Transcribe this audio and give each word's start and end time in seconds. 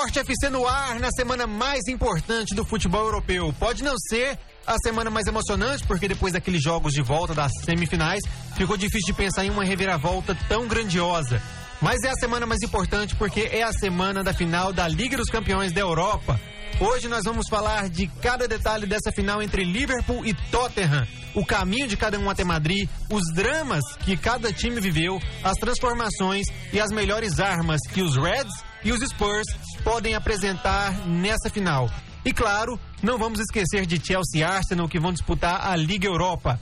Passaporte 0.00 0.20
FC 0.20 0.48
no 0.48 0.66
ar 0.66 0.98
na 0.98 1.10
semana 1.10 1.46
mais 1.46 1.86
importante 1.86 2.54
do 2.54 2.64
futebol 2.64 3.04
europeu. 3.04 3.54
Pode 3.58 3.84
não 3.84 3.98
ser 3.98 4.38
a 4.66 4.76
semana 4.82 5.10
mais 5.10 5.26
emocionante, 5.26 5.86
porque 5.86 6.08
depois 6.08 6.32
daqueles 6.32 6.62
jogos 6.62 6.94
de 6.94 7.02
volta 7.02 7.34
das 7.34 7.52
semifinais, 7.66 8.22
ficou 8.56 8.78
difícil 8.78 9.08
de 9.08 9.12
pensar 9.12 9.44
em 9.44 9.50
uma 9.50 9.62
reviravolta 9.62 10.34
tão 10.48 10.66
grandiosa. 10.66 11.42
Mas 11.82 12.02
é 12.02 12.08
a 12.08 12.14
semana 12.14 12.46
mais 12.46 12.62
importante 12.62 13.14
porque 13.14 13.50
é 13.52 13.62
a 13.62 13.74
semana 13.74 14.24
da 14.24 14.32
final 14.32 14.72
da 14.72 14.88
Liga 14.88 15.18
dos 15.18 15.28
Campeões 15.28 15.70
da 15.70 15.82
Europa. 15.82 16.40
Hoje 16.80 17.06
nós 17.06 17.24
vamos 17.24 17.46
falar 17.50 17.90
de 17.90 18.06
cada 18.22 18.48
detalhe 18.48 18.86
dessa 18.86 19.12
final 19.12 19.42
entre 19.42 19.64
Liverpool 19.64 20.24
e 20.24 20.32
Tottenham, 20.50 21.06
o 21.34 21.44
caminho 21.44 21.86
de 21.86 21.98
cada 21.98 22.18
um 22.18 22.30
até 22.30 22.42
Madrid, 22.42 22.88
os 23.10 23.22
dramas 23.34 23.84
que 23.98 24.16
cada 24.16 24.50
time 24.50 24.80
viveu, 24.80 25.20
as 25.44 25.58
transformações 25.58 26.46
e 26.72 26.80
as 26.80 26.90
melhores 26.90 27.38
armas 27.38 27.80
que 27.92 28.00
os 28.00 28.16
Reds 28.16 28.69
e 28.84 28.92
os 28.92 29.00
Spurs 29.00 29.46
podem 29.82 30.14
apresentar 30.14 31.06
nessa 31.06 31.50
final. 31.50 31.90
E 32.24 32.32
claro, 32.32 32.78
não 33.02 33.18
vamos 33.18 33.40
esquecer 33.40 33.86
de 33.86 33.96
Chelsea 33.96 34.40
e 34.40 34.44
Arsenal 34.44 34.88
que 34.88 35.00
vão 35.00 35.12
disputar 35.12 35.66
a 35.66 35.76
Liga 35.76 36.06
Europa. 36.06 36.60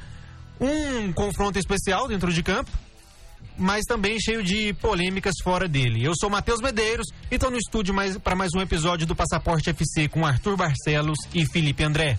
Um 0.60 1.12
confronto 1.12 1.58
especial 1.58 2.08
dentro 2.08 2.32
de 2.32 2.42
campo, 2.42 2.70
mas 3.56 3.84
também 3.84 4.20
cheio 4.20 4.42
de 4.42 4.72
polêmicas 4.74 5.34
fora 5.42 5.68
dele. 5.68 6.04
Eu 6.04 6.12
sou 6.18 6.30
Matheus 6.30 6.60
Medeiros 6.60 7.06
e 7.30 7.34
estou 7.34 7.50
no 7.50 7.56
estúdio 7.56 7.94
para 8.22 8.36
mais 8.36 8.50
um 8.54 8.60
episódio 8.60 9.06
do 9.06 9.16
Passaporte 9.16 9.70
FC 9.70 10.08
com 10.08 10.24
Arthur 10.24 10.56
Barcelos 10.56 11.18
e 11.34 11.44
Felipe 11.46 11.84
André. 11.84 12.18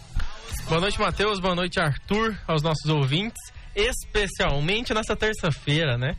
Boa 0.68 0.82
noite, 0.82 1.00
Matheus. 1.00 1.40
Boa 1.40 1.56
noite, 1.56 1.80
Arthur, 1.80 2.38
aos 2.48 2.62
nossos 2.62 2.90
ouvintes, 2.90 3.42
especialmente 3.76 4.94
nessa 4.94 5.16
terça-feira, 5.16 5.98
né? 5.98 6.16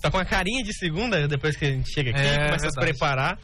Tá 0.00 0.10
com 0.10 0.18
a 0.18 0.24
carinha 0.24 0.62
de 0.62 0.72
segunda 0.72 1.28
depois 1.28 1.56
que 1.56 1.64
a 1.64 1.70
gente 1.70 1.92
chega 1.92 2.10
aqui, 2.10 2.20
é, 2.20 2.46
começa 2.46 2.66
a 2.66 2.70
se 2.70 2.80
preparar. 2.80 3.38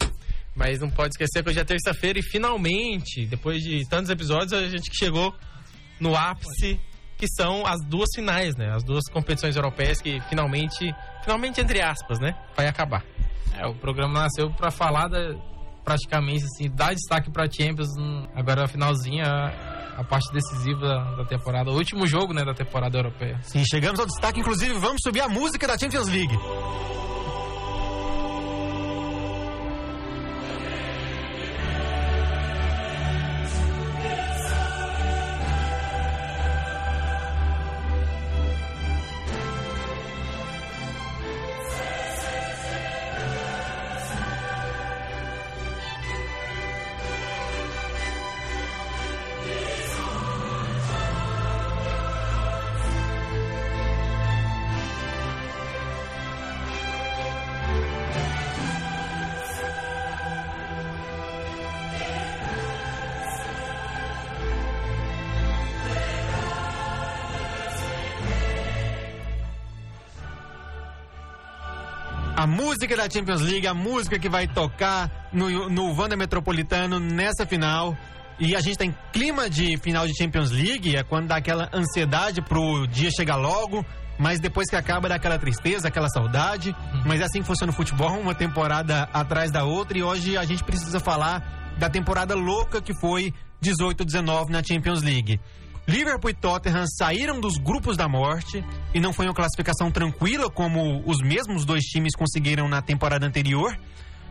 Mas 0.55 0.79
não 0.79 0.89
pode 0.89 1.09
esquecer 1.09 1.43
que 1.43 1.49
hoje 1.49 1.59
é 1.59 1.63
terça-feira 1.63 2.17
e 2.17 2.23
finalmente, 2.23 3.27
depois 3.27 3.61
de 3.61 3.87
tantos 3.87 4.09
episódios, 4.09 4.53
a 4.53 4.67
gente 4.67 4.89
chegou 4.91 5.31
no 5.99 6.15
ápice, 6.15 6.79
que 7.15 7.27
são 7.27 7.63
as 7.65 7.79
duas 7.85 8.09
finais, 8.15 8.55
né? 8.55 8.73
As 8.73 8.83
duas 8.83 9.03
competições 9.11 9.55
europeias 9.55 10.01
que 10.01 10.19
finalmente, 10.21 10.91
finalmente 11.23 11.61
entre 11.61 11.79
aspas, 11.79 12.19
né? 12.19 12.35
Vai 12.55 12.67
acabar. 12.67 13.03
É, 13.55 13.67
o 13.67 13.75
programa 13.75 14.21
nasceu 14.21 14.51
para 14.51 14.71
falar 14.71 15.07
da, 15.07 15.35
praticamente 15.87 16.43
assim, 16.43 16.69
dar 16.69 16.93
destaque 16.93 17.31
para 17.31 17.49
Champions, 17.49 17.87
agora 18.35 18.65
a 18.65 18.67
finalzinha, 18.67 19.23
a 19.95 20.03
parte 20.03 20.29
decisiva 20.33 21.15
da 21.15 21.23
temporada, 21.23 21.71
o 21.71 21.75
último 21.75 22.05
jogo, 22.05 22.33
né, 22.33 22.43
da 22.43 22.53
temporada 22.53 22.97
europeia. 22.97 23.39
Sim, 23.41 23.63
chegamos 23.63 23.97
ao 23.97 24.05
destaque, 24.05 24.41
inclusive 24.41 24.73
vamos 24.73 25.01
subir 25.01 25.21
a 25.21 25.29
música 25.29 25.65
da 25.65 25.77
Champions 25.77 26.09
League. 26.09 26.37
Música 72.77 72.95
da 72.95 73.09
Champions 73.09 73.41
League, 73.41 73.65
a 73.65 73.73
música 73.73 74.19
que 74.19 74.29
vai 74.29 74.47
tocar 74.47 75.29
no, 75.33 75.67
no 75.67 75.99
Wanda 75.99 76.15
Metropolitano 76.15 76.99
nessa 76.99 77.43
final. 77.43 77.97
E 78.39 78.55
a 78.55 78.61
gente 78.61 78.77
tá 78.77 78.85
em 78.85 78.95
clima 79.11 79.49
de 79.49 79.77
final 79.77 80.05
de 80.05 80.15
Champions 80.15 80.51
League, 80.51 80.95
é 80.95 81.01
quando 81.01 81.25
dá 81.25 81.37
aquela 81.37 81.71
ansiedade 81.73 82.39
pro 82.39 82.85
dia 82.85 83.09
chegar 83.09 83.35
logo, 83.35 83.83
mas 84.19 84.39
depois 84.39 84.69
que 84.69 84.75
acaba 84.75 85.09
dá 85.09 85.15
aquela 85.15 85.39
tristeza, 85.39 85.87
aquela 85.87 86.07
saudade. 86.07 86.69
Uhum. 86.69 87.01
Mas 87.07 87.19
é 87.19 87.23
assim 87.23 87.41
que 87.41 87.47
funciona 87.47 87.71
o 87.71 87.75
futebol, 87.75 88.11
uma 88.19 88.35
temporada 88.35 89.09
atrás 89.11 89.51
da 89.51 89.63
outra. 89.63 89.97
E 89.97 90.03
hoje 90.03 90.37
a 90.37 90.45
gente 90.45 90.63
precisa 90.63 90.99
falar 90.99 91.73
da 91.79 91.89
temporada 91.89 92.35
louca 92.35 92.79
que 92.79 92.93
foi 93.01 93.33
18-19 93.59 94.49
na 94.49 94.61
Champions 94.63 95.01
League. 95.01 95.39
Liverpool 95.87 96.29
e 96.29 96.33
Tottenham 96.33 96.85
saíram 96.85 97.39
dos 97.39 97.57
grupos 97.57 97.95
da 97.95 98.09
morte 98.09 98.61
e 98.93 98.99
não 98.99 99.13
foi 99.13 99.25
uma 99.25 99.33
classificação 99.33 99.89
tranquila 99.89 100.49
como 100.49 101.01
os 101.05 101.19
mesmos 101.19 101.63
dois 101.63 101.83
times 101.85 102.13
conseguiram 102.13 102.67
na 102.67 102.81
temporada 102.81 103.25
anterior. 103.25 103.77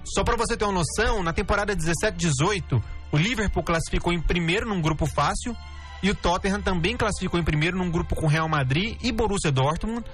Só 0.04 0.22
para 0.22 0.36
você 0.36 0.54
ter 0.54 0.66
uma 0.66 0.74
noção, 0.74 1.22
na 1.22 1.32
temporada 1.32 1.74
17-18, 1.74 2.82
o 3.10 3.16
Liverpool 3.16 3.62
classificou 3.62 4.12
em 4.12 4.20
primeiro 4.20 4.68
num 4.68 4.82
grupo 4.82 5.06
fácil 5.06 5.56
e 6.02 6.10
o 6.10 6.14
Tottenham 6.14 6.60
também 6.60 6.94
classificou 6.94 7.40
em 7.40 7.42
primeiro 7.42 7.78
num 7.78 7.90
grupo 7.90 8.14
com 8.14 8.26
Real 8.26 8.48
Madrid 8.50 8.98
e 9.02 9.10
Borussia 9.10 9.50
Dortmund. 9.50 10.04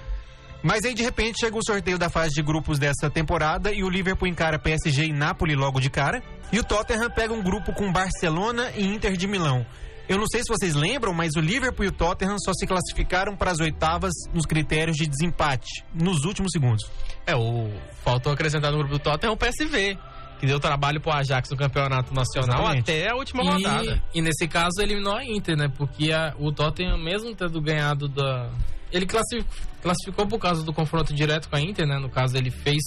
Mas 0.63 0.85
aí 0.85 0.93
de 0.93 1.03
repente 1.03 1.41
chega 1.41 1.57
o 1.57 1.61
sorteio 1.63 1.97
da 1.97 2.09
fase 2.09 2.33
de 2.33 2.41
grupos 2.41 2.79
dessa 2.79 3.09
temporada 3.09 3.69
e 3.73 3.83
o 3.83 3.89
Liverpool 3.89 4.29
encara 4.29 4.57
PSG 4.57 5.07
e 5.07 5.13
Napoli 5.13 5.55
logo 5.55 5.81
de 5.81 5.89
cara. 5.89 6.23
E 6.53 6.59
o 6.59 6.63
Tottenham 6.63 7.09
pega 7.09 7.33
um 7.33 7.43
grupo 7.43 7.73
com 7.73 7.91
Barcelona 7.91 8.71
e 8.77 8.85
Inter 8.85 9.17
de 9.17 9.27
Milão. 9.27 9.65
Eu 10.07 10.17
não 10.17 10.25
sei 10.27 10.41
se 10.41 10.49
vocês 10.49 10.75
lembram, 10.75 11.13
mas 11.13 11.31
o 11.35 11.39
Liverpool 11.39 11.85
e 11.85 11.87
o 11.87 11.91
Tottenham 11.91 12.37
só 12.37 12.51
se 12.53 12.67
classificaram 12.67 13.35
para 13.35 13.51
as 13.51 13.59
oitavas 13.59 14.11
nos 14.33 14.45
critérios 14.45 14.97
de 14.97 15.07
desempate, 15.07 15.83
nos 15.93 16.25
últimos 16.25 16.51
segundos. 16.51 16.83
É, 17.25 17.35
o 17.35 17.71
faltou 18.03 18.33
acrescentar 18.33 18.71
no 18.71 18.77
grupo 18.79 18.93
do 18.93 18.99
Tottenham 18.99 19.33
o 19.33 19.37
PSV, 19.37 19.97
que 20.39 20.45
deu 20.45 20.59
trabalho 20.59 20.99
pro 20.99 21.13
Ajax 21.13 21.49
no 21.49 21.55
campeonato 21.55 22.13
nacional 22.13 22.59
Exatamente. 22.59 22.91
até 22.91 23.09
a 23.09 23.15
última 23.15 23.43
e, 23.43 23.47
rodada. 23.47 24.03
E 24.13 24.21
nesse 24.21 24.45
caso 24.45 24.81
eliminou 24.81 25.15
a 25.15 25.23
Inter, 25.23 25.55
né? 25.55 25.69
Porque 25.69 26.11
a, 26.11 26.35
o 26.37 26.51
Tottenham, 26.51 26.97
mesmo 26.97 27.33
tendo 27.33 27.61
ganhado 27.61 28.09
da. 28.09 28.51
Ele 28.91 29.05
classificou, 29.05 29.49
classificou 29.81 30.27
por 30.27 30.39
causa 30.39 30.63
do 30.63 30.73
confronto 30.73 31.13
direto 31.13 31.49
com 31.49 31.55
a 31.55 31.61
Inter, 31.61 31.87
né? 31.87 31.97
No 31.97 32.09
caso, 32.09 32.35
ele 32.35 32.51
fez. 32.51 32.83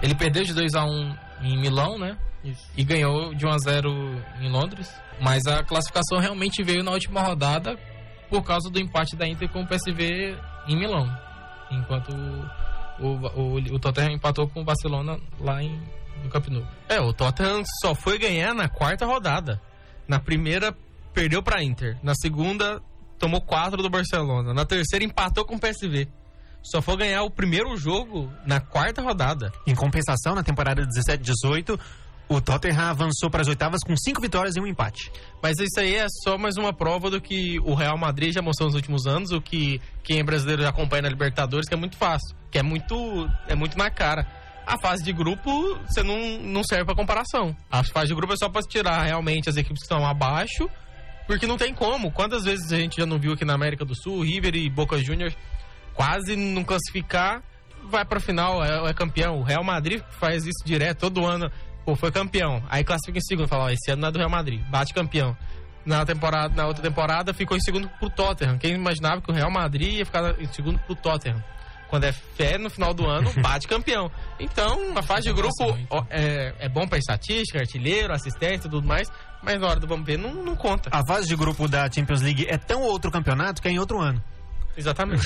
Ele 0.00 0.14
perdeu 0.14 0.44
de 0.44 0.54
2 0.54 0.74
a 0.74 0.84
1 0.84 0.88
um 0.88 1.16
em 1.42 1.58
Milão, 1.58 1.98
né? 1.98 2.16
Isso. 2.44 2.66
E 2.76 2.84
ganhou 2.84 3.34
de 3.34 3.46
1 3.46 3.50
a 3.50 3.58
0 3.58 3.90
em 4.40 4.48
Londres. 4.50 4.92
Mas 5.20 5.46
a 5.46 5.62
classificação 5.62 6.18
realmente 6.18 6.62
veio 6.62 6.82
na 6.82 6.92
última 6.92 7.22
rodada 7.22 7.76
por 8.28 8.42
causa 8.42 8.70
do 8.70 8.78
empate 8.78 9.16
da 9.16 9.26
Inter 9.26 9.48
com 9.50 9.62
o 9.62 9.66
PSV 9.66 10.36
em 10.68 10.76
Milão. 10.76 11.08
Enquanto 11.70 12.10
o, 13.00 13.40
o, 13.40 13.74
o, 13.74 13.78
Tottenham 13.78 14.12
empatou 14.12 14.48
com 14.48 14.60
o 14.60 14.64
Barcelona 14.64 15.18
lá 15.40 15.62
em, 15.62 15.80
no 16.22 16.30
Camp 16.30 16.48
Nou. 16.48 16.66
É, 16.88 17.00
o 17.00 17.12
Tottenham 17.12 17.62
só 17.80 17.94
foi 17.94 18.18
ganhar 18.18 18.54
na 18.54 18.68
quarta 18.68 19.06
rodada. 19.06 19.60
Na 20.06 20.20
primeira, 20.20 20.76
perdeu 21.12 21.42
para 21.42 21.58
a 21.58 21.64
Inter. 21.64 21.98
Na 22.02 22.14
segunda, 22.14 22.80
tomou 23.18 23.40
quatro 23.40 23.82
do 23.82 23.90
Barcelona. 23.90 24.54
Na 24.54 24.64
terceira, 24.64 25.04
empatou 25.04 25.44
com 25.44 25.56
o 25.56 25.60
PSV 25.60 26.08
só 26.66 26.82
foi 26.82 26.96
ganhar 26.96 27.22
o 27.22 27.30
primeiro 27.30 27.76
jogo 27.76 28.32
na 28.44 28.60
quarta 28.60 29.00
rodada. 29.00 29.52
Em 29.66 29.74
compensação, 29.74 30.34
na 30.34 30.42
temporada 30.42 30.82
17-18, 30.82 31.78
o 32.28 32.40
Tottenham 32.40 32.90
avançou 32.90 33.30
para 33.30 33.42
as 33.42 33.48
oitavas 33.48 33.80
com 33.86 33.96
cinco 33.96 34.20
vitórias 34.20 34.56
e 34.56 34.60
um 34.60 34.66
empate. 34.66 35.12
Mas 35.42 35.58
isso 35.58 35.78
aí 35.78 35.94
é 35.94 36.06
só 36.24 36.36
mais 36.36 36.56
uma 36.56 36.72
prova 36.72 37.10
do 37.10 37.20
que 37.20 37.58
o 37.60 37.74
Real 37.74 37.96
Madrid 37.96 38.32
já 38.32 38.42
mostrou 38.42 38.66
nos 38.66 38.74
últimos 38.74 39.06
anos, 39.06 39.30
o 39.30 39.40
que 39.40 39.80
quem 40.02 40.18
é 40.18 40.24
brasileiro 40.24 40.62
já 40.62 40.70
acompanha 40.70 41.02
na 41.02 41.08
Libertadores, 41.08 41.68
que 41.68 41.74
é 41.74 41.78
muito 41.78 41.96
fácil, 41.96 42.36
que 42.50 42.58
é 42.58 42.62
muito, 42.62 43.30
é 43.46 43.54
muito 43.54 43.78
na 43.78 43.90
cara. 43.90 44.26
A 44.66 44.76
fase 44.78 45.04
de 45.04 45.12
grupo, 45.12 45.78
você 45.86 46.02
não, 46.02 46.38
não 46.40 46.64
serve 46.64 46.84
para 46.84 46.96
comparação. 46.96 47.56
A 47.70 47.84
fase 47.84 48.08
de 48.08 48.14
grupo 48.14 48.32
é 48.32 48.36
só 48.36 48.48
para 48.48 48.62
tirar 48.62 49.04
realmente 49.04 49.48
as 49.48 49.56
equipes 49.56 49.78
que 49.78 49.84
estão 49.84 50.04
abaixo, 50.04 50.68
porque 51.28 51.46
não 51.46 51.56
tem 51.56 51.72
como. 51.72 52.10
Quantas 52.10 52.42
vezes 52.42 52.72
a 52.72 52.76
gente 52.76 52.96
já 52.96 53.06
não 53.06 53.20
viu 53.20 53.32
aqui 53.32 53.44
na 53.44 53.54
América 53.54 53.84
do 53.84 53.94
Sul, 53.94 54.22
River 54.22 54.56
e 54.56 54.68
Boca 54.68 54.98
Juniors 54.98 55.36
quase 55.94 56.36
não 56.36 56.64
classificar, 56.64 57.42
vai 57.88 58.04
para 58.04 58.20
final, 58.20 58.62
é, 58.62 58.90
é 58.90 58.92
campeão. 58.92 59.38
O 59.38 59.42
Real 59.42 59.64
Madrid 59.64 60.02
faz 60.18 60.44
isso 60.44 60.64
direto 60.64 60.98
todo 60.98 61.24
ano 61.24 61.50
Pô, 61.86 61.94
foi 61.94 62.10
campeão. 62.10 62.60
Aí 62.68 62.82
classifica 62.82 63.16
em 63.16 63.22
segundo. 63.22 63.46
Fala, 63.46 63.66
ó, 63.66 63.70
esse 63.70 63.92
ano 63.92 64.02
não 64.02 64.08
é 64.08 64.12
do 64.12 64.18
Real 64.18 64.28
Madrid. 64.28 64.60
Bate 64.68 64.92
campeão. 64.92 65.36
Na, 65.84 66.04
temporada, 66.04 66.52
na 66.52 66.66
outra 66.66 66.82
temporada 66.82 67.32
ficou 67.32 67.56
em 67.56 67.60
segundo 67.60 67.88
pro 67.88 68.10
Tottenham. 68.10 68.58
Quem 68.58 68.74
imaginava 68.74 69.22
que 69.22 69.30
o 69.30 69.32
Real 69.34 69.52
Madrid 69.52 69.94
ia 69.94 70.04
ficar 70.04 70.34
em 70.40 70.48
segundo 70.48 70.80
pro 70.80 70.96
Tottenham? 70.96 71.40
Quando 71.86 72.02
é 72.02 72.10
fé 72.10 72.58
no 72.58 72.68
final 72.68 72.92
do 72.92 73.06
ano, 73.06 73.32
bate 73.40 73.68
campeão. 73.68 74.10
Então, 74.40 74.98
a 74.98 75.02
fase 75.02 75.28
de 75.28 75.32
grupo 75.32 75.78
ó, 75.88 76.04
é, 76.10 76.52
é 76.58 76.68
bom 76.68 76.88
pra 76.88 76.98
estatística, 76.98 77.60
artilheiro, 77.60 78.12
assistência 78.12 78.66
e 78.66 78.70
tudo 78.70 78.84
mais, 78.84 79.08
mas 79.40 79.60
na 79.60 79.68
hora 79.68 79.78
do 79.78 79.86
vamos 79.86 80.04
ver, 80.04 80.18
não, 80.18 80.34
não 80.34 80.56
conta. 80.56 80.90
A 80.92 81.06
fase 81.06 81.28
de 81.28 81.36
grupo 81.36 81.68
da 81.68 81.88
Champions 81.88 82.20
League 82.20 82.46
é 82.48 82.58
tão 82.58 82.82
outro 82.82 83.12
campeonato 83.12 83.62
que 83.62 83.68
é 83.68 83.70
em 83.70 83.78
outro 83.78 84.00
ano. 84.00 84.20
Exatamente. 84.76 85.24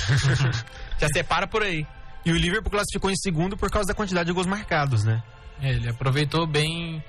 Já 1.01 1.09
separa 1.11 1.47
por 1.47 1.62
aí. 1.62 1.87
E 2.23 2.31
o 2.31 2.37
Liverpool 2.37 2.71
classificou 2.71 3.11
em 3.11 3.17
segundo 3.17 3.57
por 3.57 3.71
causa 3.71 3.89
da 3.89 3.95
quantidade 3.95 4.27
de 4.27 4.35
gols 4.35 4.47
marcados, 4.47 5.05
né? 5.05 5.23
É, 5.61 5.71
ele 5.71 5.89
aproveitou 5.89 6.47
bem 6.47 7.03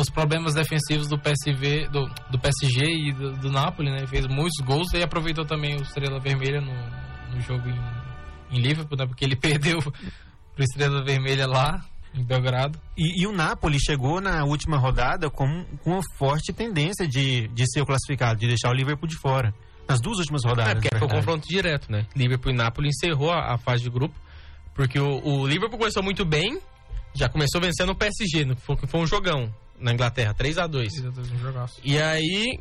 os 0.00 0.08
problemas 0.08 0.54
defensivos 0.54 1.08
do 1.08 1.18
PSV, 1.18 1.88
do, 1.88 2.06
do 2.30 2.38
PSG 2.38 2.84
e 2.86 3.12
do, 3.12 3.32
do 3.32 3.50
Napoli, 3.50 3.90
né? 3.90 3.98
Ele 3.98 4.06
fez 4.06 4.26
muitos 4.26 4.64
gols 4.64 4.92
e 4.94 5.02
aproveitou 5.02 5.44
também 5.44 5.76
o 5.76 5.82
Estrela 5.82 6.18
Vermelha 6.18 6.60
no, 6.60 7.34
no 7.34 7.40
jogo 7.40 7.68
em, 7.68 8.56
em 8.56 8.60
Liverpool, 8.60 8.96
né? 8.96 9.06
Porque 9.06 9.24
ele 9.24 9.36
perdeu 9.36 9.80
pro 9.80 10.64
Estrela 10.64 11.04
Vermelha 11.04 11.46
lá 11.46 11.84
em 12.14 12.24
Belgrado. 12.24 12.78
E, 12.96 13.22
e, 13.22 13.26
o 13.26 13.32
Napoli 13.32 13.78
chegou 13.78 14.20
na 14.20 14.44
última 14.44 14.78
rodada 14.78 15.28
com, 15.28 15.64
com 15.82 15.90
uma 15.90 16.02
forte 16.16 16.52
tendência 16.52 17.06
de, 17.06 17.48
de 17.48 17.70
ser 17.70 17.82
o 17.82 17.86
classificado, 17.86 18.38
de 18.38 18.46
deixar 18.46 18.70
o 18.70 18.72
Liverpool 18.72 19.08
de 19.08 19.18
fora. 19.18 19.52
Nas 19.86 20.00
duas 20.00 20.18
últimas 20.18 20.42
rodadas. 20.44 20.72
É, 20.72 20.74
porque 20.76 20.98
foi 20.98 21.06
o 21.06 21.10
confronto 21.10 21.46
direto, 21.46 21.92
né? 21.92 22.06
Liverpool 22.16 22.52
e 22.52 22.56
Napoli 22.56 22.88
encerrou 22.88 23.30
a, 23.30 23.54
a 23.54 23.58
fase 23.58 23.82
de 23.82 23.90
grupo. 23.90 24.14
Porque 24.74 24.98
o, 24.98 25.20
o, 25.22 25.46
Liverpool 25.46 25.78
começou 25.78 26.02
muito 26.02 26.24
bem, 26.24 26.58
já 27.14 27.28
começou 27.28 27.60
vencendo 27.60 27.90
o 27.90 27.94
PSG, 27.94 28.54
foi, 28.56 28.76
foi 28.76 29.00
um 29.00 29.06
jogão 29.06 29.54
na 29.78 29.92
Inglaterra, 29.92 30.34
3 30.34 30.58
a 30.58 30.66
2 30.66 30.92
3 30.92 31.06
a 31.06 31.10
2 31.10 31.32
um 31.32 31.38
jogaço. 31.38 31.80
E 31.84 32.00
aí 32.00 32.58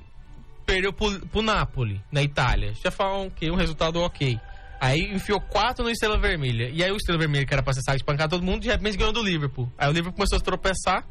perdeu 0.66 0.94
pro, 0.94 1.20
pro 1.28 1.42
Napoli, 1.42 2.02
na 2.12 2.22
Itália. 2.22 2.74
Já 2.84 2.92
falam 2.92 3.30
que 3.30 3.50
um 3.50 3.56
resultado 3.56 4.00
ok. 4.02 4.40
Aí 4.80 5.00
enfiou 5.14 5.40
quatro 5.40 5.84
no 5.84 5.90
Estrela 5.90 6.18
Vermelha. 6.18 6.70
E 6.70 6.84
aí 6.84 6.92
o 6.92 6.98
Estrela 6.98 7.20
Vermelha, 7.20 7.46
que 7.46 7.54
era 7.54 7.64
pra 7.64 7.74
cessar 7.74 7.96
de 7.98 8.04
pancar 8.04 8.30
todo 8.30 8.44
mundo, 8.44 8.62
de 8.62 8.70
repente 8.70 8.98
ganhou 8.98 9.14
do 9.14 9.24
Liverpool. 9.24 9.72
Aí 9.78 9.88
o 9.88 9.92
Liverpool 9.92 10.14
começou 10.14 10.38
a 10.38 10.42
tropeçar, 10.42 11.08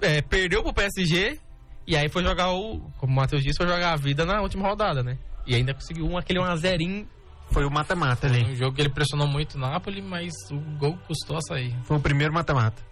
é, 0.00 0.22
perdeu 0.22 0.62
pro 0.62 0.72
PSG, 0.72 1.38
e 1.86 1.96
aí 1.96 2.08
foi 2.08 2.22
jogar 2.22 2.52
o. 2.52 2.80
Como 2.98 3.12
o 3.12 3.16
Matheus 3.16 3.42
disse, 3.42 3.58
foi 3.58 3.66
jogar 3.66 3.92
a 3.92 3.96
vida 3.96 4.24
na 4.24 4.40
última 4.40 4.66
rodada, 4.66 5.02
né? 5.02 5.18
E 5.46 5.54
ainda 5.54 5.74
conseguiu 5.74 6.06
um, 6.06 6.16
aquele 6.16 6.38
1 6.38 6.44
a 6.44 6.56
0 6.56 7.06
Foi 7.54 7.64
o 7.64 7.70
mata-mata 7.70 8.26
ali. 8.26 8.44
Um 8.44 8.56
jogo 8.56 8.74
que 8.74 8.82
ele 8.82 8.88
pressionou 8.88 9.28
muito 9.28 9.54
o 9.54 9.58
Napoli, 9.60 10.02
mas 10.02 10.32
o 10.50 10.58
gol 10.76 10.98
custou 11.06 11.36
a 11.36 11.40
sair. 11.40 11.72
Foi 11.84 11.96
o 11.96 12.00
primeiro 12.00 12.34
mata-mata. 12.34 12.82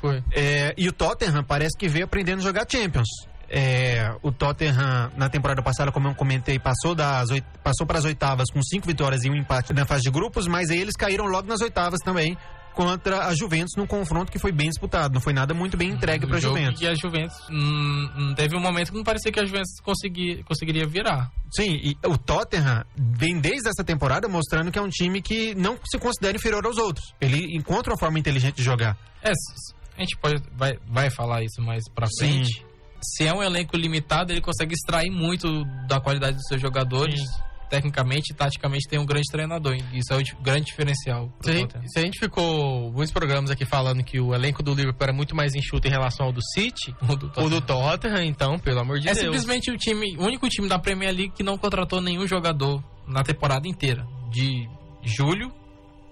Foi. 0.00 0.22
É, 0.32 0.72
e 0.78 0.88
o 0.88 0.92
Tottenham 0.92 1.42
parece 1.42 1.76
que 1.76 1.88
veio 1.88 2.04
aprendendo 2.04 2.38
a 2.38 2.42
jogar 2.42 2.64
Champions. 2.70 3.08
É, 3.48 4.14
o 4.22 4.30
Tottenham, 4.30 5.10
na 5.16 5.28
temporada 5.28 5.60
passada, 5.62 5.90
como 5.90 6.06
eu 6.06 6.14
comentei, 6.14 6.60
passou, 6.60 6.94
das, 6.94 7.28
passou 7.64 7.84
para 7.88 7.98
as 7.98 8.04
oitavas 8.04 8.50
com 8.52 8.62
cinco 8.62 8.86
vitórias 8.86 9.24
e 9.24 9.30
um 9.30 9.34
empate 9.34 9.72
na 9.72 9.84
fase 9.84 10.04
de 10.04 10.10
grupos, 10.12 10.46
mas 10.46 10.70
aí 10.70 10.78
eles 10.78 10.94
caíram 10.94 11.26
logo 11.26 11.48
nas 11.48 11.60
oitavas 11.60 11.98
também 11.98 12.38
contra 12.74 13.26
a 13.26 13.34
Juventus 13.34 13.74
num 13.76 13.86
confronto 13.86 14.30
que 14.30 14.38
foi 14.38 14.52
bem 14.52 14.68
disputado. 14.68 15.14
Não 15.14 15.20
foi 15.20 15.32
nada 15.32 15.54
muito 15.54 15.76
bem 15.76 15.90
entregue 15.90 16.26
para 16.26 16.36
a 16.36 16.40
Juventus. 16.40 16.80
E 16.80 16.86
a 16.86 16.94
Juventus 16.94 17.36
hum, 17.50 18.34
teve 18.36 18.56
um 18.56 18.60
momento 18.60 18.90
que 18.90 18.96
não 18.96 19.04
parecia 19.04 19.32
que 19.32 19.40
a 19.40 19.44
Juventus 19.44 19.80
consegui, 19.82 20.42
conseguiria 20.44 20.86
virar. 20.86 21.30
Sim, 21.54 21.80
e 21.82 21.96
o 22.06 22.18
Tottenham 22.18 22.84
vem 22.96 23.40
desde 23.40 23.68
essa 23.68 23.84
temporada 23.84 24.28
mostrando 24.28 24.70
que 24.70 24.78
é 24.78 24.82
um 24.82 24.88
time 24.88 25.22
que 25.22 25.54
não 25.54 25.78
se 25.84 25.98
considera 25.98 26.36
inferior 26.36 26.66
aos 26.66 26.76
outros. 26.76 27.14
Ele 27.20 27.56
encontra 27.56 27.92
uma 27.92 27.98
forma 27.98 28.18
inteligente 28.18 28.56
de 28.56 28.62
jogar. 28.62 28.98
É, 29.22 29.30
a 29.30 30.00
gente 30.00 30.16
pode 30.16 30.42
vai, 30.56 30.78
vai 30.86 31.10
falar 31.10 31.42
isso 31.42 31.62
mais 31.62 31.84
para 31.94 32.08
frente. 32.18 32.58
Sim 32.58 32.74
se 33.04 33.26
é 33.26 33.34
um 33.34 33.42
elenco 33.42 33.76
limitado, 33.76 34.32
ele 34.32 34.40
consegue 34.40 34.74
extrair 34.74 35.10
muito 35.10 35.64
da 35.86 36.00
qualidade 36.00 36.36
dos 36.36 36.46
seus 36.46 36.60
jogadores. 36.60 37.20
Sim. 37.20 37.53
Tecnicamente 37.68 38.32
e 38.32 38.34
taticamente 38.34 38.88
tem 38.88 38.98
um 38.98 39.06
grande 39.06 39.30
treinador. 39.30 39.76
Isso 39.92 40.12
é 40.12 40.16
o 40.16 40.42
grande 40.42 40.66
diferencial. 40.66 41.32
Se 41.40 41.50
a, 41.50 41.52
gente, 41.54 41.74
se 41.88 41.98
a, 41.98 42.02
gente, 42.02 42.18
ficou 42.18 42.92
muitos 42.92 43.12
programas 43.12 43.50
aqui 43.50 43.64
falando 43.64 44.04
que 44.04 44.20
o 44.20 44.34
elenco 44.34 44.62
do 44.62 44.74
Liverpool 44.74 45.02
era 45.02 45.12
muito 45.12 45.34
mais 45.34 45.54
enxuto 45.54 45.88
em 45.88 45.90
relação 45.90 46.26
ao 46.26 46.32
do 46.32 46.42
City, 46.42 46.94
o 47.02 47.16
do 47.16 47.28
Tottenham, 47.28 47.46
o 47.46 47.50
do 47.50 47.60
Tottenham 47.60 48.22
então, 48.22 48.58
pelo 48.58 48.80
amor 48.80 49.00
de 49.00 49.08
é 49.08 49.12
Deus. 49.12 49.18
É 49.18 49.22
simplesmente 49.22 49.70
o 49.70 49.76
time, 49.76 50.16
o 50.16 50.24
único 50.24 50.48
time 50.48 50.68
da 50.68 50.78
Premier 50.78 51.14
League 51.14 51.32
que 51.34 51.42
não 51.42 51.58
contratou 51.58 52.00
nenhum 52.00 52.26
jogador 52.26 52.82
na 53.06 53.22
temporada 53.22 53.66
inteira. 53.66 54.06
De 54.30 54.68
julho 55.02 55.52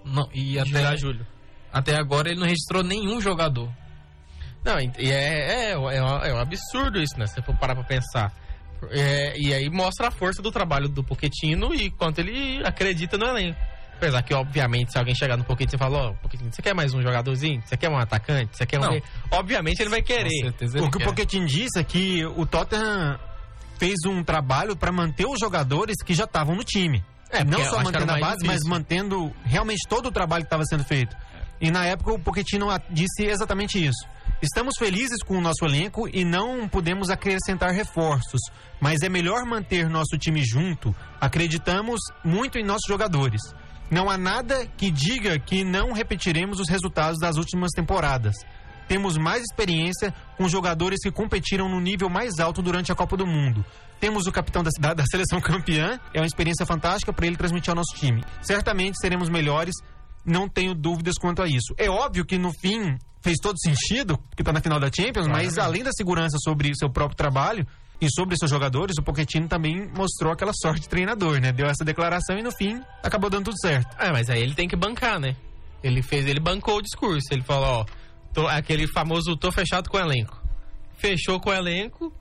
não, 0.05 0.27
e 0.33 0.59
até 0.59 0.97
julho. 0.97 1.25
Até 1.71 1.95
agora 1.95 2.29
ele 2.29 2.39
não 2.39 2.47
registrou 2.47 2.83
nenhum 2.83 3.19
jogador. 3.19 3.69
Não, 4.63 4.79
e 4.79 5.11
é, 5.11 5.71
é, 5.71 5.71
é, 5.71 5.97
é 5.97 6.33
um 6.33 6.39
absurdo 6.39 7.01
isso, 7.01 7.17
né? 7.17 7.25
Se 7.27 7.35
você 7.35 7.41
for 7.41 7.57
parar 7.57 7.75
pra 7.75 7.83
pensar. 7.83 8.31
É, 8.91 9.37
e 9.37 9.53
aí 9.53 9.69
mostra 9.69 10.07
a 10.07 10.11
força 10.11 10.41
do 10.41 10.51
trabalho 10.51 10.87
do 10.87 11.03
Poquetino 11.03 11.73
e 11.73 11.89
quanto 11.91 12.19
ele 12.19 12.61
acredita 12.65 13.17
no 13.17 13.25
elenco. 13.25 13.59
Apesar 13.95 14.21
que, 14.21 14.33
obviamente, 14.33 14.91
se 14.91 14.97
alguém 14.97 15.15
chegar 15.15 15.37
no 15.37 15.43
Poquetino 15.43 15.77
e 15.77 15.79
falar, 15.79 15.97
ó, 15.97 16.09
oh, 16.09 16.13
Poquetino, 16.15 16.51
você 16.51 16.61
quer 16.61 16.73
mais 16.73 16.93
um 16.93 17.01
jogadorzinho? 17.01 17.61
Você 17.65 17.77
quer 17.77 17.89
um 17.89 17.97
atacante? 17.97 18.57
Você 18.57 18.65
quer 18.65 18.79
um... 18.79 18.81
Não. 18.81 19.01
Obviamente 19.31 19.79
ele 19.81 19.89
vai 19.89 20.01
querer. 20.01 20.53
o 20.81 20.91
que 20.91 20.97
o 20.97 21.03
Poquetino 21.05 21.45
disse 21.45 21.79
é 21.79 21.83
que 21.83 22.25
o 22.25 22.45
Tottenham 22.45 23.17
fez 23.79 23.95
um 24.05 24.23
trabalho 24.23 24.75
para 24.75 24.91
manter 24.91 25.25
os 25.25 25.39
jogadores 25.39 25.95
que 26.03 26.13
já 26.13 26.25
estavam 26.25 26.55
no 26.55 26.63
time. 26.63 27.03
É, 27.29 27.43
não 27.43 27.63
só 27.65 27.81
mantendo 27.81 28.11
a 28.11 28.19
base, 28.19 28.43
difícil. 28.43 28.47
mas 28.47 28.61
mantendo 28.63 29.33
realmente 29.43 29.87
todo 29.89 30.07
o 30.07 30.11
trabalho 30.11 30.43
que 30.43 30.47
estava 30.47 30.63
sendo 30.65 30.83
feito. 30.83 31.15
E 31.59 31.71
na 31.71 31.85
época 31.85 32.13
o 32.13 32.19
Pochettino 32.19 32.67
disse 32.89 33.25
exatamente 33.25 33.83
isso. 33.83 34.05
Estamos 34.43 34.73
felizes 34.77 35.23
com 35.23 35.37
o 35.37 35.41
nosso 35.41 35.63
elenco 35.63 36.05
e 36.13 36.25
não 36.25 36.67
podemos 36.67 37.09
acrescentar 37.09 37.71
reforços, 37.71 38.41
mas 38.77 39.01
é 39.01 39.07
melhor 39.07 39.45
manter 39.45 39.87
nosso 39.87 40.17
time 40.17 40.43
junto. 40.43 40.93
Acreditamos 41.21 42.01
muito 42.25 42.57
em 42.57 42.65
nossos 42.65 42.85
jogadores. 42.85 43.39
Não 43.89 44.09
há 44.09 44.17
nada 44.17 44.67
que 44.75 44.91
diga 44.91 45.39
que 45.39 45.63
não 45.63 45.93
repetiremos 45.93 46.59
os 46.59 46.67
resultados 46.67 47.21
das 47.21 47.37
últimas 47.37 47.71
temporadas. 47.71 48.35
Temos 48.85 49.17
mais 49.17 49.43
experiência 49.43 50.13
com 50.37 50.49
jogadores 50.49 50.99
que 51.01 51.09
competiram 51.09 51.69
no 51.69 51.79
nível 51.79 52.09
mais 52.09 52.37
alto 52.37 52.61
durante 52.61 52.91
a 52.91 52.95
Copa 52.95 53.15
do 53.15 53.25
Mundo. 53.25 53.63
Temos 53.97 54.27
o 54.27 54.31
capitão 54.33 54.61
da, 54.61 54.71
da, 54.77 54.91
da 54.93 55.05
seleção 55.05 55.39
campeã, 55.39 55.97
é 56.13 56.19
uma 56.19 56.27
experiência 56.27 56.65
fantástica 56.65 57.13
para 57.13 57.25
ele 57.25 57.37
transmitir 57.37 57.69
ao 57.69 57.77
nosso 57.77 57.95
time. 57.95 58.21
Certamente 58.41 58.99
seremos 58.99 59.29
melhores, 59.29 59.73
não 60.25 60.47
tenho 60.47 60.73
dúvidas 60.73 61.15
quanto 61.19 61.41
a 61.41 61.47
isso. 61.47 61.73
É 61.77 61.89
óbvio 61.89 62.25
que 62.25 62.37
no 62.37 62.51
fim 62.53 62.97
fez 63.21 63.37
todo 63.41 63.57
sentido, 63.59 64.17
que 64.35 64.41
está 64.41 64.51
na 64.51 64.61
final 64.61 64.79
da 64.79 64.87
Champions, 64.87 65.27
claro. 65.27 65.43
mas 65.43 65.57
além 65.57 65.83
da 65.83 65.91
segurança 65.91 66.37
sobre 66.43 66.71
o 66.71 66.75
seu 66.75 66.89
próprio 66.89 67.15
trabalho 67.15 67.65
e 68.01 68.09
sobre 68.11 68.35
seus 68.37 68.51
jogadores, 68.51 68.97
o 68.99 69.03
Pochettino 69.03 69.47
também 69.47 69.89
mostrou 69.95 70.33
aquela 70.33 70.51
sorte 70.53 70.81
de 70.81 70.89
treinador, 70.89 71.39
né? 71.39 71.51
Deu 71.51 71.67
essa 71.67 71.85
declaração 71.85 72.37
e 72.37 72.43
no 72.43 72.51
fim 72.51 72.81
acabou 73.01 73.29
dando 73.29 73.45
tudo 73.45 73.59
certo. 73.59 73.95
Ah, 73.97 74.11
mas 74.11 74.29
aí 74.29 74.41
ele 74.41 74.53
tem 74.53 74.67
que 74.67 74.75
bancar, 74.75 75.19
né? 75.19 75.35
Ele 75.81 76.01
fez, 76.01 76.25
ele 76.25 76.39
bancou 76.39 76.77
o 76.77 76.81
discurso. 76.81 77.27
Ele 77.31 77.43
falou, 77.43 77.81
ó, 77.81 77.85
tô, 78.33 78.47
aquele 78.47 78.87
famoso 78.87 79.37
tô 79.37 79.51
fechado 79.51 79.89
com 79.89 79.97
o 79.97 79.99
elenco. 80.01 80.41
Fechou 80.97 81.39
com 81.39 81.49
o 81.49 81.53
elenco, 81.53 82.13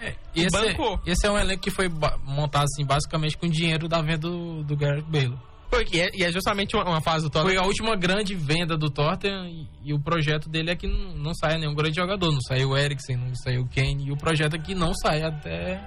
é, 0.00 0.14
e 0.34 0.44
esse, 0.44 0.50
bancou. 0.50 0.98
Esse 1.06 1.26
é 1.26 1.30
um 1.30 1.38
elenco 1.38 1.62
que 1.62 1.70
foi 1.70 1.88
montado 2.24 2.64
assim, 2.64 2.84
basicamente 2.84 3.36
com 3.36 3.46
dinheiro 3.46 3.86
da 3.86 4.00
venda 4.00 4.28
do, 4.28 4.64
do 4.64 4.76
Gareth 4.76 5.02
Bale. 5.02 5.38
Porque 5.70 6.00
é, 6.00 6.10
e 6.12 6.24
é 6.24 6.32
justamente 6.32 6.74
uma, 6.74 6.84
uma, 6.84 7.00
fase 7.00 7.24
do 7.24 7.30
Tottenham. 7.30 7.54
Foi 7.54 7.56
a 7.56 7.66
última 7.66 7.96
grande 7.96 8.34
venda 8.34 8.76
do 8.76 8.90
Tottenham 8.90 9.46
e, 9.46 9.68
e 9.84 9.94
o 9.94 10.00
projeto 10.00 10.48
dele 10.48 10.70
é 10.70 10.76
que 10.76 10.86
não, 10.86 11.14
não 11.16 11.34
saia 11.34 11.58
nenhum 11.58 11.74
grande 11.74 11.96
jogador. 11.96 12.32
Não 12.32 12.40
saiu 12.40 12.70
o 12.70 12.76
Eriksen, 12.76 13.16
não 13.16 13.34
saiu 13.36 13.62
o 13.62 13.68
Kane. 13.68 14.08
E 14.08 14.12
o 14.12 14.16
projeto 14.16 14.56
é 14.56 14.58
que 14.58 14.74
não 14.74 14.92
sai 14.94 15.22
até 15.22 15.80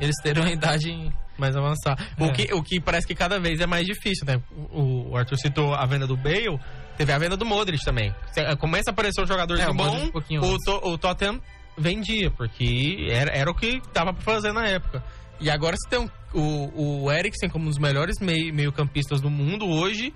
eles 0.00 0.16
terem 0.22 0.42
uma 0.42 0.52
idade 0.52 0.90
mais 1.38 1.56
avançada. 1.56 2.02
É. 2.18 2.24
O, 2.24 2.32
que, 2.32 2.54
o 2.54 2.62
que 2.62 2.80
parece 2.80 3.06
que 3.06 3.14
cada 3.14 3.38
vez 3.38 3.60
é 3.60 3.66
mais 3.66 3.86
difícil, 3.86 4.26
né? 4.26 4.42
O, 4.72 5.10
o, 5.10 5.16
Arthur 5.16 5.36
citou 5.38 5.74
a 5.74 5.86
venda 5.86 6.06
do 6.06 6.16
Bale, 6.16 6.58
teve 6.96 7.12
a 7.12 7.18
venda 7.18 7.36
do 7.36 7.46
Modric 7.46 7.84
também. 7.84 8.14
Começa 8.58 8.90
a 8.90 8.92
aparecer 8.92 9.22
um 9.22 9.26
jogador 9.26 9.58
é, 9.58 9.66
bom, 9.72 10.10
um 10.14 10.38
o, 10.40 10.58
to, 10.58 10.80
o 10.82 10.98
Tottenham 10.98 11.40
vendia, 11.78 12.30
porque 12.30 13.06
era, 13.10 13.30
era 13.30 13.50
o 13.50 13.54
que 13.54 13.80
dava 13.92 14.12
para 14.12 14.22
fazer 14.22 14.52
na 14.52 14.66
época. 14.66 15.02
E 15.40 15.50
agora 15.50 15.76
você 15.76 15.88
tem 15.88 15.98
um, 15.98 16.08
o, 16.34 17.04
o 17.04 17.12
Eriksen 17.12 17.48
como 17.48 17.66
um 17.66 17.68
dos 17.68 17.78
melhores 17.78 18.18
meio-campistas 18.20 19.20
do 19.20 19.30
mundo 19.30 19.66
hoje, 19.66 20.12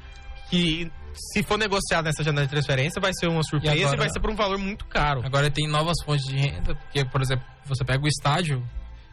que 0.49 0.91
se 1.13 1.43
for 1.43 1.59
negociado 1.59 2.05
nessa 2.05 2.23
janela 2.23 2.47
de 2.47 2.51
transferência, 2.51 3.01
vai 3.01 3.13
ser 3.13 3.29
uma 3.29 3.43
surpresa 3.43 3.77
e, 3.77 3.81
agora, 3.81 3.97
e, 3.97 3.99
vai 3.99 4.11
ser 4.11 4.21
por 4.21 4.31
um 4.31 4.37
valor 4.37 4.59
muito 4.59 4.85
caro. 4.87 5.23
Agora 5.25 5.51
tem 5.51 5.69
novas 5.69 5.97
fontes 6.05 6.25
de 6.27 6.37
renda, 6.37 6.75
porque, 6.75 7.05
por 7.05 7.21
exemplo, 7.21 7.45
você 7.65 7.85
pega 7.85 8.03
o 8.03 8.09
estádio, 8.09 8.63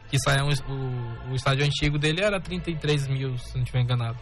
que 0.10 0.18
sai 0.20 0.42
um, 0.42 0.50
o, 0.50 1.32
o 1.32 1.36
estádio 1.36 1.66
antigo 1.66 1.98
dele 1.98 2.24
era 2.24 2.40
33 2.40 3.08
mil, 3.08 3.38
se 3.38 3.56
não 3.56 3.64
estiver 3.64 3.82
enganado. 3.82 4.18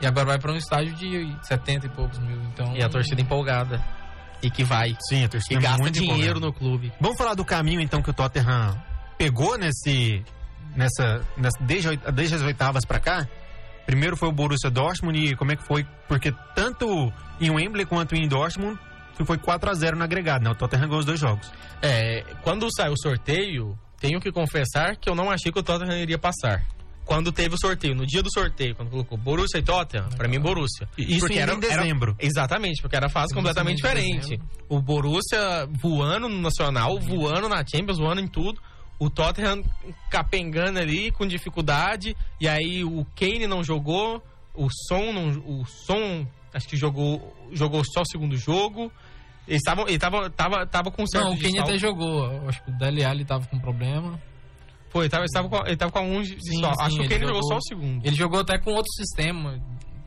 E 0.00 0.06
agora 0.06 0.26
vai 0.26 0.38
para 0.38 0.52
um 0.52 0.56
estádio 0.56 0.94
de 0.94 1.36
70 1.46 1.86
e 1.86 1.90
poucos 1.90 2.18
mil. 2.18 2.40
Então, 2.52 2.76
e 2.76 2.82
a 2.82 2.88
torcida 2.88 3.20
empolgada. 3.20 3.82
E 4.42 4.50
que 4.50 4.62
vai. 4.62 4.94
Sim, 5.08 5.24
a 5.24 5.28
torcida 5.28 5.58
e 5.58 5.62
gasta 5.62 5.90
dinheiro 5.90 6.38
empolgada. 6.38 6.46
no 6.46 6.52
clube. 6.52 6.92
Vamos 7.00 7.16
falar 7.16 7.34
do 7.34 7.44
caminho, 7.44 7.80
então, 7.80 8.02
que 8.02 8.10
o 8.10 8.12
Tottenham 8.12 8.76
pegou 9.16 9.56
nesse 9.56 10.22
nessa, 10.76 11.24
nessa 11.36 11.58
desde, 11.60 11.96
desde 12.12 12.36
as 12.36 12.42
oitavas 12.42 12.84
para 12.84 13.00
cá. 13.00 13.28
Primeiro 13.86 14.16
foi 14.16 14.28
o 14.28 14.32
Borussia 14.32 14.70
Dortmund 14.70 15.18
e 15.18 15.36
como 15.36 15.52
é 15.52 15.56
que 15.56 15.62
foi? 15.64 15.86
Porque 16.08 16.32
tanto 16.54 17.12
em 17.40 17.50
Wembley 17.50 17.84
quanto 17.84 18.14
em 18.14 18.26
Dortmund 18.26 18.78
foi 19.24 19.38
4 19.38 19.70
a 19.70 19.74
0 19.74 19.96
no 19.98 20.04
agregado, 20.04 20.42
né? 20.42 20.50
O 20.50 20.54
Tottenham 20.54 20.86
ganhou 20.86 21.00
os 21.00 21.06
dois 21.06 21.20
jogos. 21.20 21.52
É, 21.82 22.24
quando 22.42 22.66
saiu 22.74 22.94
o 22.94 22.98
sorteio, 23.00 23.78
tenho 24.00 24.18
que 24.20 24.32
confessar 24.32 24.96
que 24.96 25.08
eu 25.08 25.14
não 25.14 25.30
achei 25.30 25.52
que 25.52 25.58
o 25.58 25.62
Tottenham 25.62 25.98
iria 25.98 26.18
passar. 26.18 26.64
Quando 27.04 27.30
teve 27.30 27.54
o 27.54 27.58
sorteio, 27.58 27.94
no 27.94 28.06
dia 28.06 28.22
do 28.22 28.32
sorteio, 28.32 28.74
quando 28.74 28.90
colocou 28.90 29.18
Borussia 29.18 29.58
e 29.58 29.62
Tottenham, 29.62 30.08
para 30.16 30.26
mim 30.26 30.40
Borussia. 30.40 30.88
Isso 30.96 31.20
porque 31.20 31.38
era, 31.38 31.52
em 31.52 31.60
dezembro. 31.60 32.16
Era, 32.18 32.26
exatamente, 32.26 32.80
porque 32.80 32.96
era 32.96 33.10
fase 33.10 33.34
completamente 33.34 33.76
diferente. 33.76 34.40
O 34.70 34.80
Borussia 34.80 35.68
voando 35.70 36.28
no 36.30 36.40
Nacional, 36.40 36.98
voando 36.98 37.46
na 37.46 37.62
Champions, 37.64 37.98
voando 37.98 38.22
em 38.22 38.26
tudo 38.26 38.58
o 38.98 39.10
Tottenham 39.10 39.62
capengando 40.10 40.78
ali 40.78 41.10
com 41.10 41.26
dificuldade 41.26 42.16
e 42.40 42.48
aí 42.48 42.84
o 42.84 43.04
Kane 43.16 43.46
não 43.46 43.62
jogou, 43.64 44.22
o 44.54 44.68
Son 44.88 45.12
não, 45.12 45.28
o 45.60 45.64
Son 45.66 46.26
acho 46.52 46.68
que 46.68 46.76
jogou 46.76 47.34
jogou 47.52 47.82
só 47.84 48.02
o 48.02 48.06
segundo 48.06 48.36
jogo 48.36 48.90
Eles 49.46 49.60
estavam. 49.60 49.86
Ele 49.86 49.98
tava, 49.98 50.30
tava, 50.30 50.66
tava 50.66 50.90
com 50.90 51.06
certo. 51.06 51.24
Não, 51.24 51.32
o 51.32 51.36
desfalque. 51.36 51.58
até 51.60 51.78
jogou. 51.78 52.48
Acho 52.48 52.64
que 52.64 52.70
o 52.70 52.78
Dele 52.78 53.04
Alli 53.04 53.24
tava 53.26 53.46
com 53.46 53.58
problema. 53.58 54.18
Foi, 54.88 55.02
ele 55.04 55.10
tava, 55.10 55.24
ele 55.24 55.32
tava 55.32 55.48
com, 55.50 55.66
ele 55.66 55.76
tava 55.76 55.92
com 55.92 55.98
alguns 55.98 56.28
Sim, 56.28 56.60
só. 56.60 56.72
sim, 56.72 56.80
Acho 56.82 56.96
que 56.96 57.04
o 57.04 57.08
Kenny 57.08 57.20
jogou 57.26 57.34
jogou- 57.42 57.48
só 57.50 57.56
o 57.58 57.62
segundo. 57.62 58.06
Ele 58.06 58.16
jogou 58.16 58.40
até 58.40 58.56
com 58.58 58.70
outro 58.70 58.90
sistema 58.92 59.60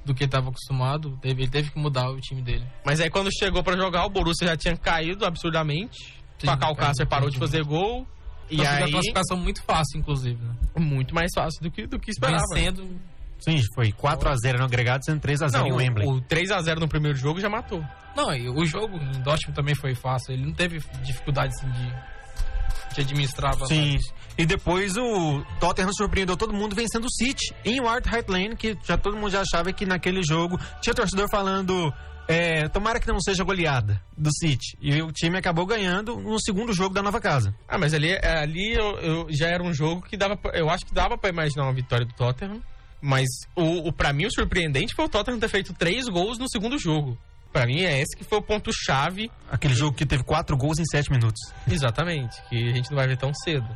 do 0.03 0.15
que 0.15 0.24
ele 0.24 0.32
tava 0.32 0.50
acostumado. 0.50 1.20
Teve, 1.22 1.44
ele 1.44 1.51
teve 1.51 1.70
que 1.70 1.77
mudar 1.77 2.10
o 2.10 2.20
time 2.20 2.41
dele. 2.41 2.65
Mas 2.84 3.00
aí 3.00 3.12
quando 3.12 3.29
chegou 3.38 3.62
pra 3.62 3.77
jogar, 3.77 4.06
o 4.06 4.10
Borussia 4.10 4.48
já 4.48 4.58
tinha 4.58 4.75
caído 4.75 5.24
absurdamente. 5.24 6.15
Sim, 6.39 6.48
o 6.48 6.50
Alcácer 6.50 7.06
caído, 7.06 7.10
parou 7.10 7.29
de 7.29 7.38
fazer 7.38 7.63
gol. 7.63 8.08
E 8.50 8.58
E 8.58 8.66
aí... 8.66 8.84
a 8.84 8.89
classificação 8.89 9.38
muito 9.38 9.62
fácil, 9.63 10.00
inclusive, 10.00 10.38
né? 10.44 10.56
muito 10.77 11.13
mais 11.13 11.32
fácil 11.34 11.62
do 11.62 11.72
que, 11.72 11.86
do 11.88 12.00
que 12.00 12.12
esperava. 12.12 12.44
Vencendo. 12.54 13.00
Sim, 13.39 13.62
foi 13.75 13.92
4x0 13.92 14.58
no 14.58 14.66
agregado, 14.66 15.06
sendo 15.06 15.22
3x0 15.22 15.68
em 15.68 15.72
Wembley. 15.72 16.08
o, 16.08 16.13
o 16.13 16.22
3x0 16.22 16.80
no 16.80 16.88
primeiro 16.88 17.18
jogo 17.18 17.39
já 17.39 17.50
matou. 17.50 17.84
Não, 18.16 18.34
e 18.34 18.50
o 18.50 18.66
jogo 18.66 18.98
em 18.98 19.22
Dortmund 19.22 19.56
também 19.56 19.75
foi 19.75 19.94
fácil. 19.94 20.34
Ele 20.34 20.46
não 20.46 20.54
teve 20.54 20.80
dificuldade 21.04 21.54
assim, 21.56 21.70
de, 21.70 22.96
de 22.96 23.01
administrar 23.01 23.54
a 23.54 23.66
Sim. 23.68 23.98
E 24.38 24.46
depois 24.46 24.98
o 24.98 25.44
Tottenham 25.60 25.94
surpreendeu 25.94 26.36
todo 26.36 26.54
mundo 26.54 26.75
vencendo 26.75 27.06
o 27.06 27.12
City 27.12 27.54
em 27.63 27.80
White 27.80 28.10
Hart 28.10 28.27
Lane, 28.27 28.56
que 28.56 28.75
já 28.84 28.98
todo 28.98 29.16
mundo 29.16 29.30
já 29.30 29.42
achava 29.42 29.72
que 29.72 29.86
naquele 29.86 30.24
jogo 30.24 30.60
tinha 30.82 30.94
torcedor 30.96 31.27
falando. 31.30 31.94
É, 32.28 32.68
tomara 32.68 33.00
que 33.00 33.08
não 33.08 33.20
seja 33.22 33.44
goleada 33.44 34.02
do 34.18 34.30
City. 34.34 34.78
E 34.82 35.02
o 35.02 35.12
time 35.12 35.38
acabou 35.38 35.66
ganhando 35.66 36.18
no 36.18 36.40
segundo 36.42 36.74
jogo 36.74 36.94
da 36.94 37.02
nova 37.02 37.20
casa. 37.22 37.56
Ah, 37.68 37.78
mas 37.78 37.94
ali, 37.94 38.14
ali 38.24 38.74
eu, 38.74 39.00
eu- 39.00 39.28
já 39.30 39.48
era 39.48 39.64
um 39.64 39.74
jogo 39.74 40.02
que 40.02 40.18
dava. 40.18 40.38
Eu 40.54 40.70
acho 40.70 40.86
que 40.86 40.94
dava 40.94 41.18
pra 41.18 41.30
imaginar 41.30 41.64
uma 41.64 41.74
vitória 41.74 42.06
do 42.06 42.14
Tottenham. 42.14 42.62
Mas 43.00 43.28
o, 43.56 43.88
o 43.90 43.94
para 43.94 44.12
mim 44.12 44.26
o 44.26 44.32
surpreendente 44.34 44.96
foi 44.96 45.06
o 45.06 45.10
Tottenham 45.10 45.40
ter 45.40 45.48
feito 45.50 45.72
três 45.74 46.08
gols 46.08 46.38
no 46.40 46.50
segundo 46.50 46.78
jogo. 46.80 47.18
Pra 47.54 47.66
mim 47.66 47.82
é 47.82 48.02
esse 48.02 48.16
que 48.18 48.24
foi 48.24 48.40
o 48.40 48.42
ponto 48.42 48.72
chave 48.74 49.32
Aquele 49.50 49.74
jogo 49.74 49.96
que 49.96 50.06
teve 50.06 50.24
quatro 50.24 50.58
gols 50.58 50.80
em 50.80 50.86
sete 50.86 51.10
minutos. 51.12 51.40
Exatamente, 51.70 52.36
que 52.50 52.56
a 52.70 52.74
gente 52.74 52.90
não 52.90 52.98
vai 52.98 53.08
ver 53.08 53.18
tão 53.18 53.32
cedo. 53.34 53.68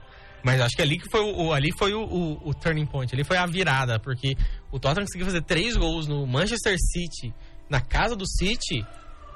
Mas 0.43 0.59
acho 0.59 0.75
que 0.75 0.81
ali 0.81 0.97
que 0.97 1.07
foi 1.09 1.21
o, 1.21 1.35
o- 1.49 1.53
ali 1.53 1.69
foi 1.77 1.93
o, 1.93 2.01
o- 2.01 2.49
o 2.49 2.53
turning 2.53 2.85
point, 2.87 3.13
ali 3.13 3.23
foi 3.23 3.37
a 3.37 3.45
virada, 3.45 3.99
porque 3.99 4.35
o 4.71 4.79
Tottenham 4.79 5.05
conseguiu 5.05 5.27
fazer 5.27 5.43
três 5.43 5.77
gols 5.77 6.07
no 6.07 6.25
Manchester 6.25 6.75
City, 6.79 7.31
na 7.71 7.79
casa 7.81 8.15
do 8.15 8.27
City. 8.27 8.85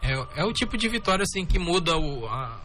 É, 0.04 0.42
é 0.42 0.44
o 0.44 0.54
tipo 0.54 0.78
de 0.78 0.88
vitória 0.88 1.24
assim 1.24 1.46
que 1.46 1.58
muda 1.58 1.98
o, 1.98 2.28
a, 2.28 2.60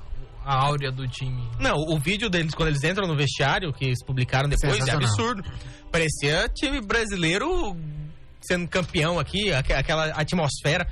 a 0.45 0.67
áurea 0.67 0.91
do 0.93 1.07
time. 1.09 1.49
Não, 1.59 1.75
o 1.77 1.99
vídeo 1.99 2.29
deles 2.29 2.55
quando 2.55 2.69
eles 2.69 2.83
entram 2.85 3.07
no 3.07 3.17
vestiário, 3.17 3.73
que 3.73 3.85
eles 3.87 4.05
publicaram 4.05 4.49
depois, 4.49 4.87
é 4.87 4.91
absurdo. 4.93 5.43
Parecia 5.91 6.49
time 6.55 6.81
brasileiro 6.81 7.77
sendo 8.43 8.67
campeão 8.69 9.19
aqui, 9.19 9.53
aque- 9.53 9.73
aquela 9.73 10.07
atmosfera. 10.07 10.87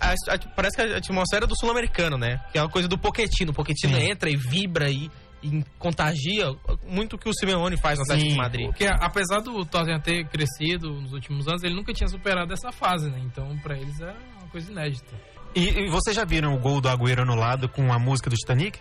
A- 0.00 0.14
a- 0.34 0.38
parece 0.56 0.76
que 0.76 0.82
a 0.82 0.96
atmosfera 0.96 1.46
do 1.46 1.54
sul-americano, 1.56 2.16
né? 2.16 2.40
Que 2.50 2.58
é 2.58 2.62
uma 2.62 2.70
coisa 2.70 2.88
do 2.88 2.96
Pochettino. 2.98 3.50
O 3.52 3.54
Pochettino 3.54 3.96
Sim. 3.96 4.10
entra 4.10 4.30
e 4.30 4.36
vibra 4.36 4.90
e, 4.90 5.10
e 5.42 5.62
contagia 5.78 6.46
muito 6.88 7.14
o 7.16 7.18
que 7.18 7.28
o 7.28 7.32
Simeone 7.34 7.76
faz 7.76 7.98
no 7.98 8.04
Atlético 8.04 8.28
Sim. 8.30 8.34
de 8.34 8.40
Madrid. 8.40 8.66
Porque 8.66 8.86
apesar 8.86 9.40
do 9.40 9.64
Tottenham 9.64 10.00
ter 10.00 10.26
crescido 10.28 10.90
nos 11.00 11.12
últimos 11.12 11.46
anos, 11.46 11.62
ele 11.62 11.74
nunca 11.74 11.92
tinha 11.92 12.08
superado 12.08 12.52
essa 12.52 12.72
fase, 12.72 13.10
né? 13.10 13.20
Então, 13.24 13.56
pra 13.58 13.76
eles 13.78 14.00
é 14.00 14.14
uma 14.40 14.48
coisa 14.50 14.70
inédita. 14.72 15.14
E, 15.54 15.84
e 15.86 15.90
vocês 15.90 16.14
já 16.16 16.24
viram 16.24 16.54
o 16.54 16.58
gol 16.58 16.80
do 16.80 16.88
Agüero 16.88 17.22
anulado 17.22 17.68
com 17.68 17.92
a 17.92 17.98
música 17.98 18.28
do 18.28 18.36
Titanic? 18.36 18.78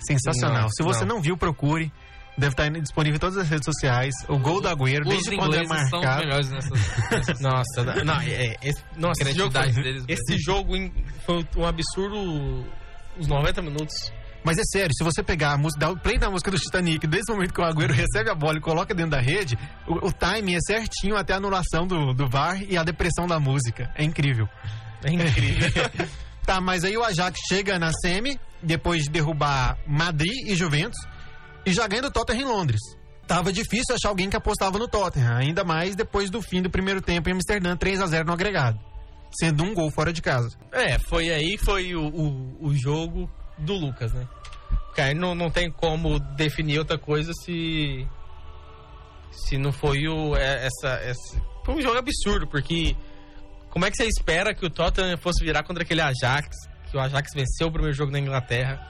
Sensacional. 0.00 0.62
Não, 0.62 0.68
Se 0.70 0.82
você 0.82 1.04
não. 1.04 1.16
não. 1.16 1.22
viu, 1.22 1.36
procure. 1.36 1.92
Deve 2.36 2.52
estar 2.52 2.68
disponível 2.70 3.16
em 3.16 3.18
todas 3.18 3.36
as 3.36 3.48
redes 3.48 3.64
sociais. 3.64 4.14
O 4.28 4.38
gol 4.38 4.60
do 4.60 4.68
Agüero, 4.68 5.02
Os 5.02 5.08
desde 5.08 5.36
quando 5.36 5.56
é 5.56 5.64
ingleses 5.64 5.90
são 5.90 5.98
os 5.98 6.04
marcado. 6.04 6.24
melhores 6.24 6.50
nessas, 6.50 7.10
nessas 7.10 7.40
Nossa, 7.40 7.84
não, 7.84 8.04
não, 8.04 8.20
é, 8.20 8.56
esse, 8.62 8.84
nossa, 8.96 9.22
esse 9.24 9.32
jogo, 9.36 9.52
foi- 9.52 9.72
deles. 9.82 10.04
esse 10.06 10.38
jogo 10.38 10.76
em- 10.76 10.92
foi 11.26 11.44
um 11.56 11.66
absurdo 11.66 12.64
os 13.18 13.26
90 13.26 13.60
minutos. 13.60 14.12
Mas 14.44 14.56
é 14.58 14.62
sério, 14.64 14.94
se 14.96 15.04
você 15.04 15.22
pegar 15.22 15.52
a 15.52 15.58
música, 15.58 15.80
dar 15.80 15.90
o 15.90 15.98
play 15.98 16.18
da 16.18 16.30
música 16.30 16.50
do 16.50 16.58
Titanic, 16.58 17.06
desde 17.06 17.30
o 17.32 17.34
momento 17.34 17.52
que 17.52 17.60
o 17.60 17.64
Agüero 17.64 17.92
recebe 17.92 18.30
a 18.30 18.34
bola 18.34 18.58
e 18.58 18.60
coloca 18.60 18.94
dentro 18.94 19.12
da 19.12 19.20
rede, 19.20 19.58
o, 19.86 20.06
o 20.06 20.12
timing 20.12 20.54
é 20.54 20.60
certinho 20.60 21.16
até 21.16 21.34
a 21.34 21.36
anulação 21.36 21.86
do, 21.86 22.14
do 22.14 22.28
VAR 22.28 22.62
e 22.62 22.76
a 22.76 22.82
depressão 22.82 23.26
da 23.26 23.38
música. 23.38 23.92
É 23.96 24.04
incrível. 24.04 24.48
É 25.04 25.10
incrível. 25.10 25.68
Tá, 26.48 26.62
mas 26.62 26.82
aí 26.82 26.96
o 26.96 27.04
Ajax 27.04 27.38
chega 27.46 27.78
na 27.78 27.92
semi, 27.92 28.40
depois 28.62 29.02
de 29.02 29.10
derrubar 29.10 29.76
Madrid 29.86 30.46
e 30.46 30.56
Juventus, 30.56 30.98
e 31.66 31.74
já 31.74 31.86
ganha 31.86 32.00
do 32.00 32.10
Tottenham 32.10 32.40
em 32.40 32.50
Londres. 32.50 32.80
Tava 33.26 33.52
difícil 33.52 33.94
achar 33.94 34.08
alguém 34.08 34.30
que 34.30 34.36
apostava 34.36 34.78
no 34.78 34.88
Tottenham, 34.88 35.36
ainda 35.36 35.62
mais 35.62 35.94
depois 35.94 36.30
do 36.30 36.40
fim 36.40 36.62
do 36.62 36.70
primeiro 36.70 37.02
tempo 37.02 37.28
em 37.28 37.34
Amsterdã, 37.34 37.76
3 37.76 38.00
a 38.00 38.06
0 38.06 38.28
no 38.28 38.32
agregado. 38.32 38.80
Sendo 39.38 39.62
um 39.62 39.74
gol 39.74 39.90
fora 39.90 40.10
de 40.10 40.22
casa. 40.22 40.56
É, 40.72 40.98
foi 40.98 41.28
aí, 41.28 41.58
foi 41.58 41.94
o, 41.94 42.06
o, 42.06 42.68
o 42.68 42.74
jogo 42.74 43.30
do 43.58 43.74
Lucas, 43.74 44.12
né? 44.12 44.26
Porque 44.86 45.00
aí 45.00 45.14
não, 45.14 45.34
não 45.34 45.50
tem 45.50 45.70
como 45.70 46.18
definir 46.18 46.78
outra 46.78 46.98
coisa 46.98 47.32
se. 47.44 48.06
Se 49.30 49.56
não 49.56 49.72
foi 49.72 50.08
o. 50.08 50.36
é, 50.36 50.66
Essa, 50.66 50.88
essa. 51.02 51.42
Foi 51.64 51.74
um 51.76 51.80
jogo 51.80 51.98
absurdo, 51.98 52.46
porque. 52.46 52.96
Como 53.70 53.84
é 53.84 53.90
que 53.90 53.96
você 53.96 54.06
espera 54.06 54.54
que 54.54 54.64
o 54.64 54.70
Tottenham 54.70 55.16
fosse 55.18 55.44
virar 55.44 55.62
contra 55.62 55.82
aquele 55.82 56.00
Ajax? 56.00 56.48
Que 56.90 56.96
o 56.96 57.00
Ajax 57.00 57.30
venceu 57.34 57.68
o 57.68 57.70
primeiro 57.70 57.94
jogo 57.94 58.10
na 58.10 58.18
Inglaterra. 58.18 58.80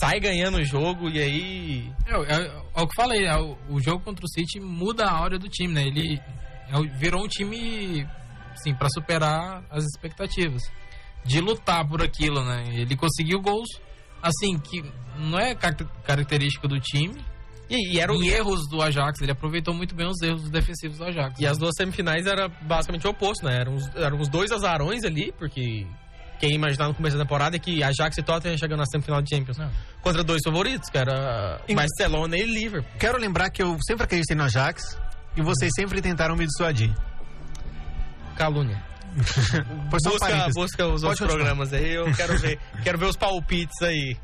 Sai 0.00 0.18
ganhando 0.20 0.58
o 0.58 0.64
jogo 0.64 1.08
e 1.08 1.20
aí. 1.20 1.92
É, 2.06 2.14
é, 2.14 2.46
é 2.46 2.80
o 2.80 2.86
que 2.86 3.00
eu 3.00 3.04
falei, 3.04 3.26
é, 3.26 3.36
o, 3.36 3.56
o 3.68 3.80
jogo 3.80 4.02
contra 4.02 4.24
o 4.24 4.28
City 4.28 4.60
muda 4.60 5.04
a 5.04 5.12
áurea 5.12 5.38
do 5.38 5.48
time, 5.48 5.74
né? 5.74 5.82
Ele 5.82 6.20
é 6.68 6.98
virou 6.98 7.24
um 7.24 7.28
time, 7.28 8.08
assim, 8.52 8.74
para 8.74 8.88
superar 8.88 9.64
as 9.70 9.84
expectativas. 9.84 10.62
De 11.26 11.40
lutar 11.40 11.86
por 11.86 12.02
aquilo, 12.02 12.44
né? 12.44 12.64
Ele 12.72 12.96
conseguiu 12.96 13.40
gols, 13.40 13.68
assim, 14.22 14.58
que 14.58 14.84
não 15.18 15.38
é 15.38 15.54
car- 15.54 15.76
característica 16.04 16.66
do 16.68 16.78
time. 16.80 17.14
E, 17.68 17.94
e 17.94 18.00
era 18.00 18.12
o. 18.12 18.16
Em 18.22 18.28
erros 18.28 18.60
do 18.70 18.80
Ajax, 18.80 19.20
ele 19.20 19.32
aproveitou 19.32 19.74
muito 19.74 19.94
bem 19.94 20.06
os 20.06 20.20
erros 20.22 20.48
defensivos 20.50 20.98
do 20.98 21.04
Ajax. 21.04 21.40
E 21.40 21.46
as 21.46 21.58
duas 21.58 21.72
semifinais 21.76 22.24
era 22.26 22.48
basicamente 22.48 23.06
o 23.06 23.10
oposto, 23.10 23.44
né? 23.44 23.56
Eram 23.60 23.74
os, 23.74 23.96
eram 23.96 24.18
os 24.20 24.28
dois 24.28 24.52
azarões 24.52 25.02
ali, 25.04 25.32
porque 25.36 25.84
quem 26.38 26.50
ia 26.50 26.54
imaginar 26.54 26.86
no 26.86 26.94
começo 26.94 27.16
da 27.16 27.24
temporada 27.24 27.56
é 27.56 27.58
que 27.58 27.82
Ajax 27.82 28.18
e 28.18 28.22
Tottenham 28.22 28.56
chegando 28.56 28.78
na 28.78 28.86
semifinal 28.86 29.20
de 29.20 29.34
Champions. 29.34 29.58
Não. 29.58 29.68
Contra 30.00 30.22
dois 30.22 30.42
favoritos, 30.44 30.88
que 30.88 30.96
era 30.96 31.60
Em- 31.66 31.74
Barcelona 31.74 32.36
e 32.36 32.42
Liverpool. 32.44 32.88
Quero 33.00 33.18
lembrar 33.18 33.50
que 33.50 33.60
eu 33.62 33.76
sempre 33.84 34.04
acreditei 34.04 34.36
no 34.36 34.44
Ajax 34.44 34.96
e 35.36 35.42
vocês 35.42 35.72
sempre 35.74 36.00
tentaram 36.00 36.36
me 36.36 36.46
dissuadir. 36.46 36.94
Calúnia. 38.36 38.80
Busca, 39.90 40.48
busca 40.54 40.86
os 40.86 41.02
Pode 41.02 41.06
outros 41.06 41.32
programas 41.32 41.72
aí, 41.72 41.94
eu 41.94 42.12
quero 42.14 42.38
ver, 42.38 42.58
quero 42.84 42.98
ver 42.98 43.06
os 43.06 43.16
palpites 43.16 43.80
aí 43.82 44.16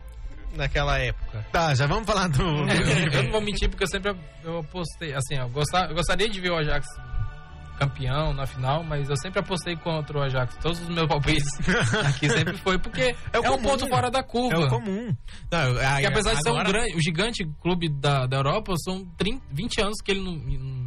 naquela 0.55 0.99
época. 0.99 1.47
Tá, 1.51 1.75
já 1.75 1.87
vamos 1.87 2.07
falar 2.07 2.29
do. 2.29 2.43
É, 2.69 2.77
eu, 3.09 3.13
eu 3.13 3.23
não 3.25 3.33
vou 3.33 3.41
mentir 3.41 3.69
porque 3.69 3.85
eu 3.85 3.89
sempre 3.89 4.15
eu 4.45 4.59
apostei, 4.59 5.15
assim, 5.15 5.37
eu, 5.37 5.49
gostar, 5.49 5.89
eu 5.89 5.95
gostaria 5.95 6.29
de 6.29 6.41
ver 6.41 6.51
o 6.51 6.57
Ajax 6.57 6.87
campeão 7.79 8.33
na 8.33 8.47
final, 8.47 8.85
mas 8.85 9.09
eu 9.09 9.17
sempre 9.17 9.41
apostei 9.41 9.75
contra 9.77 10.19
o 10.19 10.23
Ajax. 10.23 10.57
Todos 10.59 10.81
os 10.83 10.89
meus 10.89 11.09
palpites 11.09 11.49
aqui 12.07 12.29
sempre 12.29 12.57
foi 12.59 12.79
porque 12.79 13.01
É 13.01 13.17
é, 13.33 13.51
o 13.51 13.55
um 13.55 13.63
ponto 13.63 13.89
fora 13.89 14.11
da 14.11 14.21
É 14.21 14.23
curva. 14.23 14.67
o 14.67 14.69
comum. 14.69 15.17
Não, 15.51 15.75
Porque 15.75 16.07
apesar 16.07 16.35
de 16.35 16.43
ser 16.43 16.51
um 16.51 16.63
grande, 16.63 16.95
o 16.95 17.03
gigante 17.03 17.45
clube 17.61 17.89
da, 17.89 18.27
da 18.27 18.37
Europa, 18.37 18.75
são 18.85 19.05
30, 19.17 19.43
20 19.51 19.81
anos 19.81 19.97
que 20.05 20.13
ele 20.13 20.21
não, 20.21 20.33
não 20.35 20.82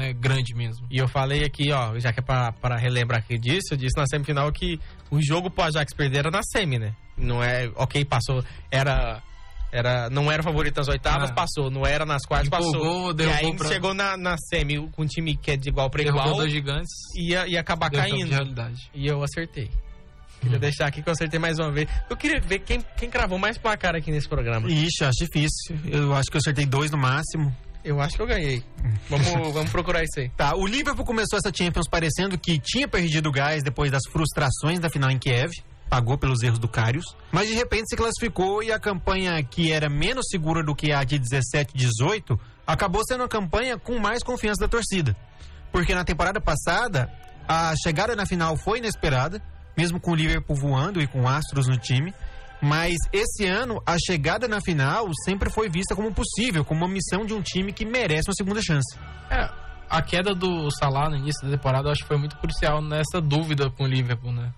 é 0.00 0.12
grande 0.12 0.54
mesmo. 0.54 0.86
E 0.90 0.98
eu 0.98 1.08
falei 1.08 1.44
aqui, 1.44 1.70
ó, 1.72 1.98
já 1.98 2.12
que 2.12 2.20
é 2.20 2.22
pra, 2.22 2.52
pra 2.52 2.76
relembrar 2.76 3.20
aqui 3.20 3.36
disso, 3.38 3.72
eu 3.72 3.76
disse 3.76 3.96
na 3.98 4.06
semifinal 4.06 4.50
que 4.52 4.78
o 5.10 5.20
jogo 5.22 5.50
pro 5.50 5.64
Ajax 5.64 5.92
perder 5.94 6.18
era 6.20 6.30
na 6.30 6.40
semi, 6.42 6.78
né? 6.78 6.94
Não 7.16 7.42
é, 7.42 7.70
ok, 7.76 8.04
passou, 8.04 8.42
era... 8.70 9.22
Era, 9.74 10.10
não 10.10 10.30
era 10.30 10.42
favorito 10.42 10.76
nas 10.76 10.88
oitavas, 10.88 11.30
Ah. 11.30 11.32
passou. 11.32 11.70
Não 11.70 11.86
era 11.86 12.04
nas 12.04 12.26
quartas, 12.26 12.46
Empolgou, 12.48 13.14
passou. 13.14 13.26
E 13.26 13.32
aí 13.32 13.56
pra- 13.56 13.68
chegou 13.68 13.94
na, 13.94 14.18
na 14.18 14.36
semi 14.36 14.86
com 14.90 15.02
um 15.02 15.06
time 15.06 15.34
que 15.34 15.52
é 15.52 15.56
de 15.56 15.70
igual 15.70 15.88
pra 15.88 16.02
Derrubou 16.02 16.24
igual, 16.26 16.36
dois 16.40 16.52
gigantes, 16.52 16.90
ia, 17.18 17.46
ia 17.48 17.58
acabar 17.58 17.88
caindo. 17.90 18.30
E 18.92 19.06
eu 19.06 19.22
acertei. 19.22 19.70
Queria 20.42 20.58
deixar 20.58 20.88
aqui 20.88 21.00
que 21.02 21.08
eu 21.08 21.12
acertei 21.14 21.40
mais 21.40 21.58
uma 21.58 21.70
vez. 21.72 21.88
Eu 22.10 22.16
queria 22.18 22.38
ver 22.38 22.58
quem, 22.58 22.84
quem 22.98 23.08
cravou 23.08 23.38
mais 23.38 23.56
placar 23.56 23.94
aqui 23.96 24.10
nesse 24.10 24.28
programa. 24.28 24.68
Ixi, 24.70 25.04
acho 25.04 25.24
difícil. 25.24 25.78
Eu 25.86 26.12
acho 26.14 26.30
que 26.30 26.36
eu 26.36 26.40
acertei 26.40 26.66
dois 26.66 26.90
no 26.90 26.98
máximo. 26.98 27.50
Eu 27.84 28.00
acho 28.00 28.16
que 28.16 28.22
eu 28.22 28.26
ganhei. 28.26 28.62
Vamos, 29.08 29.28
vamos 29.52 29.70
procurar 29.70 30.02
isso 30.02 30.20
aí. 30.20 30.28
Tá, 30.30 30.54
o 30.54 30.66
Liverpool 30.66 31.04
começou 31.04 31.38
essa 31.38 31.52
Champions 31.54 31.88
parecendo 31.88 32.38
que 32.38 32.58
tinha 32.58 32.86
perdido 32.86 33.28
o 33.28 33.32
gás 33.32 33.62
depois 33.62 33.90
das 33.90 34.02
frustrações 34.10 34.78
da 34.78 34.88
final 34.88 35.10
em 35.10 35.18
Kiev. 35.18 35.52
Pagou 35.88 36.16
pelos 36.16 36.42
erros 36.42 36.58
do 36.58 36.68
Karius. 36.68 37.04
Mas 37.30 37.48
de 37.48 37.54
repente 37.54 37.90
se 37.90 37.96
classificou 37.96 38.62
e 38.62 38.72
a 38.72 38.78
campanha 38.78 39.42
que 39.42 39.70
era 39.70 39.90
menos 39.90 40.26
segura 40.30 40.62
do 40.62 40.74
que 40.74 40.90
a 40.90 41.04
de 41.04 41.18
17 41.18 41.74
18 41.74 42.40
acabou 42.66 43.02
sendo 43.06 43.20
uma 43.20 43.28
campanha 43.28 43.78
com 43.78 43.98
mais 43.98 44.22
confiança 44.22 44.62
da 44.62 44.68
torcida. 44.68 45.14
Porque 45.70 45.94
na 45.94 46.04
temporada 46.04 46.40
passada, 46.40 47.12
a 47.46 47.74
chegada 47.76 48.16
na 48.16 48.24
final 48.24 48.56
foi 48.56 48.78
inesperada, 48.78 49.42
mesmo 49.76 50.00
com 50.00 50.12
o 50.12 50.14
Liverpool 50.14 50.56
voando 50.56 51.00
e 51.00 51.06
com 51.06 51.28
astros 51.28 51.66
no 51.66 51.76
time. 51.76 52.14
Mas 52.62 52.96
esse 53.12 53.44
ano, 53.44 53.82
a 53.84 53.96
chegada 53.98 54.46
na 54.46 54.60
final 54.60 55.08
sempre 55.24 55.50
foi 55.50 55.68
vista 55.68 55.96
como 55.96 56.12
possível, 56.14 56.64
como 56.64 56.84
uma 56.84 56.92
missão 56.92 57.26
de 57.26 57.34
um 57.34 57.42
time 57.42 57.72
que 57.72 57.84
merece 57.84 58.28
uma 58.28 58.34
segunda 58.34 58.62
chance. 58.62 58.96
É, 59.28 59.50
a 59.90 60.00
queda 60.00 60.34
do 60.34 60.70
Salah 60.70 61.10
no 61.10 61.16
início 61.16 61.44
da 61.44 61.56
temporada 61.56 61.88
eu 61.88 61.92
acho 61.92 62.02
que 62.02 62.08
foi 62.08 62.18
muito 62.18 62.36
crucial 62.36 62.80
nessa 62.80 63.20
dúvida 63.20 63.68
com 63.70 63.84
o 63.84 63.86
Liverpool, 63.86 64.32
né? 64.32 64.52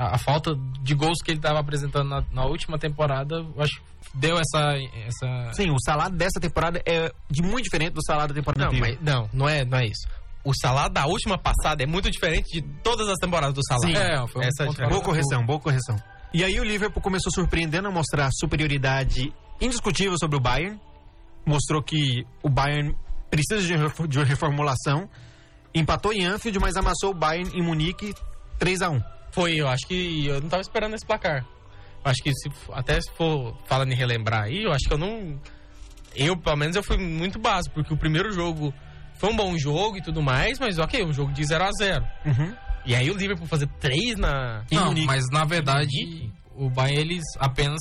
a, 0.00 0.14
a 0.14 0.18
falta 0.18 0.56
de 0.80 0.94
gols 0.94 1.18
que 1.22 1.30
ele 1.30 1.38
estava 1.38 1.60
apresentando 1.60 2.08
na, 2.08 2.24
na 2.32 2.44
última 2.46 2.78
temporada, 2.78 3.36
eu 3.36 3.62
acho 3.62 3.76
que 3.76 3.82
deu 4.14 4.38
essa, 4.38 4.74
essa. 5.06 5.52
Sim, 5.52 5.70
o 5.70 5.78
salário 5.84 6.16
dessa 6.16 6.40
temporada 6.40 6.82
é 6.86 7.12
de 7.30 7.42
muito 7.42 7.64
diferente 7.64 7.92
do 7.92 8.04
salário 8.04 8.34
da 8.34 8.40
temporada 8.40 8.64
Não, 8.64 8.70
anterior. 8.70 8.98
mas, 9.02 9.14
não, 9.14 9.28
não 9.32 9.48
é, 9.48 9.64
não 9.64 9.78
é 9.78 9.86
isso. 9.86 10.08
O 10.42 10.54
salário 10.54 10.92
da 10.92 11.04
última 11.04 11.36
passada 11.36 11.82
é 11.82 11.86
muito 11.86 12.10
diferente 12.10 12.50
de 12.50 12.62
todas 12.82 13.06
as 13.08 13.18
temporadas 13.18 13.54
do 13.54 13.60
salário. 13.62 13.94
Sim. 13.94 14.02
É, 14.02 14.26
foi 14.26 14.42
um 14.42 14.48
Essa 14.48 14.64
é. 14.64 14.88
Boa 14.88 15.02
correção, 15.02 15.44
boa 15.44 15.60
correção. 15.60 15.96
E 16.32 16.44
aí 16.44 16.60
o 16.60 16.64
Liverpool 16.64 17.02
começou 17.02 17.32
surpreendendo 17.32 17.88
a 17.88 17.90
mostrar 17.90 18.30
superioridade 18.32 19.32
indiscutível 19.60 20.16
sobre 20.18 20.36
o 20.36 20.40
Bayern. 20.40 20.80
Mostrou 21.44 21.82
que 21.82 22.24
o 22.42 22.48
Bayern 22.48 22.94
precisa 23.30 23.62
de 24.06 24.18
uma 24.18 24.24
reformulação. 24.24 25.08
Empatou 25.74 26.12
em 26.12 26.24
Anfield, 26.24 26.58
mas 26.60 26.76
amassou 26.76 27.10
o 27.10 27.14
Bayern 27.14 27.50
em 27.52 27.62
Munique 27.62 28.14
3 28.58 28.82
a 28.82 28.90
1 28.90 29.02
Foi, 29.32 29.54
eu 29.54 29.68
acho 29.68 29.86
que 29.86 30.26
eu 30.26 30.40
não 30.40 30.48
tava 30.48 30.60
esperando 30.60 30.94
esse 30.94 31.06
placar. 31.06 31.44
Eu 32.04 32.10
acho 32.10 32.22
que 32.22 32.32
se, 32.34 32.50
até 32.72 33.00
se 33.00 33.10
for 33.12 33.56
falando 33.66 33.92
em 33.92 33.96
relembrar 33.96 34.44
aí, 34.44 34.64
eu 34.64 34.72
acho 34.72 34.86
que 34.86 34.94
eu 34.94 34.98
não. 34.98 35.38
Eu, 36.14 36.36
pelo 36.36 36.56
menos, 36.56 36.74
eu 36.76 36.82
fui 36.82 36.96
muito 36.96 37.38
básico, 37.38 37.74
porque 37.74 37.92
o 37.92 37.96
primeiro 37.96 38.32
jogo 38.32 38.72
foi 39.14 39.30
um 39.30 39.36
bom 39.36 39.56
jogo 39.58 39.98
e 39.98 40.02
tudo 40.02 40.22
mais, 40.22 40.58
mas 40.58 40.78
ok, 40.78 41.04
um 41.04 41.12
jogo 41.12 41.32
de 41.32 41.44
0 41.44 41.64
a 41.64 41.70
0 41.72 42.04
Uhum. 42.24 42.54
E 42.84 42.94
aí 42.94 43.10
o 43.10 43.16
Liverpool 43.16 43.46
fazer 43.46 43.66
3 43.78 44.16
na. 44.18 44.62
Não, 44.72 44.94
mas 45.06 45.24
na 45.30 45.44
verdade, 45.44 46.30
o 46.54 46.68
Bayern 46.70 47.00
eles 47.00 47.24
apenas 47.38 47.78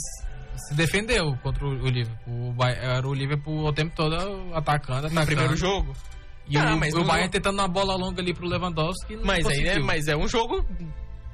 se 0.67 0.73
defendeu 0.75 1.35
contra 1.41 1.65
o 1.65 1.87
Liverpool. 1.87 2.49
O 2.49 2.53
Bayern, 2.53 2.85
era 2.85 3.07
o 3.07 3.13
Liverpool 3.13 3.65
o 3.65 3.73
tempo 3.73 3.95
todo 3.95 4.15
atacando, 4.53 5.07
atacando. 5.07 5.09
No 5.15 5.25
primeiro 5.25 5.55
jogo. 5.55 5.93
E 6.47 6.57
Ah, 6.57 6.73
o, 6.75 6.79
mas 6.79 6.93
o 6.93 7.03
Bayern 7.03 7.21
jogo- 7.23 7.31
tentando 7.31 7.59
uma 7.59 7.67
bola 7.67 7.95
longa 7.95 8.21
ali 8.21 8.33
pro 8.33 8.47
Lewandowski. 8.47 9.15
Mas 9.23 9.45
aí 9.45 9.67
é, 9.67 9.79
mas 9.79 10.07
é 10.07 10.17
um 10.17 10.27
jogo 10.27 10.65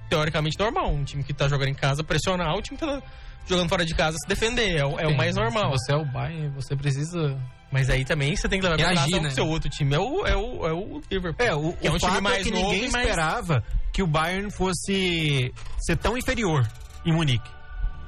teoricamente 0.09 0.59
normal. 0.59 0.91
Um 0.91 1.03
time 1.03 1.23
que 1.23 1.33
tá 1.33 1.47
jogando 1.47 1.69
em 1.69 1.73
casa 1.73 2.03
pressionar, 2.03 2.53
o 2.55 2.61
time 2.61 2.77
que 2.77 2.85
tá 2.85 3.01
jogando 3.47 3.69
fora 3.69 3.85
de 3.85 3.95
casa 3.95 4.17
se 4.17 4.27
defender. 4.27 4.77
É, 4.77 4.85
o- 4.85 4.99
é 4.99 5.07
o 5.07 5.15
mais 5.15 5.35
normal. 5.35 5.75
Se 5.77 5.85
você 5.85 5.93
é 5.93 5.95
o 5.95 6.05
Bayern, 6.05 6.49
você 6.49 6.75
precisa. 6.75 7.37
Mas 7.75 7.89
aí 7.89 8.05
também 8.05 8.33
você 8.33 8.47
tem 8.47 8.61
que 8.61 8.65
levar 8.65 8.93
em 8.93 9.05
que 9.11 9.19
né? 9.19 9.27
o 9.27 9.31
seu 9.31 9.45
outro 9.45 9.69
time 9.69 9.93
é 9.93 9.99
o, 9.99 10.25
é 10.25 10.33
o, 10.33 10.65
é 10.65 10.71
o 10.71 11.01
Liverpool. 11.11 11.45
É, 11.45 11.53
o, 11.53 11.73
que 11.73 11.85
é 11.87 11.91
o 11.91 11.95
um 11.95 11.97
time 11.97 12.11
fato 12.11 12.23
mais 12.23 12.37
é 12.39 12.43
que 12.43 12.51
novo 12.51 12.71
ninguém 12.71 12.89
mais- 12.89 13.05
esperava 13.05 13.61
que 13.91 14.01
o 14.01 14.07
Bayern 14.07 14.49
fosse 14.49 15.53
ser 15.79 15.97
tão 15.97 16.17
inferior 16.17 16.65
em 17.05 17.11
Munique. 17.11 17.49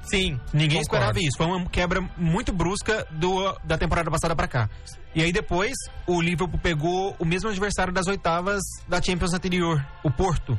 Sim. 0.03 0.39
Ninguém 0.53 0.81
concordo. 0.81 0.81
esperava 0.83 1.19
isso. 1.19 1.37
Foi 1.37 1.47
uma 1.47 1.65
quebra 1.69 1.99
muito 2.15 2.53
brusca 2.53 3.05
do, 3.11 3.53
da 3.65 3.77
temporada 3.77 4.09
passada 4.09 4.33
pra 4.37 4.47
cá. 4.47 4.69
E 5.13 5.21
aí 5.21 5.33
depois, 5.33 5.73
o 6.07 6.21
Liverpool 6.21 6.57
pegou 6.59 7.13
o 7.19 7.25
mesmo 7.25 7.49
adversário 7.49 7.91
das 7.91 8.07
oitavas 8.07 8.61
da 8.87 9.01
Champions 9.01 9.33
anterior, 9.33 9.85
o 10.05 10.09
Porto. 10.09 10.57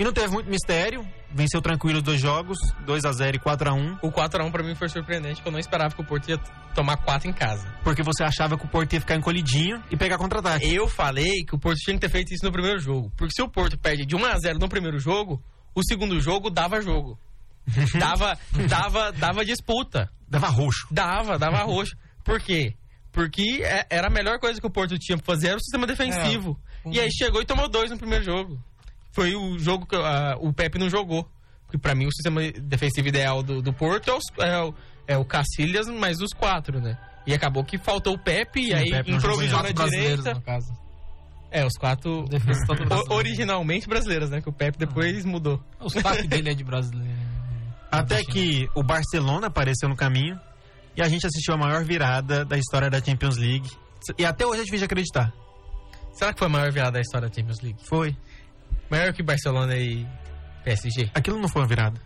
E 0.00 0.04
não 0.04 0.14
teve 0.14 0.32
muito 0.32 0.48
mistério. 0.48 1.06
Venceu 1.30 1.60
tranquilo 1.60 1.98
os 1.98 2.02
dois 2.02 2.18
jogos, 2.18 2.56
2 2.86 3.04
a 3.04 3.12
0 3.12 3.36
e 3.36 3.38
4 3.38 3.68
a 3.68 3.74
1 3.74 3.98
O 4.00 4.10
4x1 4.10 4.50
pra 4.50 4.62
mim 4.62 4.74
foi 4.74 4.88
surpreendente, 4.88 5.34
porque 5.36 5.48
eu 5.48 5.52
não 5.52 5.58
esperava 5.58 5.94
que 5.94 6.00
o 6.00 6.04
Porto 6.04 6.26
ia 6.30 6.38
tomar 6.74 6.96
4 6.96 7.28
em 7.28 7.34
casa. 7.34 7.70
porque 7.84 8.02
você 8.02 8.24
achava 8.24 8.56
que 8.56 8.64
o 8.64 8.68
Porto 8.68 8.94
ia 8.94 9.00
ficar 9.00 9.16
encolhidinho 9.16 9.84
e 9.90 9.98
pegar 9.98 10.16
contra-ataque. 10.16 10.74
Eu 10.74 10.88
falei 10.88 11.44
que 11.46 11.54
o 11.54 11.58
Porto 11.58 11.76
tinha 11.80 11.94
que 11.94 12.00
ter 12.00 12.08
feito 12.08 12.32
isso 12.32 12.42
no 12.46 12.50
primeiro 12.50 12.80
jogo. 12.80 13.12
Porque 13.14 13.34
se 13.34 13.42
o 13.42 13.48
Porto 13.48 13.78
perde 13.78 14.06
de 14.06 14.16
1x0 14.16 14.58
no 14.58 14.70
primeiro 14.70 14.98
jogo, 14.98 15.38
o 15.74 15.84
segundo 15.84 16.18
jogo 16.18 16.48
dava 16.48 16.80
jogo. 16.80 17.18
dava, 18.00 18.38
dava, 18.70 19.12
dava 19.12 19.44
disputa. 19.44 20.10
Dava 20.26 20.48
roxo. 20.48 20.86
Dava, 20.90 21.38
dava 21.38 21.58
roxo. 21.58 21.94
Por 22.24 22.40
quê? 22.40 22.74
Porque 23.12 23.60
é- 23.62 23.86
era 23.90 24.06
a 24.06 24.10
melhor 24.10 24.38
coisa 24.38 24.58
que 24.58 24.66
o 24.66 24.70
Porto 24.70 24.98
tinha 24.98 25.18
pra 25.18 25.26
fazer 25.26 25.48
era 25.48 25.56
o 25.58 25.60
sistema 25.60 25.86
defensivo. 25.86 26.58
É. 26.86 26.90
E 26.90 27.00
aí 27.00 27.12
chegou 27.12 27.42
e 27.42 27.44
tomou 27.44 27.68
dois 27.68 27.90
no 27.90 27.98
primeiro 27.98 28.24
jogo. 28.24 28.58
Foi 29.12 29.34
o 29.34 29.58
jogo 29.58 29.86
que 29.86 29.96
ah, 29.96 30.36
o 30.40 30.52
Pepe 30.52 30.78
não 30.78 30.88
jogou. 30.88 31.28
Porque 31.64 31.78
pra 31.78 31.94
mim 31.94 32.06
o 32.06 32.12
sistema 32.12 32.40
defensivo 32.62 33.08
ideal 33.08 33.42
do, 33.42 33.62
do 33.62 33.72
Porto 33.72 34.10
é, 34.10 34.14
os, 34.14 34.24
é, 34.40 34.58
o, 34.58 34.74
é 35.06 35.16
o 35.16 35.24
Cacilhas 35.24 35.86
mais 35.86 36.20
os 36.20 36.32
quatro, 36.32 36.80
né? 36.80 36.98
E 37.26 37.34
acabou 37.34 37.62
que 37.64 37.78
faltou 37.78 38.14
o 38.14 38.18
Pepe 38.18 38.64
Sim, 38.64 38.70
e 38.70 38.74
aí 38.74 38.90
Pepe 38.90 39.12
improvisou 39.12 39.62
na 39.62 39.72
Quatro 39.72 39.90
direita. 39.90 40.34
no 40.34 40.40
caso. 40.40 40.72
É, 41.52 41.66
os 41.66 41.76
quatro 41.78 42.24
originalmente 43.10 43.88
brasileiros, 43.88 44.30
né? 44.30 44.40
Que 44.40 44.48
o 44.48 44.52
Pepe 44.52 44.78
depois 44.78 45.24
mudou. 45.24 45.60
O 45.80 45.88
sotaque 45.90 46.28
dele 46.28 46.50
é 46.50 46.54
de 46.54 46.62
brasileiro. 46.62 47.18
Até 47.90 48.22
que 48.22 48.68
o 48.74 48.84
Barcelona 48.84 49.48
apareceu 49.48 49.88
no 49.88 49.96
caminho 49.96 50.38
e 50.96 51.02
a 51.02 51.08
gente 51.08 51.26
assistiu 51.26 51.54
a 51.54 51.56
maior 51.56 51.84
virada 51.84 52.44
da 52.44 52.56
história 52.56 52.88
da 52.88 53.02
Champions 53.02 53.36
League. 53.36 53.68
E 54.16 54.24
até 54.24 54.46
hoje 54.46 54.60
é 54.60 54.64
difícil 54.64 54.78
de 54.78 54.84
acreditar. 54.84 55.32
Será 56.12 56.32
que 56.32 56.38
foi 56.38 56.46
a 56.46 56.50
maior 56.50 56.70
virada 56.70 56.92
da 56.92 57.00
história 57.00 57.28
da 57.28 57.34
Champions 57.34 57.60
League? 57.60 57.78
Foi. 57.84 58.16
Maior 58.90 59.12
que 59.12 59.22
Barcelona 59.22 59.76
e 59.76 60.06
PSG? 60.64 61.10
Aquilo 61.14 61.38
não 61.38 61.48
foi 61.48 61.62
uma 61.62 61.68
virada. 61.68 62.00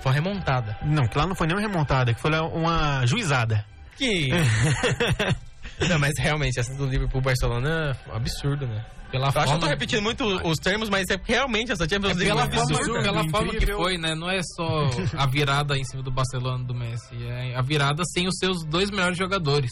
Foi 0.00 0.12
remontada. 0.12 0.76
Não, 0.82 1.06
que 1.06 1.16
lá 1.18 1.26
não 1.26 1.34
foi 1.34 1.46
nem 1.46 1.56
uma 1.56 1.62
remontada, 1.62 2.12
que 2.14 2.20
foi 2.20 2.30
uma 2.38 3.04
juizada. 3.06 3.64
Que. 3.96 4.28
não, 5.88 5.98
mas 5.98 6.12
realmente, 6.18 6.58
essa 6.58 6.74
do 6.74 6.86
Liverpool 6.86 7.20
Barcelona 7.20 7.96
é 8.08 8.10
um 8.10 8.16
absurdo, 8.16 8.66
né? 8.66 8.84
Pela 9.10 9.26
Eu 9.26 9.28
acho 9.28 9.32
que 9.34 9.38
eu 9.38 9.46
forma, 9.46 9.60
tô 9.60 9.66
repetindo 9.66 10.02
muito 10.02 10.24
os 10.24 10.58
termos, 10.58 10.88
mas 10.88 11.04
é 11.10 11.18
realmente 11.24 11.70
essa 11.70 11.88
Champions 11.88 12.12
é 12.12 12.14
League 12.14 12.30
é 12.30 12.34
um 12.34 12.36
pela 12.48 12.50
forma, 12.50 12.76
absurdo. 12.78 13.02
pela 13.02 13.28
forma 13.28 13.54
que 13.54 13.66
foi, 13.72 13.96
né? 13.98 14.14
Não 14.16 14.28
é 14.28 14.40
só 14.42 14.90
a 15.16 15.26
virada 15.26 15.76
em 15.78 15.84
cima 15.84 16.02
do 16.02 16.10
Barcelona 16.10 16.64
do 16.64 16.74
Messi. 16.74 17.14
É 17.24 17.54
a 17.56 17.62
virada 17.62 18.02
sem 18.12 18.26
os 18.26 18.36
seus 18.38 18.64
dois 18.64 18.90
melhores 18.90 19.16
jogadores. 19.16 19.70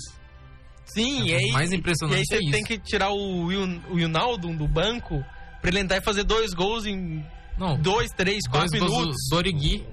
Sim, 0.86 1.22
É 1.22 1.32
e 1.32 1.34
aí. 1.46 1.50
mais 1.52 1.72
E 1.72 1.76
impressionante 1.76 2.18
aí 2.20 2.24
você 2.26 2.34
é 2.36 2.38
isso. 2.38 2.50
tem 2.52 2.64
que 2.64 2.78
tirar 2.78 3.10
o, 3.10 3.46
Will- 3.46 3.82
o 3.90 4.00
Ronaldo 4.00 4.48
do 4.56 4.68
banco 4.68 5.24
pra 5.64 5.70
ele 5.70 5.80
entrar 5.80 5.96
e 5.96 6.00
fazer 6.02 6.24
dois 6.24 6.52
gols 6.52 6.84
em 6.84 7.24
Não, 7.58 7.76
dois, 7.80 8.10
três, 8.10 8.40
dois 8.50 8.70
quatro 8.70 8.78
gols 8.78 8.92
minutos. 8.98 9.16
do 9.30 9.36
Origi. 9.36 9.86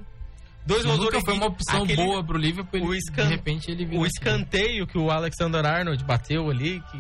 Dois 0.66 0.84
gols 0.86 0.98
do 1.00 1.06
nunca 1.06 1.22
foi 1.22 1.30
Origi. 1.34 1.42
uma 1.44 1.48
opção 1.48 1.84
Aquele- 1.84 1.96
boa 2.06 2.24
pro 2.24 2.38
Liverpool. 2.38 2.80
Ele, 2.80 2.86
o 2.88 2.94
escan- 2.94 3.24
De 3.24 3.30
repente 3.30 3.72
ele 3.72 3.86
virou 3.86 4.02
O 4.02 4.06
assim. 4.06 4.12
escanteio 4.18 4.86
que 4.86 4.98
o 4.98 5.10
Alexander 5.10 5.66
Arnold 5.66 6.04
bateu 6.04 6.50
ali, 6.50 6.82
que 6.92 7.00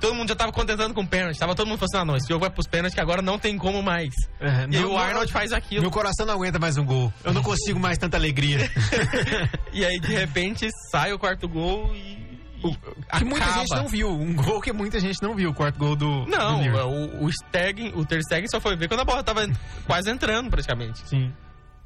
todo 0.00 0.14
mundo 0.14 0.28
já 0.28 0.36
tava 0.36 0.52
contentando 0.52 0.92
com 0.94 1.04
pênalti. 1.06 1.38
Tava 1.38 1.54
todo 1.54 1.66
mundo 1.66 1.78
falando 1.78 1.94
assim, 1.94 2.02
ah, 2.02 2.04
não, 2.04 2.16
esse 2.16 2.28
jogo 2.28 2.40
vai 2.40 2.50
pros 2.50 2.66
pênaltis 2.66 2.94
que 2.94 3.00
agora 3.00 3.20
não 3.22 3.38
tem 3.38 3.56
como 3.58 3.82
mais. 3.82 4.14
É, 4.38 4.64
E 4.64 4.80
não- 4.80 4.92
o 4.92 4.96
Arnold 4.98 5.32
faz 5.32 5.52
aquilo. 5.52 5.80
Meu 5.82 5.90
coração 5.90 6.24
não 6.26 6.34
aguenta 6.34 6.58
mais 6.58 6.76
um 6.76 6.84
gol. 6.84 7.12
Eu 7.24 7.32
não 7.32 7.42
consigo 7.42 7.80
mais 7.80 7.98
tanta 7.98 8.16
alegria. 8.16 8.58
E 9.72 9.84
aí, 9.84 9.98
de 10.00 10.12
repente, 10.12 10.68
sai 10.90 11.12
o 11.12 11.18
quarto 11.18 11.48
gol 11.48 11.94
e. 11.94 12.19
que 12.60 13.24
muita 13.24 13.44
acaba. 13.44 13.60
gente 13.60 13.74
não 13.76 13.88
viu. 13.88 14.08
Um 14.10 14.34
gol 14.34 14.60
que 14.60 14.72
muita 14.72 15.00
gente 15.00 15.22
não 15.22 15.34
viu, 15.34 15.50
o 15.50 15.54
quarto 15.54 15.78
gol 15.78 15.96
do. 15.96 16.26
Não, 16.26 16.58
do 16.58 16.62
Liverpool. 16.62 17.20
o, 17.20 17.24
o 17.26 17.32
Stegen, 17.32 17.92
o 17.94 18.04
Ter 18.04 18.22
Stegen 18.22 18.48
só 18.48 18.60
foi 18.60 18.76
ver 18.76 18.88
quando 18.88 19.00
a 19.00 19.04
bola 19.04 19.22
tava 19.22 19.46
quase 19.86 20.10
entrando, 20.10 20.50
praticamente. 20.50 21.06
Sim. 21.08 21.32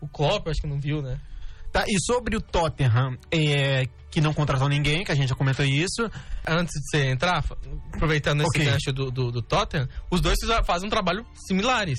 O 0.01 0.09
Klopp, 0.09 0.47
eu 0.47 0.51
acho 0.53 0.61
que 0.61 0.67
não 0.67 0.81
viu, 0.81 1.01
né? 1.01 1.19
Tá, 1.73 1.85
e 1.89 1.99
sobre 2.05 2.37
o 2.37 2.41
Tottenham, 2.41 3.19
é, 3.33 3.87
que 4.09 4.21
não 4.21 4.33
contratou 4.33 4.69
ninguém, 4.69 5.03
que 5.03 5.11
a 5.11 5.15
gente 5.15 5.29
já 5.31 5.35
comentou 5.35 5.65
isso. 5.65 6.09
Antes 6.47 6.73
de 6.73 6.89
você 6.91 7.07
entrar, 7.11 7.43
aproveitando 7.93 8.43
esse 8.43 8.51
Ok. 8.61 8.65
gancho 8.65 8.93
do, 8.93 9.11
do, 9.11 9.33
do 9.33 9.43
Tottenham, 9.43 9.89
os 10.09 10.21
dois 10.21 10.39
fazem 10.65 10.87
um 10.87 10.91
trabalho 10.91 11.27
similares. 11.49 11.99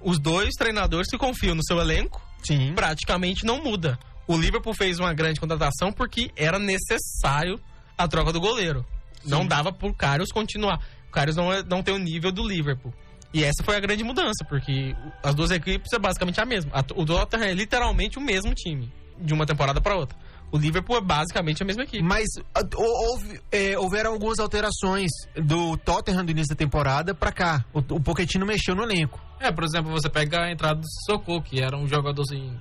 Os 0.00 0.18
dois 0.18 0.50
treinadores 0.58 1.08
que 1.10 1.16
confiam 1.16 1.54
no 1.54 1.64
seu 1.64 1.78
elenco 1.80 2.20
Sim. 2.46 2.74
praticamente 2.74 3.46
não 3.46 3.62
muda. 3.62 3.98
O 4.26 4.36
Liverpool 4.36 4.74
fez 4.74 4.98
uma 4.98 5.14
grande 5.14 5.40
contratação 5.40 5.90
porque 5.90 6.30
era 6.36 6.58
necessário 6.58 7.58
a 7.98 8.06
troca 8.08 8.32
do 8.32 8.40
goleiro. 8.40 8.86
Não 9.24 9.44
dava 9.46 9.72
pro 9.72 9.92
Karius 9.92 10.30
continuar. 10.32 10.80
O 11.08 11.10
Karius 11.10 11.36
não, 11.36 11.52
é- 11.52 11.62
não 11.64 11.82
tem 11.82 11.92
o 11.94 11.98
nível 11.98 12.30
do 12.32 12.46
Liverpool. 12.46 12.94
E 13.34 13.44
essa 13.44 13.62
foi 13.62 13.76
a 13.76 13.80
grande 13.80 14.02
mudança, 14.04 14.42
porque 14.48 14.94
as 15.22 15.34
duas 15.34 15.50
equipes 15.50 15.92
é 15.92 15.98
basicamente 15.98 16.40
a 16.40 16.46
mesma. 16.46 16.70
O 16.94 17.04
Tottenham 17.04 17.44
é 17.44 17.52
literalmente 17.52 18.16
o 18.16 18.22
mesmo 18.22 18.54
time, 18.54 18.90
de 19.18 19.34
uma 19.34 19.44
temporada 19.44 19.80
para 19.82 19.96
outra. 19.96 20.16
O 20.50 20.56
Liverpool 20.56 20.96
é 20.96 21.00
basicamente 21.02 21.62
a 21.62 21.66
mesma 21.66 21.82
equipe. 21.82 22.02
Mas 22.02 22.26
hou- 22.74 23.10
houve, 23.10 23.38
é, 23.52 23.76
houveram 23.78 24.12
algumas 24.12 24.38
alterações 24.38 25.10
do 25.36 25.76
Tottenham 25.76 26.24
do 26.24 26.30
início 26.30 26.54
da 26.54 26.56
temporada 26.56 27.14
pra 27.14 27.30
cá. 27.30 27.66
O, 27.74 27.80
o 27.80 28.00
Pochettino 28.00 28.46
mexeu 28.46 28.74
no 28.74 28.82
elenco. 28.82 29.20
É, 29.38 29.52
por 29.52 29.62
exemplo, 29.64 29.90
você 29.92 30.08
pega 30.08 30.44
a 30.44 30.50
entrada 30.50 30.80
do 30.80 30.86
Sissoko, 30.88 31.42
que 31.42 31.60
era 31.60 31.76
um 31.76 31.86
jogador 31.86 32.22
assim, 32.22 32.56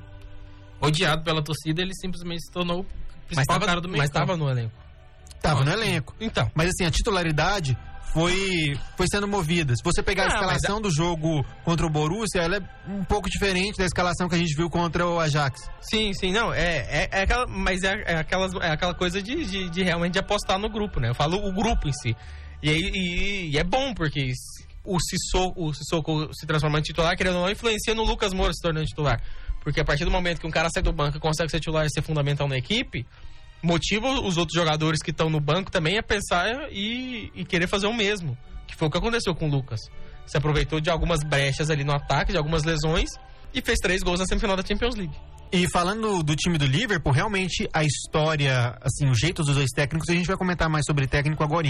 odiado 0.81 1.23
pela 1.23 1.41
torcida, 1.41 1.81
ele 1.81 1.93
simplesmente 1.95 2.41
se 2.45 2.51
tornou 2.51 2.81
o 2.81 2.83
Mas 2.85 3.25
principal 3.27 3.55
tava, 3.55 3.65
cara 3.65 3.79
do 3.81 3.87
meio 3.87 3.99
mas 3.99 4.09
campo. 4.11 4.25
tava 4.25 4.37
no 4.37 4.49
elenco. 4.49 4.75
Tava 5.41 5.63
no 5.63 5.71
elenco. 5.71 6.15
Então, 6.19 6.49
Mas 6.55 6.69
assim, 6.69 6.85
a 6.85 6.91
titularidade 6.91 7.77
foi, 8.13 8.77
foi 8.95 9.05
sendo 9.11 9.27
movida. 9.27 9.75
Se 9.75 9.83
você 9.83 10.01
pegar 10.01 10.23
a 10.23 10.25
Ah, 10.25 10.29
escalação 10.33 10.81
do 10.81 10.91
jogo 10.91 11.43
contra 11.63 11.85
o 11.85 11.89
Borussia, 11.89 12.41
ela 12.41 12.57
é 12.57 12.61
um 12.89 13.03
pouco 13.03 13.29
diferente 13.29 13.77
da 13.77 13.85
escalação 13.85 14.27
que 14.27 14.35
a 14.35 14.37
gente 14.37 14.55
viu 14.55 14.69
contra 14.69 15.05
o 15.07 15.19
Ajax. 15.19 15.59
Sim, 15.81 16.13
sim, 16.13 16.31
não, 16.31 16.53
é, 16.53 16.77
é, 16.89 17.09
é 17.11 17.21
aquela, 17.21 17.45
mas 17.47 17.83
é, 17.83 18.03
é, 18.07 18.15
aquelas, 18.17 18.51
é 18.55 18.71
aquela 18.71 18.93
coisa 18.95 19.21
de, 19.21 19.45
de, 19.45 19.69
de 19.69 19.83
realmente 19.83 20.17
apostar 20.17 20.57
no 20.57 20.69
grupo, 20.69 20.99
né? 20.99 21.09
Eu 21.09 21.15
falo 21.15 21.37
o 21.37 21.53
grupo 21.53 21.87
em 21.87 21.93
si. 21.93 22.15
E, 22.63 22.69
aí, 22.69 22.91
e, 22.93 23.49
e 23.51 23.57
é 23.57 23.63
bom, 23.63 23.93
porque 23.93 24.31
se- 24.33 24.65
o 24.83 24.97
Sissoko, 24.99 25.65
o 25.67 25.73
Sissoko 25.73 26.29
se 26.33 26.47
transformando 26.47 26.79
em 26.79 26.83
titular, 26.85 27.15
querendo 27.15 27.35
ou 27.35 27.41
não, 27.43 27.51
influencia 27.51 27.93
no 27.93 28.03
Lucas 28.03 28.33
Moura 28.33 28.53
se 28.53 28.61
tornando 28.61 28.85
titular. 28.87 29.21
Porque 29.61 29.81
a 29.81 29.85
partir 29.85 30.05
do 30.05 30.11
momento 30.11 30.39
que 30.39 30.47
um 30.47 30.51
cara 30.51 30.69
sai 30.73 30.81
do 30.81 30.93
banco 30.93 31.17
e 31.17 31.19
consegue 31.19 31.51
ser 31.51 31.59
titular 31.59 31.85
e 31.85 31.89
ser 31.91 32.01
fundamental 32.01 32.47
na 32.47 32.57
equipe, 32.57 33.05
motiva 33.61 34.07
os 34.07 34.37
outros 34.37 34.55
jogadores 34.55 35.01
que 35.01 35.11
estão 35.11 35.29
no 35.29 35.39
banco 35.39 35.71
também 35.71 35.97
a 35.97 36.03
pensar 36.03 36.71
e, 36.71 37.31
e 37.35 37.45
querer 37.45 37.67
fazer 37.67 37.87
o 37.87 37.93
mesmo. 37.93 38.37
Que 38.67 38.75
foi 38.75 38.87
o 38.87 38.91
que 38.91 38.97
aconteceu 38.97 39.33
com 39.33 39.47
o 39.47 39.51
Lucas. 39.51 39.79
Se 40.25 40.37
aproveitou 40.37 40.79
de 40.79 40.89
algumas 40.89 41.21
brechas 41.23 41.69
ali 41.69 41.83
no 41.83 41.93
ataque, 41.93 42.31
de 42.31 42.37
algumas 42.37 42.63
lesões, 42.63 43.09
e 43.53 43.61
fez 43.61 43.79
três 43.79 44.01
gols 44.01 44.19
na 44.19 44.25
semifinal 44.25 44.55
da 44.55 44.65
Champions 44.65 44.95
League. 44.95 45.15
E 45.49 45.65
falando 45.71 46.21
do 46.23 46.35
time 46.35 46.57
do 46.57 46.65
Liverpool, 46.65 47.13
realmente 47.13 47.69
a 47.73 47.81
história, 47.81 48.77
assim, 48.81 49.09
o 49.09 49.15
jeito 49.15 49.43
dos 49.43 49.55
dois 49.55 49.69
técnicos, 49.73 50.09
a 50.09 50.13
gente 50.13 50.27
vai 50.27 50.35
comentar 50.35 50.69
mais 50.69 50.85
sobre 50.85 51.07
técnico 51.07 51.41
agora. 51.41 51.69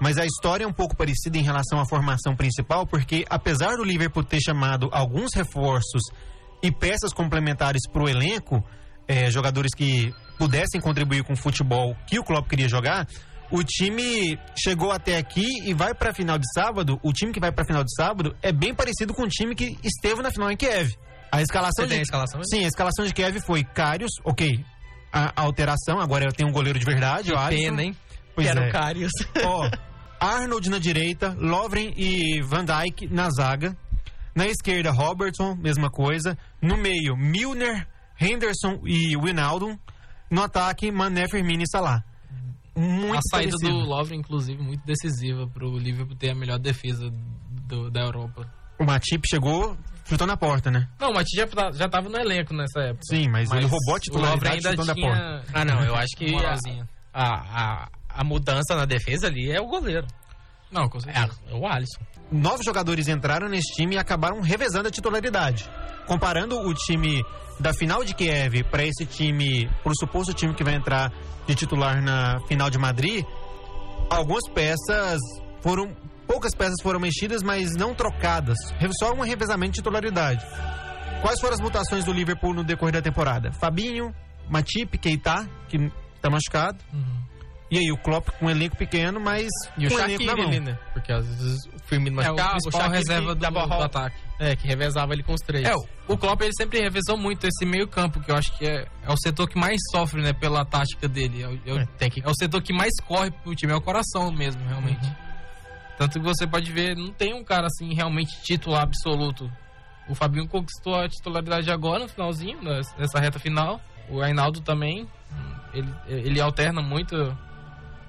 Mas 0.00 0.18
a 0.18 0.26
história 0.26 0.64
é 0.64 0.66
um 0.66 0.72
pouco 0.72 0.96
parecida 0.96 1.38
em 1.38 1.42
relação 1.42 1.78
à 1.78 1.86
formação 1.86 2.34
principal, 2.34 2.84
porque 2.84 3.24
apesar 3.30 3.76
do 3.76 3.84
Liverpool 3.84 4.24
ter 4.24 4.40
chamado 4.40 4.88
alguns 4.90 5.32
reforços 5.34 6.02
e 6.60 6.72
peças 6.72 7.12
complementares 7.12 7.82
para 7.88 8.02
o 8.02 8.08
elenco, 8.08 8.64
é, 9.08 9.30
jogadores 9.30 9.70
que 9.74 10.12
pudessem 10.38 10.80
contribuir 10.80 11.24
com 11.24 11.34
o 11.34 11.36
futebol 11.36 11.96
que 12.06 12.18
o 12.18 12.24
Klopp 12.24 12.48
queria 12.48 12.68
jogar, 12.68 13.06
o 13.50 13.62
time 13.62 14.38
chegou 14.56 14.90
até 14.90 15.18
aqui 15.18 15.46
e 15.64 15.74
vai 15.74 15.94
para 15.94 16.10
a 16.10 16.14
final 16.14 16.38
de 16.38 16.50
sábado. 16.54 16.98
O 17.02 17.12
time 17.12 17.32
que 17.32 17.40
vai 17.40 17.52
para 17.52 17.64
a 17.64 17.66
final 17.66 17.84
de 17.84 17.94
sábado 17.94 18.34
é 18.42 18.50
bem 18.50 18.74
parecido 18.74 19.12
com 19.12 19.22
o 19.24 19.28
time 19.28 19.54
que 19.54 19.76
esteve 19.84 20.22
na 20.22 20.30
final 20.30 20.50
em 20.50 20.56
Kiev. 20.56 20.96
A 21.30 21.42
escalação 21.42 21.84
Você 21.84 21.88
de 21.88 21.88
tem 21.90 21.98
a 21.98 22.02
escalação? 22.02 22.40
Sim, 22.44 22.64
a 22.64 22.68
escalação 22.68 23.04
de 23.04 23.12
Kiev 23.12 23.40
foi 23.40 23.62
Karius, 23.62 24.12
ok. 24.24 24.64
A, 25.12 25.32
a 25.36 25.44
alteração, 25.44 26.00
agora 26.00 26.32
tem 26.32 26.46
um 26.46 26.52
goleiro 26.52 26.78
de 26.78 26.84
verdade, 26.84 27.28
Que 27.28 27.34
o 27.34 27.38
Alisson. 27.38 27.62
pena, 27.64 27.82
hein? 27.82 27.96
Pois 28.34 28.46
que 28.46 28.50
era 28.50 28.64
é. 28.64 28.68
o 28.68 28.72
Karius. 28.72 29.12
Ó, 29.44 29.70
Arnold 30.18 30.70
na 30.70 30.78
direita, 30.78 31.36
Lovren 31.38 31.92
e 31.96 32.40
Van 32.42 32.64
Dijk 32.64 33.08
na 33.10 33.28
zaga. 33.28 33.76
Na 34.34 34.46
esquerda, 34.46 34.90
Robertson, 34.90 35.54
mesma 35.56 35.90
coisa. 35.90 36.38
No 36.60 36.78
meio, 36.78 37.16
Milner, 37.16 37.86
Henderson 38.20 38.80
e 38.84 39.16
Wijnaldum. 39.16 39.76
No 40.30 40.42
ataque, 40.42 40.90
Mané, 40.90 41.28
Firmino 41.28 41.62
e 41.62 41.68
Salah. 41.68 42.02
Muito 42.74 43.18
a 43.18 43.20
saída 43.30 43.50
parecido. 43.58 43.80
do 43.80 43.86
Lovren, 43.86 44.18
inclusive, 44.20 44.62
muito 44.62 44.82
decisiva 44.86 45.46
pro 45.46 45.76
Liverpool 45.76 46.16
ter 46.16 46.30
a 46.30 46.34
melhor 46.34 46.58
defesa 46.58 47.10
do- 47.66 47.90
da 47.90 48.00
Europa. 48.00 48.50
O 48.78 48.84
Matip 48.84 49.22
chegou, 49.28 49.76
chutou 50.08 50.26
na 50.26 50.36
porta, 50.36 50.70
né? 50.70 50.88
Não, 50.98 51.10
o 51.10 51.14
Mati 51.14 51.36
já, 51.36 51.46
tá- 51.46 51.70
já 51.72 51.86
tava 51.88 52.08
no 52.08 52.16
elenco 52.16 52.54
nessa 52.54 52.80
época. 52.80 53.02
Sim, 53.10 53.28
mas, 53.28 53.50
ele 53.52 53.66
roubou 53.66 53.94
a 53.94 53.96
o 53.96 54.00
titularidade 54.00 54.56
ainda 54.56 54.70
chutando 54.70 54.90
a 54.90 54.94
tinha 54.94 55.06
porta. 55.06 55.44
Ah, 55.52 55.64
não, 55.66 55.84
eu 55.84 55.94
acho 55.94 56.16
que 56.16 56.34
a, 56.34 56.56
a, 57.12 57.82
a, 57.84 57.88
a 58.08 58.24
mudança 58.24 58.74
na 58.74 58.86
defesa 58.86 59.26
ali 59.26 59.50
é 59.52 59.60
o 59.60 59.66
goleiro. 59.66 60.06
Não, 60.70 60.88
com 60.88 60.96
É, 60.96 61.00
certeza. 61.02 61.38
é 61.50 61.54
o 61.54 61.66
Alisson. 61.66 62.00
nove 62.32 62.64
jogadores 62.64 63.06
entraram 63.06 63.46
nesse 63.50 63.74
time 63.74 63.96
e 63.96 63.98
acabaram 63.98 64.40
revezando 64.40 64.88
a 64.88 64.90
titularidade. 64.90 65.68
Comparando 66.06 66.58
o 66.58 66.72
time 66.74 67.22
da 67.62 67.72
final 67.72 68.04
de 68.04 68.12
Kiev 68.12 68.64
para 68.64 68.84
esse 68.84 69.06
time, 69.06 69.70
para 69.82 69.92
o 69.92 69.96
suposto 69.96 70.34
time 70.34 70.52
que 70.52 70.64
vai 70.64 70.74
entrar 70.74 71.12
de 71.46 71.54
titular 71.54 72.02
na 72.02 72.40
final 72.48 72.68
de 72.68 72.76
Madrid, 72.76 73.24
algumas 74.10 74.48
peças 74.52 75.20
foram. 75.60 75.96
Poucas 76.26 76.54
peças 76.54 76.76
foram 76.82 76.98
mexidas, 76.98 77.42
mas 77.42 77.72
não 77.76 77.94
trocadas. 77.94 78.56
Só 78.98 79.12
um 79.12 79.20
revezamento 79.20 79.72
de 79.72 79.76
titularidade. 79.78 80.42
Quais 81.20 81.38
foram 81.40 81.54
as 81.54 81.60
mutações 81.60 82.04
do 82.04 82.12
Liverpool 82.12 82.54
no 82.54 82.64
decorrer 82.64 82.94
da 82.94 83.02
temporada? 83.02 83.52
Fabinho, 83.52 84.14
Matip, 84.48 84.96
Keita, 84.98 85.46
que 85.68 85.76
está 86.16 86.30
machucado. 86.30 86.78
Uhum. 86.92 87.22
E 87.72 87.78
aí, 87.78 87.90
o 87.90 87.96
Klopp 87.96 88.28
com 88.38 88.46
um 88.46 88.50
elenco 88.50 88.76
pequeno, 88.76 89.18
mas 89.18 89.48
E 89.78 89.86
o 89.86 89.88
com 89.90 89.98
elenco 89.98 90.22
Shaqiri 90.22 90.26
na 90.26 90.36
mão. 90.36 90.60
né? 90.60 90.78
Porque 90.92 91.10
às 91.10 91.26
vezes 91.26 91.64
o 91.74 91.78
Firmino 91.86 92.20
É 92.20 92.30
o 92.30 92.34
machucava, 92.36 92.58
Shaqiri 92.70 92.96
reserva 92.98 93.34
do, 93.34 93.40
dava 93.40 93.66
do 93.66 93.82
ataque. 93.82 94.16
É, 94.38 94.54
que 94.54 94.66
revezava 94.66 95.14
ele 95.14 95.22
com 95.22 95.32
os 95.32 95.40
três. 95.40 95.64
É, 95.66 95.74
o, 95.74 95.86
o 96.08 96.18
Klopp 96.18 96.42
ele 96.42 96.52
sempre 96.54 96.80
revezou 96.80 97.16
muito 97.16 97.46
esse 97.46 97.64
meio 97.64 97.88
campo, 97.88 98.20
que 98.20 98.30
eu 98.30 98.36
acho 98.36 98.52
que 98.58 98.66
é, 98.66 98.86
é 99.02 99.10
o 99.10 99.16
setor 99.16 99.48
que 99.48 99.58
mais 99.58 99.78
sofre, 99.90 100.20
né, 100.20 100.32
pela 100.34 100.64
tática 100.66 101.08
dele. 101.08 101.42
É, 101.42 101.48
o- 101.48 101.60
é 101.64 101.72
o- 101.72 101.88
É, 101.98 102.10
que... 102.10 102.20
é 102.22 102.28
o 102.28 102.34
setor 102.34 102.60
que 102.62 102.74
mais 102.74 102.92
corre 103.06 103.30
pro 103.30 103.54
time, 103.54 103.72
é 103.72 103.76
o 103.76 103.80
coração 103.80 104.30
mesmo, 104.30 104.62
realmente. 104.68 105.10
Tanto 105.96 106.20
que 106.20 106.26
você 106.26 106.46
pode 106.46 106.70
ver, 106.72 106.94
não 106.96 107.12
tem 107.12 107.32
um 107.32 107.42
cara 107.44 107.68
assim 107.68 107.94
realmente 107.94 108.32
titular 108.42 108.82
absoluto. 108.82 109.50
O 110.08 110.14
Fabinho 110.14 110.46
conquistou 110.48 110.94
a 110.96 111.08
titularidade 111.08 111.70
agora, 111.70 112.00
no 112.00 112.08
finalzinho, 112.08 112.60
nessa 112.62 112.94
nessa 112.98 113.18
reta 113.18 113.38
final. 113.38 113.80
O 114.10 114.20
Ainaldo 114.20 114.60
também, 114.60 115.08
ele, 115.72 115.88
ele 116.08 116.40
alterna 116.40 116.82
muito. 116.82 117.14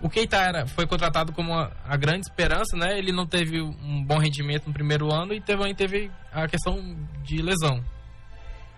O 0.04 0.10
Keita 0.10 0.36
era, 0.36 0.68
foi 0.68 0.86
contratado 0.86 1.32
como 1.32 1.54
a, 1.54 1.72
a 1.88 1.96
grande 1.96 2.28
esperança, 2.28 2.76
né? 2.76 3.00
Ele 3.00 3.14
não 3.14 3.26
teve 3.26 3.62
um 3.62 4.04
bom 4.04 4.18
rendimento 4.18 4.68
no 4.68 4.74
primeiro 4.74 5.10
ano 5.10 5.34
e 5.34 5.40
também 5.40 5.74
teve 5.74 6.12
a 6.30 6.46
questão 6.46 6.78
de 7.24 7.42
lesão. 7.42 7.82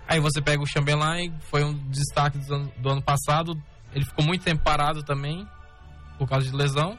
Aí 0.08 0.20
você 0.20 0.40
pega 0.40 0.62
o 0.62 0.68
Chamberlain, 0.68 1.34
foi 1.50 1.64
um 1.64 1.74
destaque 1.90 2.38
do 2.38 2.54
ano, 2.54 2.72
do 2.78 2.90
ano 2.92 3.02
passado. 3.02 3.60
Ele 3.92 4.06
ficou 4.06 4.24
muito 4.24 4.44
tempo 4.44 4.64
parado 4.64 5.02
também, 5.02 5.48
por 6.20 6.30
causa 6.30 6.48
de 6.48 6.56
lesão. 6.56 6.96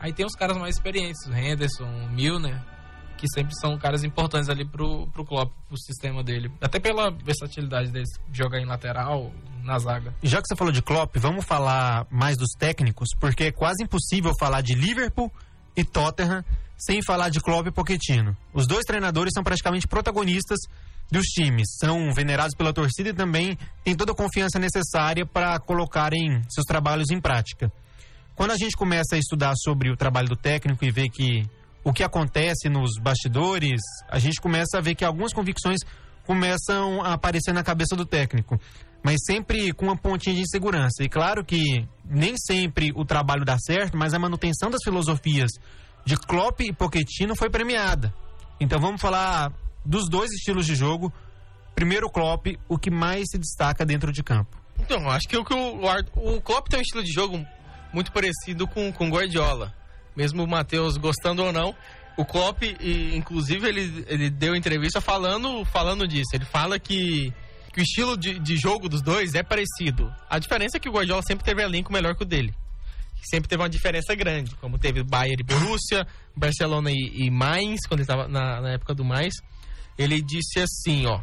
Aí 0.00 0.14
tem 0.14 0.24
os 0.24 0.34
caras 0.34 0.56
mais 0.56 0.76
experientes, 0.76 1.26
o 1.26 1.34
Henderson, 1.34 1.84
o 1.84 2.08
Milner, 2.08 2.58
que 3.22 3.28
sempre 3.32 3.54
são 3.54 3.78
caras 3.78 4.02
importantes 4.02 4.48
ali 4.48 4.66
pro, 4.66 5.06
pro 5.12 5.24
Klopp, 5.24 5.52
pro 5.68 5.78
sistema 5.78 6.24
dele. 6.24 6.50
Até 6.60 6.80
pela 6.80 7.08
versatilidade 7.08 7.92
deles, 7.92 8.08
jogar 8.32 8.58
em 8.58 8.66
lateral, 8.66 9.30
na 9.62 9.78
zaga. 9.78 10.12
Já 10.24 10.42
que 10.42 10.48
você 10.48 10.56
falou 10.56 10.72
de 10.72 10.82
Klopp, 10.82 11.16
vamos 11.18 11.44
falar 11.44 12.04
mais 12.10 12.36
dos 12.36 12.50
técnicos, 12.58 13.10
porque 13.20 13.44
é 13.44 13.52
quase 13.52 13.84
impossível 13.84 14.32
falar 14.40 14.60
de 14.60 14.74
Liverpool 14.74 15.30
e 15.76 15.84
Tottenham 15.84 16.44
sem 16.76 17.00
falar 17.00 17.28
de 17.28 17.38
Klopp 17.38 17.68
e 17.68 17.70
Pochettino. 17.70 18.36
Os 18.52 18.66
dois 18.66 18.84
treinadores 18.84 19.30
são 19.32 19.44
praticamente 19.44 19.86
protagonistas 19.86 20.58
dos 21.08 21.26
times, 21.26 21.76
são 21.78 22.12
venerados 22.12 22.56
pela 22.56 22.72
torcida 22.72 23.10
e 23.10 23.14
também 23.14 23.56
têm 23.84 23.94
toda 23.94 24.10
a 24.10 24.16
confiança 24.16 24.58
necessária 24.58 25.24
para 25.24 25.60
colocarem 25.60 26.42
seus 26.50 26.66
trabalhos 26.66 27.08
em 27.12 27.20
prática. 27.20 27.70
Quando 28.34 28.50
a 28.50 28.56
gente 28.56 28.76
começa 28.76 29.14
a 29.14 29.18
estudar 29.18 29.52
sobre 29.54 29.92
o 29.92 29.96
trabalho 29.96 30.28
do 30.28 30.36
técnico 30.36 30.84
e 30.84 30.90
ver 30.90 31.08
que 31.08 31.48
o 31.84 31.92
que 31.92 32.02
acontece 32.02 32.68
nos 32.68 32.98
bastidores, 33.00 33.80
a 34.08 34.18
gente 34.18 34.40
começa 34.40 34.78
a 34.78 34.80
ver 34.80 34.94
que 34.94 35.04
algumas 35.04 35.32
convicções 35.32 35.80
começam 36.24 37.02
a 37.02 37.14
aparecer 37.14 37.52
na 37.52 37.62
cabeça 37.62 37.96
do 37.96 38.06
técnico 38.06 38.58
mas 39.02 39.16
sempre 39.26 39.72
com 39.72 39.86
uma 39.86 39.96
pontinha 39.96 40.34
de 40.34 40.42
insegurança. 40.42 41.02
E 41.02 41.08
claro 41.08 41.44
que 41.44 41.86
nem 42.04 42.34
sempre 42.36 42.92
o 42.94 43.04
trabalho 43.04 43.44
dá 43.44 43.58
certo, 43.58 43.96
mas 43.96 44.14
a 44.14 44.18
manutenção 44.18 44.70
das 44.70 44.80
filosofias 44.84 45.50
de 46.04 46.16
Klopp 46.16 46.60
e 46.60 46.72
Pochettino 46.72 47.34
foi 47.34 47.50
premiada. 47.50 48.14
Então 48.60 48.78
vamos 48.80 49.00
falar 49.00 49.52
dos 49.84 50.08
dois 50.08 50.30
estilos 50.30 50.66
de 50.66 50.74
jogo. 50.74 51.12
Primeiro, 51.74 52.08
Klopp, 52.08 52.46
o 52.68 52.78
que 52.78 52.90
mais 52.90 53.24
se 53.30 53.38
destaca 53.38 53.84
dentro 53.84 54.12
de 54.12 54.22
campo. 54.22 54.56
Então, 54.78 55.10
acho 55.10 55.28
que 55.28 55.36
o, 55.36 55.42
o, 55.42 56.36
o 56.36 56.40
Klopp 56.40 56.68
tem 56.68 56.78
um 56.78 56.82
estilo 56.82 57.02
de 57.02 57.12
jogo 57.12 57.44
muito 57.92 58.12
parecido 58.12 58.68
com 58.68 58.92
com 58.92 59.10
Guardiola. 59.10 59.74
Mesmo 60.16 60.44
o 60.44 60.48
Matheus 60.48 60.96
gostando 60.96 61.42
ou 61.44 61.52
não, 61.52 61.74
o 62.16 62.24
Klopp, 62.24 62.62
e, 62.62 63.16
inclusive, 63.16 63.66
ele, 63.66 64.04
ele 64.06 64.28
deu 64.30 64.54
entrevista 64.54 65.00
falando, 65.00 65.64
falando 65.64 66.06
disso. 66.06 66.30
Ele 66.34 66.44
fala 66.44 66.78
que, 66.78 67.32
que 67.72 67.80
o 67.80 67.82
estilo 67.82 68.16
de, 68.16 68.38
de 68.38 68.56
jogo 68.56 68.88
dos 68.88 69.00
dois 69.02 69.34
é 69.34 69.42
parecido. 69.42 70.12
A 70.28 70.38
diferença 70.38 70.76
é 70.76 70.80
que 70.80 70.88
o 70.88 70.92
Guardiola 70.92 71.22
sempre 71.26 71.44
teve 71.44 71.62
elenco 71.62 71.92
melhor 71.92 72.14
que 72.14 72.22
o 72.22 72.26
dele. 72.26 72.52
Sempre 73.24 73.48
teve 73.48 73.62
uma 73.62 73.68
diferença 73.70 74.14
grande, 74.16 74.54
como 74.56 74.78
teve 74.78 75.02
Bayern 75.04 75.40
e 75.40 75.44
Borussia, 75.44 76.04
Barcelona 76.36 76.90
e, 76.90 77.26
e 77.26 77.30
Mainz, 77.30 77.86
quando 77.86 78.00
ele 78.00 78.02
estava 78.02 78.26
na, 78.26 78.60
na 78.60 78.70
época 78.72 78.94
do 78.94 79.04
Mainz. 79.04 79.34
Ele 79.96 80.20
disse 80.20 80.58
assim, 80.58 81.06
ó, 81.06 81.20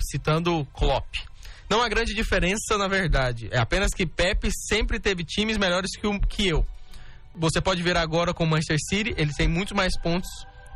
citando 0.00 0.64
Klopp. 0.72 1.06
Não 1.68 1.82
há 1.82 1.88
grande 1.88 2.14
diferença, 2.14 2.78
na 2.78 2.86
verdade. 2.86 3.48
É 3.50 3.58
apenas 3.58 3.90
que 3.92 4.06
Pepe 4.06 4.50
sempre 4.52 5.00
teve 5.00 5.24
times 5.24 5.56
melhores 5.58 5.90
que, 5.96 6.06
o- 6.06 6.20
que 6.20 6.46
eu. 6.46 6.64
Você 7.34 7.60
pode 7.60 7.82
ver 7.82 7.96
agora 7.96 8.34
com 8.34 8.44
o 8.44 8.46
Manchester 8.46 8.78
City, 8.88 9.14
eles 9.16 9.34
têm 9.36 9.48
muito 9.48 9.74
mais 9.74 9.98
pontos 10.00 10.28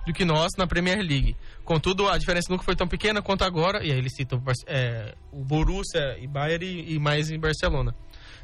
do 0.07 0.13
que 0.13 0.25
nós 0.25 0.53
na 0.57 0.67
Premier 0.67 0.99
League. 0.99 1.37
Contudo, 1.65 2.09
a 2.09 2.17
diferença 2.17 2.47
nunca 2.51 2.63
foi 2.65 2.77
tão 2.77 2.87
pequena 2.89 3.21
quanto 3.21 3.43
agora. 3.45 3.85
E 3.85 3.91
aí 3.93 3.99
ele 3.99 4.09
cita 4.09 4.37
o, 4.37 4.39
Bar- 4.39 4.55
é, 4.67 5.15
o 5.33 5.45
Borussia 5.45 6.17
e 6.19 6.27
Bayern 6.27 6.65
e, 6.65 6.95
e 6.95 6.99
mais 6.99 7.31
em 7.31 7.39
Barcelona. 7.39 7.95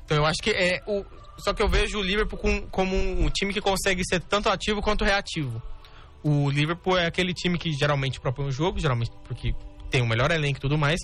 Então 0.05 0.16
eu 0.16 0.27
acho 0.27 0.42
que 0.42 0.51
é 0.51 0.83
o. 0.87 1.05
Só 1.38 1.55
que 1.55 1.62
eu 1.62 1.68
vejo 1.68 1.98
o 1.98 2.03
Liverpool 2.03 2.38
com- 2.38 2.66
como 2.68 2.94
um 2.94 3.29
time 3.31 3.53
que 3.55 3.61
consegue 3.61 4.03
ser 4.05 4.20
tanto 4.20 4.48
ativo 4.51 4.83
quanto 4.83 5.05
reativo. 5.05 5.62
O 6.22 6.51
Liverpool 6.51 6.98
é 6.98 7.07
aquele 7.07 7.33
time 7.33 7.57
que 7.59 7.72
geralmente 7.72 8.20
propõe 8.20 8.46
o 8.46 8.53
jogo, 8.53 8.79
geralmente 8.79 9.11
porque 9.25 9.55
tem 9.90 10.03
o 10.03 10.07
melhor 10.07 10.31
elenco 10.31 10.59
e 10.59 10.61
tudo 10.61 10.77
mais, 10.77 11.01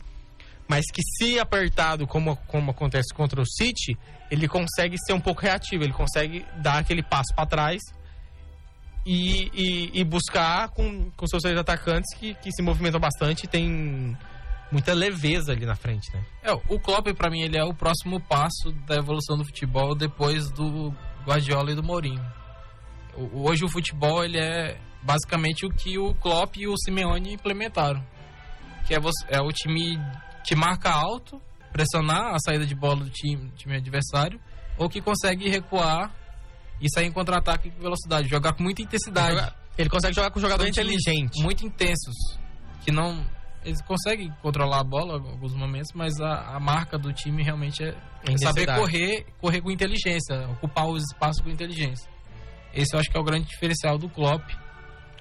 mas 0.68 0.84
que 0.92 1.00
se 1.02 1.38
apertado, 1.40 2.06
como, 2.06 2.36
como 2.46 2.70
acontece 2.70 3.12
contra 3.14 3.40
o 3.40 3.46
City, 3.46 3.96
ele 4.30 4.46
consegue 4.46 4.96
ser 5.06 5.14
um 5.14 5.20
pouco 5.20 5.40
reativo, 5.42 5.82
ele 5.82 5.92
consegue 5.92 6.44
dar 6.58 6.78
aquele 6.78 7.02
passo 7.02 7.34
para 7.34 7.46
trás 7.46 7.80
e, 9.06 9.50
e, 9.54 10.00
e 10.00 10.04
buscar 10.04 10.68
com, 10.70 11.10
com 11.12 11.26
seus 11.26 11.42
seis 11.42 11.56
atacantes 11.56 12.14
que, 12.18 12.34
que 12.34 12.52
se 12.52 12.62
movimentam 12.62 13.00
bastante 13.00 13.44
e 13.44 13.48
tem 13.48 14.16
muita 14.70 14.92
leveza 14.92 15.52
ali 15.52 15.64
na 15.64 15.74
frente, 15.74 16.12
né? 16.12 16.22
É, 16.42 16.52
o 16.52 16.78
Klopp, 16.78 17.06
pra 17.16 17.30
mim, 17.30 17.40
ele 17.40 17.56
é 17.56 17.64
o 17.64 17.72
próximo 17.72 18.20
passo 18.20 18.70
da 18.86 18.96
evolução 18.96 19.38
do 19.38 19.44
futebol 19.46 19.94
depois 19.94 20.50
do 20.50 20.94
Guardiola 21.24 21.72
e 21.72 21.74
do 21.74 21.82
Mourinho. 21.82 22.22
Hoje 23.32 23.64
o 23.64 23.68
futebol, 23.68 24.22
ele 24.22 24.38
é 24.38 24.78
basicamente 25.02 25.64
o 25.64 25.70
que 25.70 25.98
o 25.98 26.14
Klopp 26.16 26.56
e 26.58 26.68
o 26.68 26.76
Simeone 26.76 27.32
implementaram. 27.32 28.04
Que 28.86 28.94
é, 28.94 29.00
você- 29.00 29.24
é 29.28 29.40
o 29.40 29.50
time 29.50 29.98
que 30.48 30.56
marca 30.56 30.90
alto, 30.90 31.40
pressionar 31.72 32.34
a 32.34 32.38
saída 32.38 32.64
de 32.64 32.74
bola 32.74 33.04
do 33.04 33.10
time, 33.10 33.50
time 33.56 33.76
adversário, 33.76 34.40
ou 34.78 34.88
que 34.88 35.00
consegue 35.02 35.48
recuar 35.48 36.10
e 36.80 36.88
sair 36.90 37.06
em 37.06 37.12
contra-ataque 37.12 37.70
com 37.70 37.80
velocidade, 37.82 38.28
jogar 38.28 38.54
com 38.54 38.62
muita 38.62 38.80
intensidade. 38.82 39.34
Joga- 39.34 39.54
Ele 39.76 39.88
consegue 39.90 40.14
jogar 40.14 40.30
com 40.30 40.38
um 40.38 40.42
jogador 40.42 40.62
São 40.64 40.72
times 40.72 40.88
inteligente. 40.96 41.42
Muito 41.42 41.66
intensos. 41.66 42.14
Que 42.84 42.90
não. 42.90 43.24
eles 43.64 43.82
conseguem 43.82 44.32
controlar 44.40 44.80
a 44.80 44.84
bola 44.84 45.18
em 45.18 45.30
alguns 45.32 45.52
momentos, 45.54 45.90
mas 45.94 46.18
a, 46.20 46.56
a 46.56 46.60
marca 46.60 46.96
do 46.96 47.12
time 47.12 47.42
realmente 47.42 47.82
é, 47.84 47.94
Em 48.28 48.38
saber 48.38 48.66
correr, 48.74 49.26
correr 49.40 49.60
com 49.60 49.70
inteligência, 49.70 50.48
ocupar 50.52 50.86
os 50.86 51.02
espaços 51.12 51.42
com 51.42 51.50
inteligência. 51.50 52.08
Esse 52.72 52.94
eu 52.94 53.00
acho 53.00 53.10
que 53.10 53.16
é 53.18 53.20
o 53.20 53.24
grande 53.24 53.46
diferencial 53.48 53.98
do 53.98 54.08
Klopp. 54.08 54.48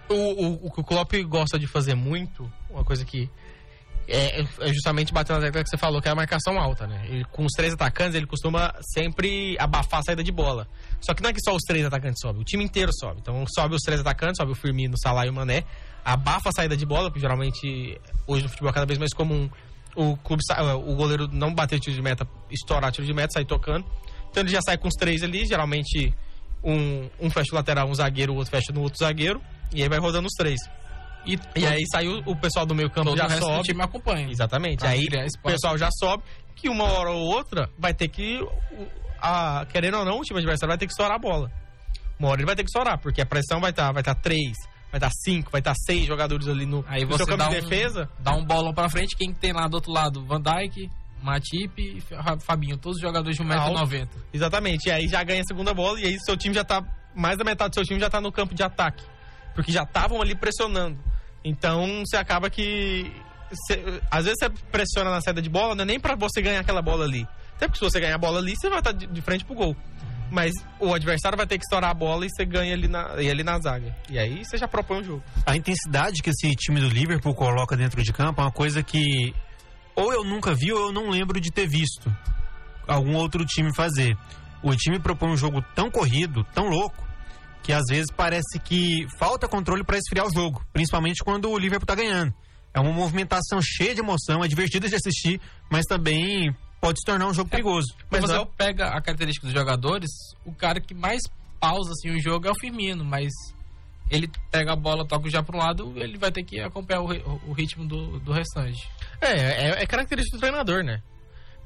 O, 0.09 0.13
o, 0.13 0.67
o 0.67 0.71
que 0.71 0.79
o 0.79 0.83
Klopp 0.83 1.11
gosta 1.27 1.59
de 1.59 1.67
fazer 1.67 1.95
muito, 1.95 2.49
uma 2.69 2.85
coisa 2.85 3.03
que 3.03 3.29
é, 4.07 4.41
é 4.41 4.73
justamente 4.73 5.13
bater 5.13 5.33
na 5.33 5.41
tecla 5.41 5.63
que 5.63 5.69
você 5.69 5.77
falou, 5.77 6.01
que 6.01 6.07
é 6.07 6.11
a 6.11 6.15
marcação 6.15 6.59
alta, 6.59 6.87
né? 6.87 7.05
Ele, 7.09 7.25
com 7.25 7.43
os 7.45 7.51
três 7.53 7.73
atacantes, 7.73 8.15
ele 8.15 8.25
costuma 8.25 8.73
sempre 8.93 9.55
abafar 9.59 9.99
a 9.99 10.03
saída 10.03 10.23
de 10.23 10.31
bola. 10.31 10.67
Só 11.01 11.13
que 11.13 11.21
não 11.21 11.29
é 11.29 11.33
que 11.33 11.41
só 11.41 11.53
os 11.55 11.61
três 11.63 11.85
atacantes 11.85 12.19
sobem, 12.21 12.41
o 12.41 12.45
time 12.45 12.63
inteiro 12.63 12.91
sobe. 12.93 13.19
Então 13.21 13.43
sobe 13.47 13.75
os 13.75 13.81
três 13.81 13.99
atacantes, 14.01 14.37
sobe 14.37 14.51
o 14.51 14.55
Firmino, 14.55 14.95
o 14.95 14.97
Salah 14.97 15.25
e 15.25 15.29
o 15.29 15.33
Mané, 15.33 15.63
abafa 16.05 16.49
a 16.49 16.51
saída 16.51 16.77
de 16.77 16.85
bola, 16.85 17.09
porque 17.09 17.19
geralmente 17.19 17.99
hoje 18.25 18.43
no 18.43 18.49
futebol 18.49 18.69
é 18.69 18.73
cada 18.73 18.85
vez 18.85 18.97
mais 18.97 19.13
comum 19.13 19.49
o 19.95 20.15
clube 20.17 20.43
sa- 20.45 20.75
o 20.75 20.95
goleiro 20.95 21.27
não 21.31 21.53
bater 21.53 21.79
tiro 21.79 21.95
de 21.95 22.01
meta, 22.01 22.25
estourar 22.51 22.91
tiro 22.91 23.05
de 23.05 23.13
meta, 23.13 23.33
sair 23.33 23.45
tocando. 23.45 23.85
Então 24.29 24.43
ele 24.43 24.49
já 24.51 24.61
sai 24.61 24.77
com 24.77 24.87
os 24.87 24.93
três 24.93 25.23
ali, 25.23 25.45
geralmente 25.45 26.13
um, 26.63 27.09
um 27.19 27.29
fecha 27.29 27.51
o 27.51 27.55
lateral, 27.55 27.89
um 27.89 27.95
zagueiro, 27.95 28.33
o 28.33 28.35
outro 28.37 28.51
fecha 28.51 28.71
no 28.71 28.81
outro 28.81 28.99
zagueiro, 28.99 29.41
e 29.73 29.81
aí 29.81 29.89
vai 29.89 29.99
rodando 29.99 30.27
os 30.27 30.33
três. 30.33 30.59
E, 31.27 31.39
E 31.59 31.65
aí 31.65 31.83
saiu 31.91 32.21
o 32.25 32.35
pessoal 32.35 32.65
do 32.65 32.73
meio 32.73 32.89
campo 32.89 33.09
todo 33.09 33.17
já 33.17 33.27
o 33.27 33.31
sobe. 33.39 33.63
time 33.63 33.81
acompanha. 33.83 34.29
Exatamente. 34.29 34.85
Aí 34.85 35.05
o 35.43 35.47
pessoal 35.47 35.77
já 35.77 35.89
sobe, 35.91 36.23
que 36.55 36.69
uma 36.69 36.85
hora 36.85 37.11
ou 37.11 37.21
outra 37.21 37.69
vai 37.77 37.93
ter 37.93 38.07
que. 38.07 38.39
o- 38.41 38.87
A, 39.19 39.65
querendo 39.71 39.97
ou 39.97 40.05
não, 40.05 40.19
o 40.19 40.21
time 40.21 40.37
adversário 40.39 40.69
vai 40.69 40.77
ter 40.77 40.85
que 40.85 40.91
estourar 40.91 41.15
a 41.15 41.19
bola. 41.19 41.51
Uma 42.19 42.29
hora 42.29 42.39
ele 42.39 42.45
vai 42.45 42.55
ter 42.55 42.63
que 42.63 42.69
estourar, 42.69 42.99
porque 42.99 43.19
a 43.21 43.25
pressão 43.25 43.59
vai 43.59 43.71
estar 43.71 43.91
vai 43.91 44.03
tá 44.03 44.13
três, 44.15 44.53
vai 44.91 44.99
estar 44.99 45.09
cinco, 45.11 45.51
vai 45.51 45.59
estar 45.59 45.73
seis 45.75 46.05
jogadores 46.05 46.47
ali 46.47 46.65
no, 46.67 46.85
Aí 46.87 47.01
no 47.01 47.07
você 47.11 47.17
seu 47.25 47.27
campo 47.27 47.39
dá 47.39 47.49
de 47.49 47.57
um, 47.57 47.61
defesa. 47.69 48.09
dá 48.19 48.33
um 48.35 48.45
bolão 48.45 48.73
pra 48.73 48.87
frente, 48.89 49.15
quem 49.17 49.33
tem 49.33 49.53
lá 49.53 49.67
do 49.67 49.73
outro 49.75 49.91
lado? 49.91 50.23
Van 50.25 50.39
Dijk, 50.41 50.89
Matip 51.21 51.79
e 51.79 51.99
Fa- 52.01 52.37
Fabinho, 52.39 52.77
todos 52.77 52.97
os 52.97 53.01
jogadores 53.01 53.35
de 53.35 53.41
Alto. 53.51 53.73
1,90m. 53.79 54.07
Exatamente. 54.31 54.87
E 54.87 54.91
aí 54.91 55.07
já 55.07 55.23
ganha 55.23 55.41
a 55.41 55.47
segunda 55.47 55.73
bola, 55.73 55.99
e 55.99 56.05
aí 56.05 56.17
seu 56.19 56.37
time 56.37 56.53
já 56.55 56.63
tá. 56.63 56.81
Mais 57.15 57.37
da 57.37 57.43
metade 57.43 57.71
do 57.71 57.73
seu 57.73 57.83
time 57.83 57.99
já 57.99 58.09
tá 58.09 58.21
no 58.21 58.31
campo 58.31 58.53
de 58.53 58.61
ataque. 58.61 59.03
Porque 59.55 59.71
já 59.71 59.81
estavam 59.81 60.21
ali 60.21 60.35
pressionando. 60.35 60.99
Então 61.47 62.03
você 62.05 62.17
acaba 62.17 62.49
que. 62.49 63.12
cê- 63.67 64.01
às 64.12 64.25
vezes 64.25 64.38
você 64.39 64.49
pressiona 64.71 65.10
na 65.12 65.21
saída 65.21 65.41
de 65.41 65.49
bola, 65.49 65.75
não 65.75 65.83
é 65.83 65.86
nem 65.86 65.99
pra 65.99 66.15
você 66.15 66.41
ganhar 66.41 66.60
aquela 66.60 66.81
bola 66.81 67.05
ali. 67.05 67.27
Até 67.55 67.67
porque 67.67 67.79
se 67.79 67.89
você 67.91 67.99
ganhar 67.99 68.15
a 68.15 68.19
bola 68.19 68.39
ali, 68.39 68.53
você 68.55 68.69
vai 68.69 68.79
estar 68.79 68.91
de, 68.91 69.07
de 69.07 69.21
frente 69.21 69.43
pro 69.45 69.55
gol. 69.55 69.75
Mas 70.29 70.51
o 70.79 70.93
adversário 70.93 71.38
vai 71.38 71.47
ter 71.47 71.57
que 71.57 71.63
estourar 71.63 71.89
a 71.89 71.93
bola 71.93 72.25
e 72.25 72.29
você 72.29 72.43
ganha 72.43 72.73
ali 72.73 72.88
na, 72.89 73.21
e 73.21 73.29
ali 73.31 73.43
na 73.43 73.57
zaga. 73.60 73.95
E 74.10 74.19
aí 74.19 74.43
você 74.43 74.57
já 74.57 74.67
propõe 74.67 74.99
o 74.99 75.03
jogo. 75.03 75.23
A 75.45 75.55
intensidade 75.55 76.21
que 76.21 76.29
esse 76.29 76.53
time 76.55 76.81
do 76.81 76.89
Liverpool 76.89 77.33
coloca 77.33 77.77
dentro 77.77 78.03
de 78.03 78.12
campo 78.12 78.41
é 78.41 78.43
uma 78.43 78.51
coisa 78.51 78.83
que 78.83 79.33
ou 79.95 80.12
eu 80.13 80.25
nunca 80.25 80.53
vi 80.53 80.71
ou 80.73 80.88
eu 80.88 80.91
não 80.91 81.10
lembro 81.10 81.39
de 81.39 81.49
ter 81.49 81.65
visto 81.67 82.13
algum 82.86 83.15
outro 83.15 83.45
time 83.45 83.73
fazer. 83.73 84.17
O 84.62 84.75
time 84.75 84.99
propõe 84.99 85.29
um 85.29 85.38
jogo 85.38 85.63
tão 85.73 85.89
corrido, 85.89 86.43
tão 86.53 86.65
louco, 86.67 87.06
que 87.63 87.73
às 87.73 87.83
vezes 87.89 88.07
parece 88.15 88.59
que 88.63 89.05
falta 89.19 89.47
controle 89.47 89.83
para 89.83 89.97
esfriar 89.97 90.25
o 90.25 90.33
jogo, 90.33 90.65
principalmente 90.71 91.23
quando 91.23 91.49
o 91.49 91.57
Liverpool 91.57 91.85
tá 91.85 91.95
ganhando. 91.95 92.33
É 92.73 92.79
uma 92.79 92.91
movimentação 92.91 93.59
cheia 93.61 93.93
de 93.93 94.01
emoção, 94.01 94.43
é 94.43 94.47
divertido 94.47 94.87
de 94.87 94.95
assistir, 94.95 95.41
mas 95.69 95.85
também 95.85 96.55
pode 96.79 96.99
se 96.99 97.05
tornar 97.05 97.27
um 97.27 97.33
jogo 97.33 97.49
perigoso. 97.49 97.93
Mas 98.09 98.21
você 98.21 98.33
não- 98.33 98.45
pega 98.45 98.87
a 98.89 99.01
característica 99.01 99.47
dos 99.47 99.53
jogadores, 99.53 100.09
o 100.45 100.53
cara 100.53 100.79
que 100.79 100.93
mais 100.93 101.21
pausa 101.59 101.91
assim, 101.91 102.15
o 102.15 102.21
jogo 102.21 102.47
é 102.47 102.51
o 102.51 102.55
Firmino, 102.55 103.03
mas 103.03 103.31
ele 104.09 104.29
pega 104.51 104.73
a 104.73 104.75
bola, 104.75 105.05
toca 105.07 105.29
já 105.29 105.41
para 105.43 105.55
um 105.57 105.59
lado, 105.59 105.93
ele 105.95 106.17
vai 106.17 106.31
ter 106.31 106.43
que 106.43 106.59
acompanhar 106.61 107.01
o, 107.01 107.07
o 107.49 107.53
ritmo 107.53 107.85
do, 107.85 108.19
do 108.19 108.31
restante. 108.31 108.87
É, 109.19 109.31
é, 109.31 109.83
é 109.83 109.85
característica 109.87 110.37
do 110.37 110.39
treinador, 110.39 110.83
né? 110.83 111.01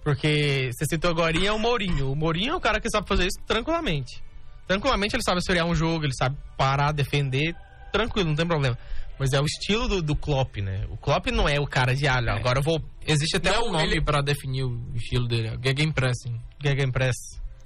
Porque 0.04 0.72
você 0.74 0.86
citou 0.86 1.12
agora 1.12 1.38
é 1.38 1.52
o 1.52 1.60
Mourinho. 1.60 2.12
O 2.12 2.16
Mourinho 2.16 2.54
é 2.54 2.56
um 2.56 2.60
cara 2.60 2.80
que 2.80 2.90
sabe 2.90 3.08
fazer 3.08 3.28
isso 3.28 3.40
tranquilamente. 3.46 4.24
Tranquilamente 4.68 5.16
ele 5.16 5.24
sabe 5.24 5.40
esfriar 5.40 5.66
um 5.66 5.76
jogo, 5.76 6.06
ele 6.06 6.14
sabe 6.14 6.38
parar, 6.58 6.92
defender, 6.92 7.56
tranquilo, 7.92 8.30
não 8.30 8.36
tem 8.36 8.48
problema. 8.48 8.78
Mas 9.20 9.34
é 9.34 9.40
o 9.40 9.46
estilo 9.46 9.88
do, 9.88 10.02
do 10.02 10.16
Klopp, 10.16 10.58
né? 10.58 10.86
O 10.90 10.98
Klopp 10.98 11.28
não 11.28 11.48
é 11.48 11.60
o 11.60 11.68
cara 11.68 11.94
de, 11.96 12.08
ah, 12.08 12.20
não, 12.22 12.34
É. 12.34 12.38
agora 12.40 12.60
eu 12.60 12.64
vou 12.64 12.82
Existe 13.06 13.38
até 13.38 13.52
Não, 13.52 13.68
um 13.68 13.72
nome 13.72 13.84
ele- 13.86 14.02
para 14.02 14.22
definir 14.22 14.64
o 14.64 14.80
estilo 14.96 15.28
dele, 15.28 15.48
é 15.48 15.58
Gegenpressing. 15.70 16.40
Gegenpress. 16.64 17.16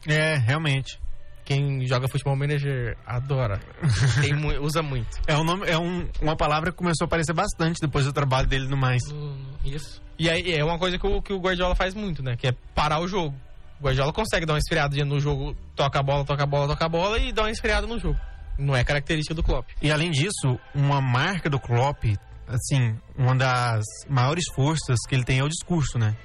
É, 0.07 0.35
realmente. 0.37 0.97
Quem 1.43 1.85
joga 1.85 2.07
futebol 2.07 2.35
manager 2.35 2.97
adora. 3.05 3.59
Mu- 4.41 4.61
usa 4.65 4.81
muito. 4.81 5.09
É, 5.27 5.35
um 5.37 5.43
nome, 5.43 5.67
é 5.67 5.77
um- 5.77 6.07
uma 6.21 6.35
palavra 6.35 6.71
que 6.71 6.77
começou 6.77 7.05
a 7.05 7.07
aparecer 7.07 7.33
bastante 7.33 7.79
depois 7.81 8.05
do 8.05 8.13
trabalho 8.13 8.47
dele 8.47 8.67
no 8.67 8.77
mais. 8.77 9.01
No- 9.11 9.37
Isso. 9.63 10.01
E 10.17 10.29
aí 10.29 10.53
é 10.53 10.63
uma 10.63 10.79
coisa 10.79 10.97
que 10.97 11.05
o, 11.05 11.21
que 11.21 11.33
o 11.33 11.39
Guardiola 11.39 11.75
faz 11.75 11.93
muito, 11.93 12.23
né? 12.23 12.35
Que 12.37 12.47
é 12.47 12.51
parar 12.73 12.99
o 13.01 13.07
jogo. 13.07 13.35
O 13.79 13.83
Guardiola 13.83 14.13
consegue 14.13 14.45
dar 14.45 14.53
uma 14.53 14.59
esfriada 14.59 14.95
no 15.03 15.19
jogo, 15.19 15.55
toca 15.75 15.99
a 15.99 16.03
bola, 16.03 16.25
toca 16.25 16.43
a 16.43 16.45
bola, 16.45 16.67
toca 16.67 16.85
a 16.85 16.89
bola 16.89 17.19
e 17.19 17.31
dá 17.31 17.43
uma 17.43 17.51
esfriada 17.51 17.85
no 17.85 17.99
jogo. 17.99 18.19
Não 18.57 18.75
é 18.75 18.83
característica 18.83 19.35
do 19.35 19.43
Klopp. 19.43 19.69
E 19.81 19.91
além 19.91 20.11
disso, 20.11 20.57
uma 20.73 21.01
marca 21.01 21.49
do 21.49 21.59
Klopp, 21.59 22.05
assim, 22.47 22.97
uma 23.17 23.35
das 23.35 23.83
maiores 24.07 24.45
forças 24.55 24.97
que 25.07 25.13
ele 25.15 25.25
tem 25.25 25.39
é 25.39 25.43
o 25.43 25.49
discurso, 25.49 25.97
né? 25.97 26.15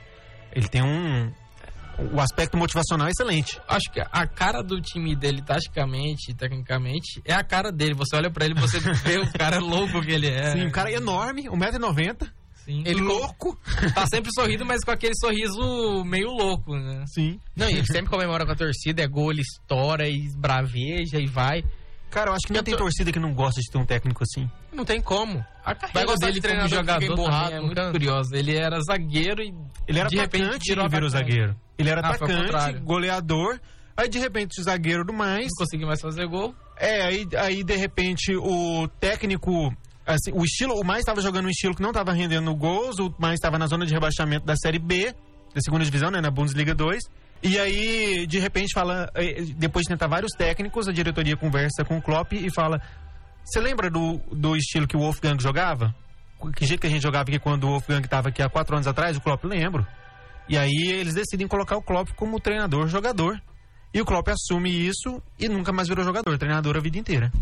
Ele 0.52 0.68
tem 0.68 0.82
um. 0.82 1.32
O 2.14 2.20
aspecto 2.20 2.56
motivacional 2.56 3.08
é 3.08 3.10
excelente. 3.10 3.60
Acho 3.68 3.90
que 3.92 4.00
a 4.00 4.26
cara 4.26 4.62
do 4.62 4.80
time 4.80 5.14
dele, 5.14 5.42
taticamente, 5.42 6.32
tecnicamente, 6.34 7.20
é 7.26 7.34
a 7.34 7.44
cara 7.44 7.70
dele. 7.70 7.94
Você 7.94 8.16
olha 8.16 8.30
pra 8.30 8.44
ele, 8.46 8.54
você 8.54 8.78
vê 9.04 9.18
o 9.18 9.30
cara 9.32 9.58
louco 9.58 10.00
que 10.00 10.12
ele 10.12 10.28
é. 10.28 10.52
Sim, 10.52 10.66
um 10.66 10.70
cara 10.70 10.90
enorme, 10.90 11.42
1,90m, 11.42 12.30
Sim. 12.72 12.82
Ele 12.86 13.00
louco. 13.00 13.58
tá 13.94 14.06
sempre 14.06 14.30
sorrindo, 14.34 14.64
mas 14.64 14.82
com 14.84 14.90
aquele 14.90 15.14
sorriso 15.16 16.04
meio 16.04 16.28
louco, 16.30 16.74
né? 16.76 17.04
Sim. 17.12 17.38
Não, 17.56 17.68
e 17.68 17.74
ele 17.74 17.86
sempre 17.86 18.10
comemora 18.10 18.44
com 18.46 18.52
a 18.52 18.56
torcida, 18.56 19.02
é 19.02 19.06
gol, 19.06 19.30
ele 19.32 19.42
estoura 19.42 20.08
e 20.08 20.28
braveja 20.36 21.18
e 21.18 21.26
vai. 21.26 21.62
Cara, 22.10 22.30
eu 22.30 22.34
acho 22.34 22.46
que 22.46 22.52
não 22.52 22.62
tem 22.64 22.74
tô- 22.74 22.80
torcida 22.82 23.12
que 23.12 23.20
não 23.20 23.32
gosta 23.32 23.60
de 23.60 23.70
ter 23.70 23.78
um 23.78 23.86
técnico 23.86 24.24
assim. 24.24 24.50
Não 24.72 24.84
tem 24.84 25.00
como. 25.00 25.38
A 25.64 25.66
Vai 25.66 25.74
carreira 25.76 26.06
gostar 26.06 26.26
dele 26.26 26.40
de 26.40 26.48
como 26.48 26.68
jogador 26.68 27.14
também 27.16 27.52
é 27.52 27.60
muito 27.60 27.90
curiosa. 27.92 28.36
Ele 28.36 28.56
era 28.56 28.80
zagueiro 28.80 29.42
e 29.42 29.54
Ele 29.86 29.98
era 30.00 30.08
de 30.08 30.16
repente 30.16 30.42
atacante 30.44 30.68
virou 30.70 30.86
e 30.86 30.88
virou 30.88 31.08
atacante. 31.08 31.30
zagueiro. 31.32 31.56
Ele 31.78 31.88
era 31.90 32.00
Ah, 32.00 32.10
atacante, 32.10 32.78
goleador. 32.80 33.60
Aí 33.96 34.08
de 34.08 34.18
repente 34.18 34.60
o 34.60 34.64
zagueiro 34.64 35.04
do 35.04 35.12
mais. 35.12 35.44
não 35.44 35.50
conseguiu 35.64 35.86
mais 35.86 36.00
fazer 36.00 36.26
gol. 36.26 36.52
É, 36.76 37.02
aí, 37.02 37.28
aí 37.36 37.62
de 37.62 37.76
repente 37.76 38.34
o 38.34 38.88
técnico. 38.98 39.72
Assim, 40.06 40.32
o 40.32 40.42
estilo, 40.44 40.74
o 40.74 40.84
mais 40.84 41.00
estava 41.00 41.20
jogando 41.20 41.46
um 41.46 41.50
estilo 41.50 41.74
que 41.74 41.82
não 41.82 41.90
estava 41.90 42.12
rendendo 42.12 42.54
gols, 42.54 42.98
o 42.98 43.14
mais 43.18 43.34
estava 43.34 43.58
na 43.58 43.66
zona 43.66 43.86
de 43.86 43.92
rebaixamento 43.92 44.44
da 44.46 44.56
Série 44.56 44.78
B, 44.78 45.14
da 45.54 45.60
segunda 45.60 45.84
divisão, 45.84 46.10
né, 46.10 46.20
na 46.20 46.30
Bundesliga 46.30 46.74
2. 46.74 47.02
E 47.42 47.58
aí, 47.58 48.26
de 48.26 48.38
repente, 48.38 48.72
fala, 48.74 49.10
eh, 49.14 49.42
depois 49.56 49.84
de 49.84 49.88
tentar 49.88 50.08
vários 50.08 50.32
técnicos, 50.32 50.88
a 50.88 50.92
diretoria 50.92 51.36
conversa 51.36 51.84
com 51.84 51.96
o 51.96 52.02
Klopp 52.02 52.32
e 52.32 52.52
fala: 52.52 52.82
Você 53.44 53.60
lembra 53.60 53.90
do, 53.90 54.18
do 54.30 54.56
estilo 54.56 54.86
que 54.86 54.96
o 54.96 55.00
Wolfgang 55.00 55.40
jogava? 55.42 55.94
Que 56.54 56.66
jeito 56.66 56.80
que 56.80 56.86
a 56.86 56.90
gente 56.90 57.02
jogava 57.02 57.28
aqui 57.28 57.38
quando 57.38 57.64
o 57.64 57.68
Wolfgang 57.68 58.04
estava 58.04 58.28
aqui 58.28 58.42
há 58.42 58.48
quatro 58.48 58.74
anos 58.74 58.86
atrás? 58.86 59.16
O 59.16 59.20
Klopp 59.20 59.44
lembro. 59.44 59.86
E 60.48 60.58
aí 60.58 60.90
eles 60.90 61.14
decidem 61.14 61.46
colocar 61.46 61.76
o 61.76 61.82
Klopp 61.82 62.10
como 62.16 62.40
treinador-jogador. 62.40 63.40
E 63.92 64.00
o 64.00 64.04
Klopp 64.04 64.28
assume 64.28 64.70
isso 64.70 65.22
e 65.38 65.48
nunca 65.48 65.72
mais 65.72 65.88
virou 65.88 66.04
jogador, 66.04 66.36
treinador 66.38 66.76
a 66.76 66.80
vida 66.80 66.98
inteira. 66.98 67.32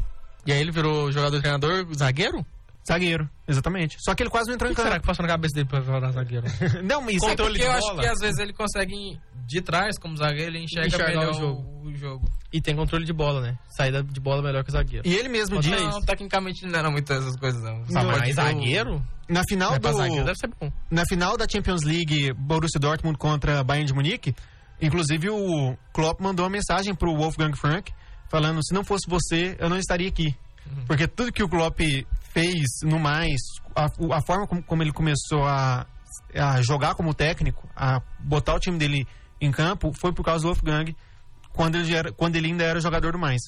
E 0.48 0.52
aí 0.52 0.61
ele 0.61 0.70
virou 0.72 1.12
jogador 1.12 1.38
treinador, 1.40 1.87
zagueiro? 1.94 2.44
Zagueiro, 2.88 3.28
exatamente. 3.46 3.98
Só 4.00 4.14
que 4.14 4.22
ele 4.22 4.30
quase 4.30 4.48
não 4.48 4.54
entrou 4.54 4.68
que 4.70 4.80
em 4.80 4.82
será 4.82 4.94
campo. 4.94 5.02
que 5.02 5.06
passou 5.08 5.22
na 5.22 5.28
cabeça 5.28 5.54
dele 5.54 5.68
pra 5.68 5.78
virar 5.78 6.11
zagueiro? 6.11 6.46
Não, 6.82 7.02
mas 7.02 7.16
isso 7.16 7.26
É 7.26 7.28
é 7.28 7.30
Controle 7.37 7.58
porque 7.58 7.66
eu 7.66 7.72
acho 7.72 7.96
que 7.96 8.06
às 8.06 8.18
vezes 8.18 8.38
ele 8.38 8.52
consegue, 8.54 9.20
de 9.46 9.61
trás, 9.61 9.98
como 9.98 10.16
zagueiro, 10.16 10.52
ele 10.52 10.64
enxerga 10.64 10.87
Enxergar 10.87 11.08
melhor 11.08 11.30
o 11.30 11.34
jogo. 11.34 11.80
O 11.84 11.94
jogo. 11.94 12.28
E 12.50 12.62
tem 12.62 12.74
controle 12.74 13.04
de 13.04 13.12
bola, 13.12 13.42
né? 13.42 13.58
Saída 13.76 14.02
de 14.02 14.18
bola 14.18 14.40
melhor 14.40 14.64
que 14.64 14.70
o 14.70 14.72
zagueiro. 14.72 15.06
E 15.06 15.14
ele 15.14 15.28
mesmo 15.28 15.61
diz, 15.61 15.78
Não, 15.82 16.00
tecnicamente 16.00 16.64
não 16.64 16.78
era 16.78 16.90
muito 16.90 17.12
essas 17.12 17.37
coisas, 17.37 17.62
não. 17.62 17.82
Ah, 17.94 18.02
Não, 18.04 18.04
mas 18.06 18.28
eu- 18.30 18.34
zagueiro? 18.37 19.06
na 19.28 19.42
final 19.46 19.78
pra 19.78 19.90
do 19.90 19.96
zagueiro 19.98 20.24
deve 20.24 20.38
ser 20.38 20.50
bom. 20.58 20.72
na 20.90 21.04
final 21.06 21.37
da 21.37 21.46
Champions 21.46 21.82
League 21.84 22.32
Borussia 22.32 22.80
Dortmund 22.80 23.18
contra 23.18 23.62
Bayern 23.62 23.87
de 23.87 23.92
Munique, 23.92 24.34
inclusive 24.80 25.28
o 25.28 25.76
Klopp 25.92 26.20
mandou 26.22 26.46
uma 26.46 26.50
mensagem 26.50 26.94
pro 26.94 27.14
Wolfgang 27.14 27.54
Frank 27.54 27.92
falando: 28.28 28.64
"Se 28.64 28.74
não 28.74 28.84
fosse 28.84 29.08
você, 29.08 29.56
eu 29.58 29.68
não 29.68 29.78
estaria 29.78 30.08
aqui". 30.08 30.36
Porque 30.86 31.06
tudo 31.06 31.32
que 31.32 31.42
o 31.42 31.48
Klopp 31.48 31.80
fez 32.32 32.64
no 32.82 32.98
mais, 32.98 33.40
a, 33.74 33.86
a 34.16 34.22
forma 34.22 34.46
como, 34.46 34.62
como 34.62 34.82
ele 34.82 34.92
começou 34.92 35.44
a, 35.44 35.86
a 36.34 36.62
jogar 36.62 36.94
como 36.94 37.14
técnico, 37.14 37.68
a 37.74 38.00
botar 38.20 38.54
o 38.54 38.60
time 38.60 38.78
dele 38.78 39.06
em 39.40 39.50
campo, 39.50 39.92
foi 39.92 40.12
por 40.12 40.24
causa 40.24 40.42
do 40.42 40.48
Wolfgang, 40.48 40.94
quando 41.52 41.76
ele, 41.76 41.94
era, 41.94 42.12
quando 42.12 42.36
ele 42.36 42.48
ainda 42.48 42.64
era 42.64 42.80
jogador 42.80 43.12
do 43.12 43.18
mais. 43.18 43.40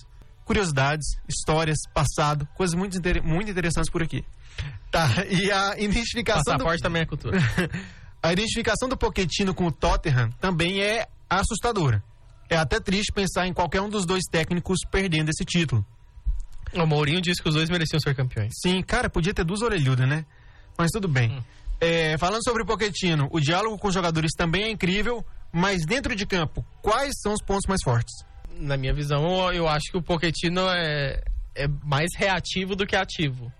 Curiosidades, 0.44 1.06
histórias, 1.28 1.78
passado, 1.94 2.46
coisas 2.56 2.74
muito, 2.74 2.98
muito 3.22 3.50
interessantes 3.50 3.90
por 3.90 4.02
aqui. 4.02 4.24
Tá, 4.90 5.08
e 5.28 5.50
a 5.50 5.78
identificação 5.78 6.54
do, 6.54 6.64
Passaporte 6.64 6.82
também 6.82 7.02
é 7.02 7.06
cultura. 7.06 7.38
a 8.22 8.32
identificação 8.32 8.88
do 8.88 8.96
Pochettino 8.96 9.54
com 9.54 9.66
o 9.66 9.72
Tottenham 9.72 10.30
também 10.40 10.82
é 10.82 11.06
assustadora. 11.28 12.02
É 12.50 12.56
até 12.56 12.80
triste 12.80 13.12
pensar 13.12 13.46
em 13.46 13.52
qualquer 13.52 13.80
um 13.80 13.88
dos 13.88 14.04
dois 14.04 14.24
técnicos 14.28 14.80
perdendo 14.90 15.30
esse 15.30 15.44
título. 15.44 15.86
o 16.74 16.84
Mourinho 16.84 17.20
disse 17.20 17.40
que 17.40 17.48
os 17.48 17.54
dois 17.54 17.70
mereciam 17.70 18.00
ser 18.00 18.14
campeões. 18.14 18.52
Sim, 18.60 18.82
cara, 18.82 19.08
podia 19.08 19.32
ter 19.32 19.44
duas 19.44 19.62
orelhudas, 19.62 20.08
né? 20.08 20.26
Mas 20.76 20.90
tudo 20.90 21.06
bem. 21.06 21.42
É, 21.80 22.18
falando 22.18 22.42
sobre 22.44 22.62
o 22.62 22.66
Pochettino, 22.66 23.28
o 23.30 23.40
diálogo 23.40 23.78
com 23.78 23.88
os 23.88 23.94
jogadores 23.94 24.32
também 24.36 24.64
é 24.64 24.70
incrível, 24.70 25.24
mas 25.52 25.86
dentro 25.86 26.14
de 26.14 26.26
campo, 26.26 26.64
quais 26.82 27.12
são 27.22 27.32
os 27.32 27.42
pontos 27.42 27.66
mais 27.68 27.80
fortes? 27.82 28.12
Na 28.58 28.76
minha 28.76 28.92
visão, 28.92 29.50
eu, 29.52 29.68
acho 29.68 29.90
que 29.90 29.96
o 29.96 30.02
Pochettino 30.02 30.68
é, 30.68 31.22
é 31.54 31.68
mais 31.84 32.10
reativo 32.16 32.74
do 32.74 32.86
que 32.86 32.96
ativo. 32.96 33.50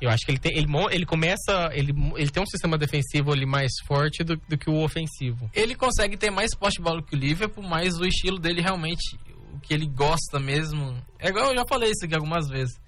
Eu 0.00 0.08
acho 0.10 0.24
que 0.24 0.30
ele 0.32 0.38
tem, 0.38 0.56
ele, 0.56 0.66
ele 0.90 1.04
começa, 1.06 1.70
ele, 1.72 1.92
ele 2.16 2.30
tem 2.30 2.42
um 2.42 2.46
sistema 2.46 2.78
defensivo 2.78 3.32
ali 3.32 3.44
mais 3.44 3.70
forte 3.86 4.24
do, 4.24 4.36
do 4.48 4.56
que 4.56 4.70
o 4.70 4.82
ofensivo. 4.82 5.50
Ele 5.54 5.74
consegue 5.74 6.16
ter 6.16 6.30
mais 6.30 6.54
poste 6.54 6.78
de 6.78 6.82
bola 6.84 7.02
que 7.02 7.14
o 7.14 7.18
Liverpool, 7.18 7.62
mas 7.62 7.98
o 7.98 8.06
estilo 8.06 8.38
dele 8.38 8.60
realmente, 8.62 9.18
o 9.54 9.60
que 9.60 9.74
ele 9.74 9.86
gosta 9.86 10.38
mesmo. 10.40 10.96
É 11.18 11.28
igual 11.28 11.50
eu 11.50 11.56
já 11.56 11.64
falei 11.68 11.90
isso 11.90 12.04
aqui 12.04 12.14
algumas 12.14 12.48
vezes. 12.48 12.80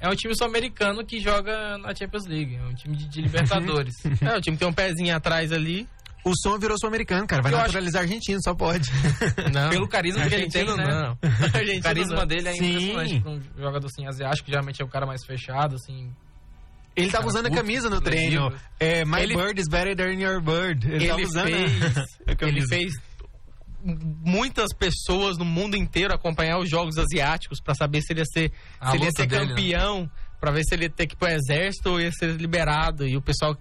É 0.00 0.08
um 0.08 0.14
time 0.16 0.34
sul-americano 0.34 1.04
que 1.04 1.20
joga 1.20 1.76
na 1.78 1.94
Champions 1.94 2.26
League, 2.26 2.56
é 2.56 2.62
um 2.62 2.74
time 2.74 2.96
de, 2.96 3.06
de 3.08 3.20
Libertadores. 3.20 3.94
É, 4.22 4.36
o 4.36 4.40
time 4.40 4.56
tem 4.56 4.66
um 4.66 4.72
pezinho 4.72 5.14
atrás 5.14 5.52
ali. 5.52 5.86
O 6.24 6.32
som 6.36 6.58
virou 6.58 6.76
sul-americano, 6.78 7.26
cara. 7.26 7.42
Vai 7.42 7.52
Eu 7.52 7.56
acho- 7.58 7.66
naturalizar 7.68 8.02
argentino, 8.02 8.38
só 8.42 8.54
pode. 8.54 8.90
Não, 9.54 9.70
Pelo 9.70 9.88
carisma 9.88 10.26
que 10.26 10.34
ele 10.34 10.48
tem, 10.48 10.64
né? 10.66 10.74
não. 10.76 11.12
o 11.78 11.82
carisma 11.82 12.16
não. 12.16 12.26
dele 12.26 12.48
é 12.48 12.52
Sim. 12.52 12.90
impressionante 12.90 13.20
pra 13.20 13.30
um 13.30 13.40
jogador 13.58 13.86
assim 13.86 14.06
asiático, 14.06 14.44
que 14.44 14.50
geralmente 14.52 14.82
é 14.82 14.84
o 14.84 14.88
cara 14.88 15.06
mais 15.06 15.24
fechado, 15.24 15.76
assim. 15.76 16.10
Ele 16.96 17.10
tava 17.10 17.26
usando 17.26 17.46
a 17.46 17.50
camisa 17.50 17.88
no 17.88 18.00
treino. 18.00 18.52
É, 18.78 19.04
My 19.04 19.20
Ele- 19.22 19.36
bird 19.36 19.60
is 19.60 19.68
better 19.68 19.96
than 19.96 20.20
your 20.20 20.40
bird. 20.42 20.86
Ele, 20.90 21.06
tava 21.08 21.20
Ele 21.20 21.28
usando 21.28 21.46
a- 21.54 21.68
fez, 21.68 21.82
a 21.96 22.04
ele 22.26 22.36
camisa. 22.36 22.66
fez 22.68 22.92
muitas 23.82 24.74
pessoas 24.74 25.38
no 25.38 25.44
mundo 25.44 25.76
inteiro 25.76 26.12
acompanhar 26.14 26.58
os 26.58 26.68
jogos 26.68 26.98
asiáticos 26.98 27.60
pra 27.60 27.74
saber 27.74 28.02
se 28.02 28.12
ele 28.12 28.20
ia 28.20 28.26
ser, 28.26 28.52
A 28.78 28.90
se 28.90 28.96
ele 28.96 29.04
ia 29.04 29.10
ser 29.12 29.26
dele, 29.26 29.42
né? 29.42 29.48
campeão, 29.50 30.10
pra 30.38 30.50
ver 30.50 30.62
se 30.64 30.74
ele 30.74 30.84
ia 30.84 30.90
ter 30.90 31.06
que 31.06 31.14
ir 31.14 31.18
pro 31.18 31.28
exército 31.28 31.90
ou 31.90 32.00
ia 32.00 32.12
ser 32.12 32.30
liberado. 32.36 33.06
E 33.06 33.16
o 33.16 33.22
pessoal 33.22 33.56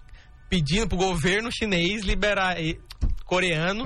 pedindo 0.50 0.88
pro 0.88 0.98
governo 0.98 1.50
chinês 1.52 2.04
liberar 2.04 2.60
e- 2.62 2.80
coreano 3.26 3.86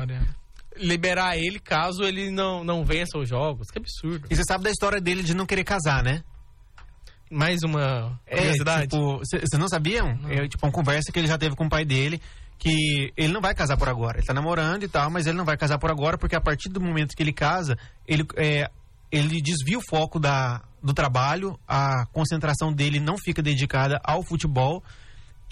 liberar 0.78 1.38
ele 1.38 1.60
caso 1.60 2.04
ele 2.04 2.32
não, 2.32 2.64
não 2.64 2.84
vença 2.84 3.18
os 3.20 3.30
jogos. 3.30 3.68
Que 3.70 3.78
absurdo. 3.78 4.26
E 4.32 4.36
você 4.36 4.42
sabe 4.48 4.64
da 4.64 4.72
história 4.72 5.00
dele 5.00 5.22
de 5.22 5.36
não 5.36 5.46
querer 5.46 5.64
casar, 5.64 6.02
né? 6.04 6.24
Mais 7.34 7.62
uma 7.64 8.20
É, 8.26 8.38
curiosidade. 8.38 8.88
tipo, 8.88 9.18
vocês 9.20 9.50
não 9.60 9.68
sabiam? 9.68 10.08
É 10.30 10.48
tipo 10.48 10.66
uma 10.66 10.72
conversa 10.72 11.12
que 11.12 11.20
ele 11.20 11.28
já 11.28 11.38
teve 11.38 11.56
com 11.56 11.66
o 11.66 11.70
pai 11.70 11.84
dele, 11.84 12.22
que 12.60 13.12
ele 13.18 13.34
não 13.34 13.42
vai 13.42 13.54
casar 13.56 13.76
por 13.78 13.90
agora. 13.90 14.18
Ele 14.20 14.26
tá 14.28 14.34
namorando 14.34 14.84
e 14.84 14.88
tal, 14.88 15.10
mas 15.10 15.26
ele 15.28 15.38
não 15.38 15.46
vai 15.46 15.58
casar 15.58 15.78
por 15.80 15.92
agora, 15.92 16.18
porque 16.18 16.36
a 16.36 16.42
partir 16.42 16.70
do 16.70 16.80
momento 16.80 17.16
que 17.16 17.24
ele 17.24 17.34
casa, 17.34 17.76
ele, 18.08 18.26
é, 18.38 18.70
ele 19.12 19.42
desvia 19.42 19.78
o 19.78 19.84
foco 19.90 20.20
da, 20.20 20.62
do 20.82 20.94
trabalho, 20.94 21.60
a 21.68 22.06
concentração 22.14 22.72
dele 22.72 23.00
não 23.00 23.16
fica 23.18 23.42
dedicada 23.42 24.00
ao 24.04 24.24
futebol. 24.24 24.84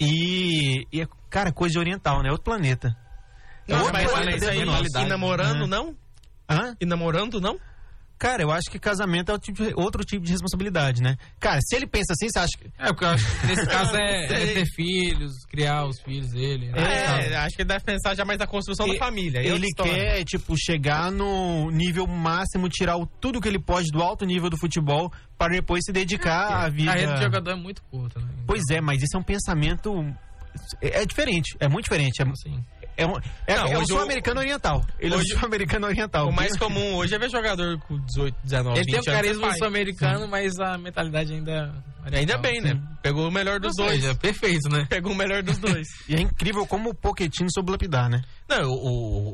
E, 0.00 0.86
e 0.92 1.02
é, 1.02 1.06
cara, 1.30 1.52
coisa 1.52 1.72
de 1.74 1.78
oriental, 1.78 2.22
né? 2.22 2.30
Outro 2.30 2.44
planeta. 2.44 2.96
Não, 3.68 3.78
Outro 3.78 3.92
mas 3.92 4.10
planeta 4.10 4.28
olha 4.28 4.36
isso 4.36 4.48
aí, 4.98 5.04
e 5.04 5.08
namorando 5.08 5.64
É. 5.64 5.66
não? 5.66 5.96
Hã? 6.48 6.76
E 6.80 6.86
namorando 6.86 7.40
não? 7.40 7.58
Cara, 8.22 8.40
eu 8.40 8.52
acho 8.52 8.70
que 8.70 8.78
casamento 8.78 9.30
é 9.30 9.32
outro 9.32 9.52
tipo 9.52 9.64
de- 9.66 9.74
outro 9.74 10.04
tipo 10.04 10.24
de 10.24 10.30
responsabilidade, 10.30 11.02
né? 11.02 11.16
Cara, 11.40 11.58
se 11.60 11.74
ele 11.74 11.88
pensa 11.88 12.12
assim, 12.12 12.28
você 12.30 12.38
acha 12.38 12.56
que. 12.56 12.66
É, 12.78 12.86
porque 12.86 13.04
eu 13.04 13.08
acho 13.08 13.40
que 13.40 13.46
nesse 13.48 13.66
caso 13.66 13.96
é, 13.96 14.24
é 14.26 14.54
ter 14.54 14.66
filhos, 14.76 15.32
criar 15.50 15.84
os 15.86 16.00
filhos 16.00 16.28
dele. 16.30 16.68
né? 16.70 16.78
É, 17.32 17.36
acho 17.38 17.56
que 17.56 17.62
ele 17.62 17.68
deve 17.68 17.84
pensar 17.84 18.14
já 18.14 18.24
mais 18.24 18.38
na 18.38 18.46
construção 18.46 18.86
da 18.86 18.94
E- 18.94 18.98
família. 18.98 19.40
aí 19.40 19.48
é 19.48 19.50
Ele 19.50 19.66
quer, 19.76 20.22
tipo, 20.24 20.54
chegar 20.56 21.10
no 21.10 21.68
nível 21.72 22.06
máximo, 22.06 22.68
tirar 22.68 22.96
o, 22.96 23.06
tudo 23.06 23.40
que 23.40 23.48
ele 23.48 23.58
pode 23.58 23.88
do 23.90 24.00
alto 24.00 24.24
nível 24.24 24.48
do 24.48 24.56
futebol 24.56 25.12
para 25.36 25.52
depois 25.54 25.82
se 25.84 25.90
dedicar 25.92 26.46
à 26.52 26.64
A 26.66 26.68
vida. 26.68 26.92
carreira 26.92 27.14
de 27.16 27.22
jogador 27.24 27.50
é 27.50 27.56
muito 27.56 27.82
curta, 27.90 28.20
né? 28.20 28.28
Pois 28.46 28.62
é, 28.70 28.80
mas 28.80 29.02
isso 29.02 29.16
é 29.16 29.18
um 29.18 29.24
pensamento. 29.24 29.92
É, 30.80 31.02
é 31.02 31.04
diferente, 31.06 31.56
é 31.58 31.66
muito 31.66 31.84
diferente. 31.86 32.22
É, 32.22 32.28
Assim, 32.28 32.64
é 32.96 33.06
um, 33.06 33.16
é, 33.46 33.56
Não, 33.56 33.66
é 33.66 33.78
um 33.78 33.86
sul-americano 33.86 34.40
oriental. 34.40 34.84
Ele 34.98 35.14
hoje- 35.14 35.32
é 35.32 35.34
um 35.34 35.38
sul-americano 35.38 35.86
oriental. 35.86 36.28
O 36.28 36.32
mais 36.32 36.56
comum 36.58 36.94
hoje 36.96 37.14
é 37.14 37.18
ver 37.18 37.30
jogador 37.30 37.78
com 37.80 37.98
18, 37.98 38.36
19, 38.44 38.78
ele 38.78 38.84
20 38.84 38.92
tem 38.92 39.00
o 39.00 39.16
é 39.16 39.16
carisma 39.16 39.48
pai. 39.48 39.58
sul-americano, 39.58 40.28
mas 40.28 40.58
a 40.60 40.76
mentalidade 40.78 41.32
ainda. 41.32 41.72
Ainda 42.12 42.36
bem, 42.38 42.60
né? 42.60 42.82
Pegou 43.00 43.28
o 43.28 43.30
melhor 43.30 43.60
dos 43.60 43.78
Ou 43.78 43.86
dois. 43.86 44.00
seja, 44.00 44.12
perfeito, 44.16 44.68
né? 44.68 44.84
Pegou 44.88 45.12
o 45.12 45.14
melhor 45.14 45.40
dos 45.42 45.56
dois. 45.58 45.86
E 46.08 46.16
é 46.16 46.20
incrível 46.20 46.66
como 46.66 46.90
o 46.90 46.94
Pochettino 46.94 47.48
soube 47.52 47.70
lapidar, 47.70 48.10
né? 48.10 48.20
Não, 48.48 48.68
o, 48.68 48.74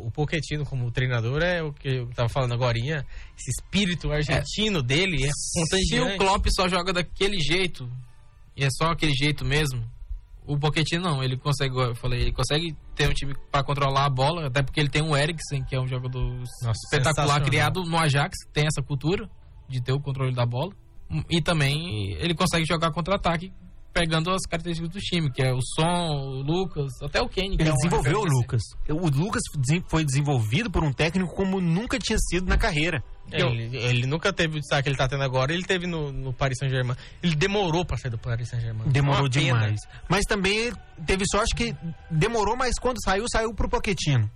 o, 0.05 0.07
o 0.09 0.11
Pochettino 0.11 0.66
como 0.66 0.90
treinador 0.90 1.42
é 1.42 1.62
o 1.62 1.73
que 1.73 1.88
eu 1.88 2.11
tava 2.14 2.29
falando 2.29 2.53
agora. 2.53 2.77
Esse 2.79 3.51
espírito 3.59 4.12
argentino 4.12 4.83
dele 4.83 5.25
é 5.25 5.31
Se 5.33 5.99
o. 5.99 6.16
Klopp 6.18 6.47
só 6.51 6.68
joga 6.68 6.92
daquele 6.92 7.38
jeito, 7.40 7.90
e 8.55 8.62
é 8.64 8.68
só 8.71 8.90
aquele 8.90 9.14
jeito 9.14 9.44
mesmo, 9.47 9.83
o 10.48 10.58
Pochettino 10.58 11.04
não. 11.04 11.22
Ele 11.22 11.37
consegue, 11.37 11.76
eu 11.76 11.94
falei, 11.94 12.22
ele 12.22 12.32
consegue 12.32 12.74
ter 12.96 13.08
um 13.08 13.12
time 13.12 13.34
pra 13.52 13.62
controlar 13.62 14.06
a 14.06 14.11
bola, 14.11 14.46
até 14.46 14.62
porque 14.62 14.80
ele 14.80 14.88
tem 14.88 15.02
o 15.02 15.14
Eriksen, 15.14 15.62
que 15.62 15.76
é 15.76 15.80
um 15.80 15.87
jogador 15.87 16.24
Nossa, 16.62 16.80
espetacular, 16.87 17.42
criado 17.42 17.84
no 17.84 17.98
Ajax, 17.98 18.34
tem 18.52 18.66
essa 18.66 18.82
cultura 18.82 19.28
de 19.68 19.82
ter 19.82 19.92
o 19.92 20.00
controle 20.00 20.34
da 20.34 20.46
bola. 20.46 20.72
E 21.30 21.40
também 21.40 22.12
ele 22.14 22.34
consegue 22.34 22.64
jogar 22.66 22.90
contra-ataque 22.90 23.52
pegando 23.98 24.30
as 24.30 24.42
características 24.42 24.90
do 24.90 25.00
time, 25.00 25.30
que 25.30 25.42
é 25.42 25.52
o 25.52 25.61
Som, 25.61 26.08
o 26.11 26.42
Lucas, 26.42 26.92
até 27.02 27.20
o 27.20 27.28
Kane. 27.28 27.56
que 27.56 27.62
Ele 27.62 27.70
é 27.70 27.72
desenvolveu 27.72 28.20
o. 28.20 28.24
Lucas. 28.24 28.62
O 28.88 29.08
Lucas 29.08 29.42
foi 29.88 30.04
desenvolvido 30.04 30.70
por 30.70 30.82
um 30.84 30.92
técnico 30.92 31.34
como 31.34 31.61
nunca 31.61 31.98
tinha 31.98 32.18
sido 32.18 32.46
na 32.46 32.56
carreira. 32.56 33.02
É, 33.30 33.42
Ele, 33.42 33.76
ele 33.76 34.06
nunca 34.06 34.32
teve 34.32 34.56
o 34.56 34.61
destaque 34.61 34.84
que 34.84 34.88
ele 34.88 34.96
tá 34.96 35.06
tendo 35.06 35.22
agora. 35.22 35.52
Ele 35.52 35.62
teve 35.64 35.87
no, 35.87 36.11
no 36.11 36.32
Paris 36.32 36.56
Saint-Germain. 36.58 36.96
Ele 37.22 37.37
demorou 37.37 37.84
pra 37.84 37.96
sair 37.98 38.11
do 38.11 38.18
Paris 38.18 38.48
Saint-Germain. 38.48 38.88
Demorou 38.88 39.28
demais. 39.28 39.80
Mas 40.08 40.24
também 40.24 40.72
teve 41.06 41.24
sorte 41.30 41.54
que 41.54 41.76
demorou, 42.11 42.56
mas 42.56 42.78
quando 42.80 42.96
saiu, 43.04 43.26
saiu 43.30 43.52
pro 43.54 43.68
Pochettino. 43.68 44.30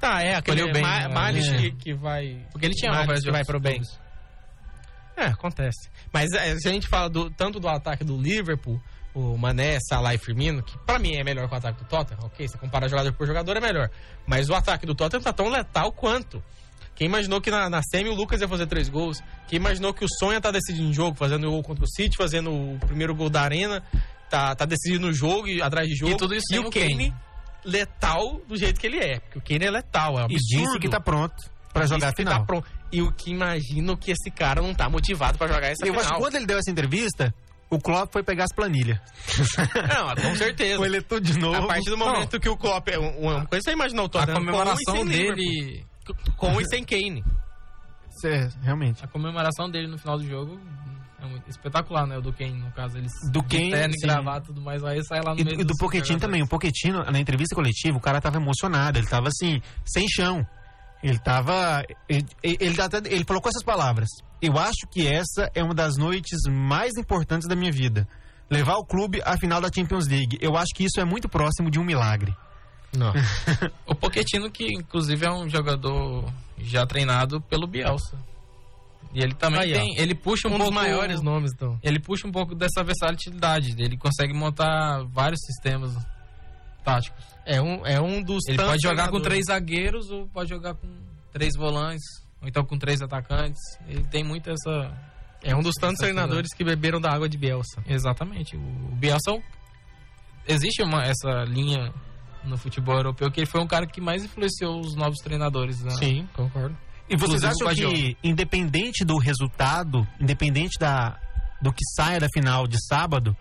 Tá, 0.00 0.22
é 0.22 0.34
aquele 0.34 0.60
Escolheu 0.60 0.72
bem, 0.74 0.82
Ma 0.82 1.08
né? 1.08 1.14
Malish 1.14 1.48
É. 1.50 1.56
que, 1.58 1.70
que 1.72 1.94
vai... 1.94 2.42
Porque 2.52 2.66
ele 2.66 2.74
tinha 2.74 2.92
Malish 2.92 3.22
que 3.24 3.30
vai 3.30 3.44
pro 3.44 3.60
bem. 3.60 3.80
É, 5.16 5.26
acontece. 5.26 5.88
Mas 6.16 6.32
é, 6.32 6.56
se 6.58 6.68
a 6.68 6.72
gente 6.72 6.88
fala 6.88 7.08
do, 7.10 7.30
tanto 7.30 7.60
do 7.60 7.68
ataque 7.68 8.02
do 8.04 8.16
Liverpool, 8.16 8.80
o 9.14 9.36
Mané, 9.36 9.78
Salah 9.80 10.14
e 10.14 10.18
Firmino, 10.18 10.62
que 10.62 10.76
pra 10.78 10.98
mim 10.98 11.14
é 11.14 11.22
melhor 11.24 11.46
que 11.48 11.54
o 11.54 11.58
ataque 11.58 11.82
do 11.82 11.88
Tottenham, 11.88 12.20
ok? 12.24 12.48
Se 12.48 12.56
comparar 12.58 12.88
jogador 12.88 13.12
por 13.12 13.26
jogador 13.26 13.56
é 13.56 13.60
melhor. 13.60 13.90
Mas 14.26 14.48
o 14.48 14.54
ataque 14.54 14.86
do 14.86 14.94
Tottenham 14.94 15.22
tá 15.22 15.32
tão 15.32 15.48
letal 15.48 15.92
quanto. 15.92 16.42
Quem 16.94 17.06
imaginou 17.08 17.40
que 17.42 17.50
na, 17.50 17.68
na 17.68 17.82
semi 17.82 18.08
o 18.08 18.14
Lucas 18.14 18.40
ia 18.40 18.48
fazer 18.48 18.66
três 18.66 18.88
gols? 18.88 19.22
Quem 19.48 19.58
imaginou 19.58 19.92
que 19.92 20.04
o 20.04 20.08
Sonha 20.18 20.40
tá 20.40 20.50
decidindo 20.50 20.88
o 20.88 20.92
jogo, 20.94 21.16
fazendo 21.16 21.46
o 21.46 21.50
gol 21.50 21.62
contra 21.62 21.84
o 21.84 21.88
City, 21.88 22.16
fazendo 22.16 22.50
o 22.50 22.78
primeiro 22.80 23.14
gol 23.14 23.28
da 23.28 23.42
Arena, 23.42 23.82
tá, 24.30 24.54
tá 24.54 24.64
decidindo 24.64 25.08
o 25.08 25.12
jogo 25.12 25.46
e 25.46 25.60
atrás 25.60 25.86
de 25.86 25.94
jogo. 25.94 26.12
E 26.12 26.16
tudo 26.16 26.34
isso 26.34 26.46
sem 26.48 26.58
o 26.58 26.70
Kane, 26.70 27.10
Kane. 27.10 27.14
letal 27.64 28.40
do 28.48 28.56
jeito 28.56 28.80
que 28.80 28.86
ele 28.86 28.98
é. 28.98 29.18
Porque 29.20 29.38
o 29.38 29.42
Kane 29.42 29.66
é 29.66 29.70
letal, 29.70 30.18
é 30.18 30.24
um 30.24 30.28
E 30.30 30.34
absurdo. 30.36 30.64
disse 30.64 30.78
que 30.78 30.88
tá 30.88 31.00
pronto 31.00 31.34
pra 31.72 31.84
jogar 31.86 32.08
a 32.08 32.10
que 32.12 32.22
final. 32.22 32.38
Tá 32.40 32.44
pronto. 32.46 32.66
E 32.92 33.02
o 33.02 33.10
que 33.12 33.30
imagino 33.32 33.96
que 33.96 34.12
esse 34.12 34.30
cara 34.30 34.62
não 34.62 34.72
tá 34.74 34.88
motivado 34.88 35.36
pra 35.36 35.48
jogar 35.48 35.66
essa 35.68 35.84
Eu 35.86 35.92
acho 35.94 36.02
final. 36.04 36.14
que 36.18 36.22
quando 36.24 36.34
ele 36.36 36.46
deu 36.46 36.58
essa 36.58 36.70
entrevista, 36.70 37.34
o 37.68 37.80
Klopp 37.80 38.12
foi 38.12 38.22
pegar 38.22 38.44
as 38.44 38.54
planilhas. 38.54 38.98
Não, 39.92 40.14
com 40.30 40.36
certeza. 40.36 40.76
Foi 40.76 40.88
ler 40.88 41.02
tudo 41.02 41.20
de 41.20 41.36
novo. 41.38 41.64
A 41.64 41.66
partir 41.66 41.90
do 41.90 41.98
momento 41.98 42.38
que 42.38 42.48
o 42.48 42.56
Klopp... 42.56 42.88
é 42.88 42.98
um- 42.98 43.18
Uma 43.22 43.44
coisa 43.46 43.62
você 43.64 43.72
imaginou 43.72 44.04
o 44.04 44.06
A 44.06 44.10
Tottenham 44.10 44.36
com 44.36 44.42
e 44.42 44.46
comemoração 44.46 45.04
dele. 45.04 45.86
Com 46.36 46.60
e 46.60 46.64
sem 46.68 46.84
Kane. 46.84 47.24
É, 48.24 48.48
realmente. 48.62 49.04
A 49.04 49.08
comemoração 49.08 49.68
dele 49.68 49.88
no 49.88 49.98
final 49.98 50.16
do 50.16 50.24
jogo 50.26 50.58
é 51.20 51.26
muito 51.26 51.50
espetacular, 51.50 52.06
né? 52.06 52.16
O 52.18 52.20
do 52.22 52.32
Kane, 52.32 52.52
no 52.58 52.70
caso. 52.70 52.96
Eles 52.98 53.12
Do 53.32 53.42
Kane, 53.42 53.70
terno 53.72 53.94
sim. 53.98 54.06
gravata 54.06 54.46
tudo 54.46 54.60
mais, 54.60 54.82
aí 54.84 55.04
sai 55.04 55.20
lá 55.22 55.34
no 55.34 55.40
E, 55.40 55.44
meio 55.44 55.56
do- 55.56 55.62
e 55.62 55.64
do 55.64 55.74
jogadores. 55.78 56.20
também. 56.20 56.42
O 56.42 56.48
Pochettino, 56.48 57.02
na 57.04 57.18
entrevista 57.18 57.54
coletiva, 57.54 57.98
o 57.98 58.00
cara 58.00 58.20
tava 58.20 58.36
emocionado. 58.36 58.96
Ele 58.98 59.06
tava 59.08 59.28
assim, 59.28 59.60
sem 59.84 60.06
chão. 60.08 60.46
Ele 61.02 61.18
tava. 61.18 61.84
Ele, 62.08 62.26
ele, 62.42 62.80
até- 62.80 62.98
ele 63.12 63.24
falou 63.24 63.40
com 63.42 63.48
essas 63.48 63.62
palavras. 63.62 64.08
Eu 64.42 64.58
acho 64.58 64.86
que 64.90 65.06
essa 65.06 65.50
é 65.54 65.62
uma 65.62 65.74
das 65.74 65.96
noites 65.96 66.38
mais 66.50 66.94
importantes 66.96 67.46
da 67.48 67.54
minha 67.56 67.70
vida. 67.72 68.06
Levar 68.50 68.76
o 68.76 68.84
clube 68.84 69.20
à 69.24 69.36
final 69.36 69.60
da 69.60 69.68
Champions 69.74 70.06
League. 70.08 70.38
Eu 70.40 70.56
acho 70.56 70.72
que 70.74 70.84
isso 70.84 71.00
é 71.00 71.04
muito 71.04 71.28
próximo 71.28 71.70
de 71.70 71.78
um 71.78 71.84
milagre. 71.84 72.34
Não. 72.96 73.12
O 73.86 73.94
Pochettino, 73.94 74.50
que 74.50 74.64
inclusive 74.72 75.24
é 75.26 75.30
um 75.30 75.48
jogador 75.48 76.24
já 76.58 76.86
treinado 76.86 77.40
pelo 77.42 77.66
Bielsa. 77.66 78.16
E 79.12 79.20
ele 79.22 79.34
também 79.34 79.60
Aí, 79.60 79.72
ó. 79.72 79.76
tem. 79.76 79.96
Ele 79.98 80.14
puxa 80.14 80.48
um, 80.48 80.52
Um 80.54 80.58
dos 80.58 80.66
pouco. 80.68 80.74
maiores 80.80 81.20
nomes, 81.22 81.52
então. 81.54 81.78
Ele 81.82 81.98
puxa 82.00 82.26
um 82.26 82.32
pouco 82.32 82.54
dessa 82.54 82.82
versatilidade. 82.84 83.74
Ele 83.78 83.96
consegue 83.96 84.32
montar 84.34 85.02
vários 85.10 85.40
sistemas 85.44 85.92
táticos. 86.84 87.24
É 87.46 87.62
um, 87.62 87.86
é 87.86 88.00
um 88.00 88.20
dos 88.20 88.42
Ele 88.48 88.58
pode 88.58 88.82
jogar 88.82 89.08
com 89.08 89.20
três 89.20 89.44
zagueiros 89.46 90.10
ou 90.10 90.26
pode 90.28 90.50
jogar 90.50 90.74
com 90.74 90.88
três 91.32 91.52
volantes, 91.56 92.04
ou 92.42 92.48
então 92.48 92.64
com 92.64 92.76
três 92.76 93.00
atacantes. 93.00 93.60
Ele 93.86 94.04
tem 94.08 94.24
muito 94.24 94.50
essa. 94.50 94.92
É 95.44 95.54
um 95.54 95.60
dos 95.60 95.74
tantos 95.76 95.98
treinadores 95.98 96.52
que 96.52 96.64
beberam 96.64 97.00
da 97.00 97.12
água 97.12 97.28
de 97.28 97.38
Bielsa. 97.38 97.82
Exatamente. 97.86 98.56
O 98.56 98.96
Bielsa. 98.96 99.30
é 99.30 100.54
Existe 100.54 100.82
uma, 100.82 101.04
essa 101.04 101.44
linha 101.44 101.92
no 102.44 102.56
futebol 102.56 102.96
europeu 102.96 103.30
que 103.30 103.40
ele 103.40 103.46
foi 103.46 103.60
um 103.60 103.66
cara 103.66 103.86
que 103.86 104.00
mais 104.00 104.24
influenciou 104.24 104.80
os 104.80 104.96
novos 104.96 105.18
treinadores. 105.18 105.80
Né? 105.82 105.90
Sim, 105.90 106.28
concordo. 106.34 106.76
E 107.08 107.16
vocês 107.16 107.44
Inclusive 107.44 107.68
acham 107.68 107.92
que, 107.92 108.16
independente 108.24 109.04
do 109.04 109.16
resultado, 109.18 110.06
independente 110.20 110.78
da, 110.80 111.16
do 111.62 111.72
que 111.72 111.84
saia 111.94 112.18
da 112.18 112.26
final 112.34 112.66
de 112.66 112.76
sábado, 112.84 113.36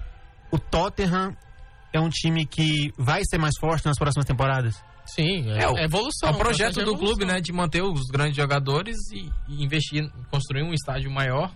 o 0.52 0.60
Tottenham 0.60 1.36
é 1.96 2.00
um 2.00 2.10
time 2.10 2.46
que 2.46 2.92
vai 2.98 3.22
ser 3.24 3.38
mais 3.38 3.54
forte 3.60 3.86
nas 3.86 3.98
próximas 3.98 4.26
temporadas? 4.26 4.76
Sim, 5.06 5.52
é, 5.52 5.64
É 5.64 5.70
o- 5.70 5.78
é 5.78 5.84
evolução. 5.84 6.30
É 6.30 6.32
o 6.32 6.38
projeto 6.38 6.84
do 6.84 6.98
clube, 6.98 7.26
né? 7.26 7.40
De 7.40 7.52
manter 7.54 7.82
os 7.84 8.02
grandes 8.12 8.36
jogadores 8.36 8.96
e, 9.14 9.30
e 9.48 9.64
investir, 9.64 10.04
construir 10.32 10.64
um 10.64 10.74
estádio 10.74 11.12
maior 11.12 11.52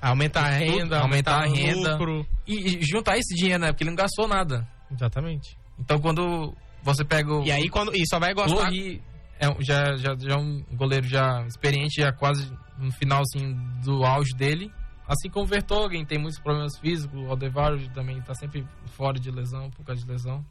Aumentar 0.00 0.44
a 0.44 0.50
renda, 0.50 1.00
aumentar 1.00 1.00
aumentar, 1.00 1.42
a 1.42 1.46
renda. 1.46 1.92
lucro. 1.92 2.26
e, 2.46 2.76
e 2.78 2.82
juntar 2.84 3.16
esse 3.16 3.34
dinheiro, 3.34 3.60
né? 3.62 3.72
Porque 3.72 3.82
ele 3.82 3.90
não 3.90 3.96
gastou 3.96 4.28
nada. 4.28 4.68
Exatamente. 4.92 5.56
Então 5.78 5.98
quando 5.98 6.54
você 6.82 7.04
pega 7.04 7.32
o. 7.34 7.42
E 7.42 7.50
aí, 7.50 7.68
quando. 7.68 7.92
E 7.96 8.06
só 8.06 8.18
vai 8.18 8.32
gostar. 8.34 8.54
Lohri 8.54 9.02
é, 9.40 9.46
já, 9.60 9.96
já, 9.96 10.14
já 10.16 10.34
é 10.34 10.36
um 10.36 10.62
goleiro 10.74 11.08
já 11.08 11.44
experiente, 11.46 12.00
já 12.02 12.12
quase 12.12 12.52
no 12.78 12.92
final 12.92 13.22
assim, 13.22 13.54
do 13.82 14.04
auge 14.04 14.34
dele. 14.36 14.70
Assim 15.06 15.30
como 15.30 15.44
o 15.44 15.48
Vertogen 15.48 16.04
tem 16.04 16.18
muitos 16.18 16.40
problemas 16.40 16.78
físicos, 16.78 17.20
o 17.20 17.30
Aldevardo 17.30 17.88
também 17.90 18.20
tá 18.22 18.34
sempre 18.34 18.66
fora 18.96 19.18
de 19.18 19.30
lesão, 19.30 19.70
por 19.70 19.84
causa 19.84 20.02
de 20.02 20.10
lesão. 20.10 20.44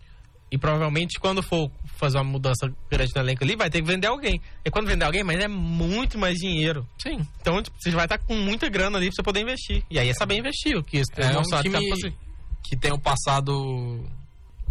E 0.51 0.57
provavelmente 0.57 1.19
quando 1.19 1.41
for 1.41 1.69
fazer 1.97 2.17
uma 2.17 2.23
mudança 2.23 2.71
grande 2.89 3.11
no 3.15 3.21
elenco 3.21 3.43
ali, 3.43 3.55
vai 3.55 3.69
ter 3.69 3.81
que 3.81 3.87
vender 3.87 4.07
alguém. 4.07 4.39
E 4.63 4.69
quando 4.69 4.87
vender 4.87 5.03
alguém, 5.03 5.23
mas 5.23 5.39
é 5.39 5.47
muito 5.47 6.17
mais 6.17 6.37
dinheiro. 6.37 6.87
Sim. 7.01 7.27
Então, 7.41 7.61
tipo, 7.61 7.75
você 7.79 7.91
vai 7.91 8.05
estar 8.05 8.19
com 8.19 8.35
muita 8.35 8.69
grana 8.69 8.97
ali 8.97 9.07
pra 9.07 9.15
você 9.15 9.23
poder 9.23 9.41
investir. 9.41 9.83
E 9.89 9.99
aí 9.99 10.07
é 10.07 10.13
saber 10.13 10.37
investir, 10.37 10.77
o 10.77 10.83
que 10.83 10.97
esse 10.97 11.11
É 11.17 11.37
um 11.37 11.41
que 11.41 11.49
tá 11.49 11.61
time 11.61 12.15
que 12.63 12.75
tem 12.75 12.91
um 12.93 12.99
passado. 12.99 13.53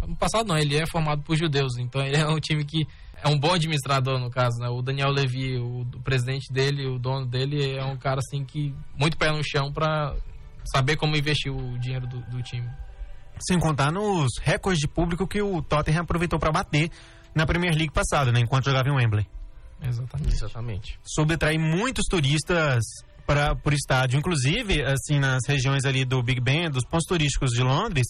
Um 0.03 0.15
passado 0.15 0.47
não, 0.47 0.57
ele 0.57 0.75
é 0.75 0.85
formado 0.85 1.21
por 1.23 1.35
judeus, 1.35 1.77
então 1.77 2.01
ele 2.01 2.17
é 2.17 2.27
um 2.27 2.39
time 2.39 2.63
que 2.63 2.87
é 3.25 3.27
um 3.27 3.39
bom 3.39 3.53
administrador, 3.53 4.19
no 4.19 4.29
caso, 4.29 4.59
né? 4.59 4.69
O 4.69 4.83
Daniel 4.83 5.09
Levy, 5.09 5.57
o, 5.57 5.81
o 5.81 6.01
presidente 6.03 6.53
dele, 6.53 6.85
o 6.85 6.99
dono 6.99 7.25
dele, 7.25 7.75
é 7.75 7.83
um 7.83 7.97
cara 7.97 8.19
assim 8.19 8.45
que 8.45 8.71
muito 8.95 9.17
pé 9.17 9.31
no 9.31 9.43
chão 9.43 9.73
pra 9.73 10.15
saber 10.71 10.95
como 10.95 11.17
investir 11.17 11.51
o 11.51 11.79
dinheiro 11.79 12.05
do, 12.05 12.19
do 12.29 12.43
time. 12.43 12.69
Sem 13.39 13.59
contar 13.59 13.91
nos 13.91 14.37
recordes 14.39 14.79
de 14.79 14.87
público 14.87 15.27
que 15.27 15.41
o 15.41 15.59
Tottenham 15.63 16.03
aproveitou 16.03 16.37
para 16.37 16.51
bater 16.51 16.91
na 17.33 17.47
Premier 17.47 17.75
League 17.75 17.91
passada, 17.91 18.31
né? 18.31 18.41
Enquanto 18.41 18.65
jogava 18.65 18.87
em 18.89 18.95
Wembley. 18.95 19.27
Exatamente. 19.81 20.33
Exatamente. 20.33 20.99
Soube 21.03 21.33
atrair 21.33 21.57
muitos 21.57 22.05
turistas 22.05 22.83
para 23.25 23.57
o 23.65 23.73
estádio. 23.73 24.19
Inclusive, 24.19 24.83
assim, 24.83 25.19
nas 25.19 25.41
regiões 25.47 25.83
ali 25.83 26.05
do 26.05 26.21
Big 26.21 26.39
Ben, 26.39 26.69
dos 26.69 26.85
pontos 26.85 27.07
turísticos 27.07 27.49
de 27.49 27.63
Londres, 27.63 28.05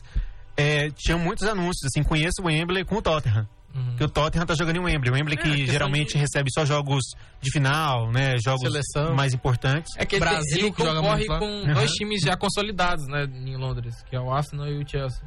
é, 0.57 0.89
tinham 0.91 1.17
muitos 1.17 1.47
anúncios, 1.47 1.85
assim, 1.85 2.03
conheço 2.03 2.41
o 2.41 2.47
Wembley 2.47 2.83
com 2.83 2.95
o 2.95 3.01
Tottenham. 3.01 3.47
Uhum. 3.75 3.95
Que 3.97 4.03
o 4.05 4.09
Tottenham 4.09 4.45
tá 4.45 4.55
jogando 4.55 4.77
em 4.77 4.79
Wembley. 4.79 5.11
O 5.11 5.13
Wembley 5.15 5.37
É, 5.37 5.41
que 5.41 5.65
geralmente 5.67 6.13
de- 6.13 6.17
recebe 6.17 6.49
só 6.53 6.63
jogos 6.65 7.03
de 7.41 7.51
final, 7.51 8.09
né? 8.11 8.35
Jogos 8.43 8.61
Seleção. 8.61 9.13
mais 9.13 9.33
importantes. 9.33 9.91
É 9.97 10.05
que 10.05 10.15
ele, 10.15 10.21
Brasil, 10.23 10.43
tem- 10.49 10.59
ele 10.59 10.71
que 10.71 10.81
concorre 10.83 11.25
com 11.25 11.45
Uhum. 11.45 11.73
dois 11.73 11.91
times 11.91 12.21
já 12.21 12.37
consolidados, 12.37 13.05
né, 13.07 13.25
em 13.25 13.57
Londres, 13.57 14.01
que 14.09 14.15
é 14.15 14.19
o 14.19 14.31
Arsenal 14.31 14.67
e 14.67 14.81
o 14.81 14.87
Chelsea. 14.87 15.21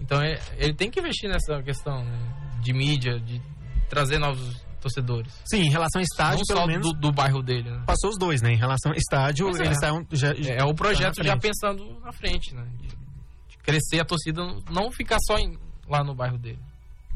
Então 0.00 0.20
é- 0.20 0.40
ele 0.56 0.74
tem 0.74 0.90
que 0.90 0.98
investir 0.98 1.30
nessa 1.30 1.62
questão 1.62 2.04
né, 2.04 2.18
de 2.60 2.72
mídia, 2.72 3.20
de 3.20 3.40
trazer 3.88 4.18
novos 4.18 4.60
torcedores. 4.80 5.32
Sim, 5.44 5.60
em 5.60 5.70
relação 5.70 6.00
ao 6.00 6.02
estádio, 6.02 6.38
Não 6.38 6.44
pelo 6.46 6.60
só 6.60 6.66
menos 6.66 6.92
do, 6.92 6.98
do 6.98 7.12
bairro 7.12 7.40
dele, 7.40 7.70
né? 7.70 7.84
passou 7.86 8.10
os 8.10 8.18
dois, 8.18 8.42
né? 8.42 8.52
Em 8.52 8.56
relação 8.56 8.90
ao 8.90 8.98
estádio, 8.98 9.46
Pois 9.46 9.60
é. 9.60 9.64
eles 9.66 9.78
saíram 9.78 10.04
já, 10.10 10.32
É, 10.32 10.58
é 10.58 10.64
o 10.64 10.74
projeto 10.74 11.14
tá 11.14 11.22
já 11.22 11.36
pensando 11.36 12.00
na 12.00 12.10
frente, 12.12 12.52
né? 12.52 12.66
De, 12.80 12.88
de 12.88 13.58
crescer 13.62 14.00
a 14.00 14.04
torcida, 14.04 14.42
não 14.72 14.90
ficar 14.90 15.18
só 15.24 15.38
em- 15.38 15.56
lá 15.88 16.02
no 16.02 16.16
bairro 16.16 16.36
dele. 16.36 16.58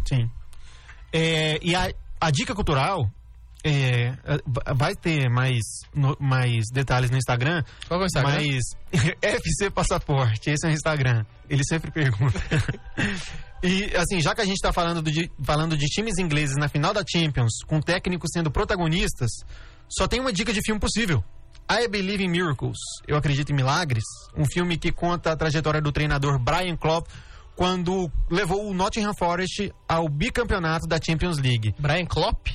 Sim. 0.07 0.31
É, 1.13 1.59
e 1.63 1.75
a, 1.75 1.91
a 2.21 2.31
dica 2.31 2.55
cultural 2.55 3.11
é, 3.65 4.13
va- 4.47 4.75
vai 4.75 4.95
ter 4.95 5.29
mais, 5.29 5.63
no- 5.95 6.17
mais 6.21 6.65
detalhes 6.73 7.11
no 7.11 7.17
Instagram, 7.17 7.63
Qual 7.89 8.01
é 8.01 8.05
o 8.05 8.07
Instagram? 8.07 8.33
mas 8.35 8.63
FC 9.23 9.71
Passaporte, 9.71 10.51
esse 10.51 10.67
é 10.67 10.71
o 10.71 10.73
Instagram. 10.73 11.25
Ele 11.49 11.63
sempre 11.69 11.91
pergunta. 11.91 12.39
e 13.63 13.85
assim, 13.97 14.21
já 14.21 14.35
que 14.35 14.41
a 14.41 14.45
gente 14.45 14.61
tá 14.61 14.73
falando 14.73 15.03
de, 15.03 15.31
falando 15.43 15.77
de 15.77 15.87
times 15.87 16.19
ingleses 16.19 16.57
na 16.57 16.69
final 16.69 16.93
da 16.93 17.03
Champions, 17.07 17.53
com 17.67 17.81
técnicos 17.81 18.31
sendo 18.33 18.51
protagonistas, 18.51 19.31
só 19.89 20.07
tem 20.07 20.21
uma 20.21 20.33
dica 20.33 20.53
de 20.53 20.61
filme 20.65 20.81
possível. 20.81 21.25
I 21.69 21.89
Believe 21.89 22.23
in 22.23 22.29
Miracles, 22.29 22.79
Eu 23.09 23.17
Acredito 23.17 23.51
em 23.51 23.55
Milagres, 23.57 24.05
um 24.37 24.45
filme 24.45 24.77
que 24.77 24.93
conta 24.93 25.33
a 25.33 25.37
trajetória 25.37 25.81
do 25.81 25.91
treinador 25.91 26.39
Brian 26.39 26.77
Klopp 26.77 27.09
quando 27.57 28.11
levou 28.31 28.69
o 28.71 28.75
Nottingham 28.75 29.13
Forest 29.19 29.73
ao 29.89 30.09
bicampeonato 30.09 30.87
da 30.87 30.99
Champions 31.03 31.39
League. 31.39 31.75
Brian 31.79 32.05
Klopp? 32.07 32.49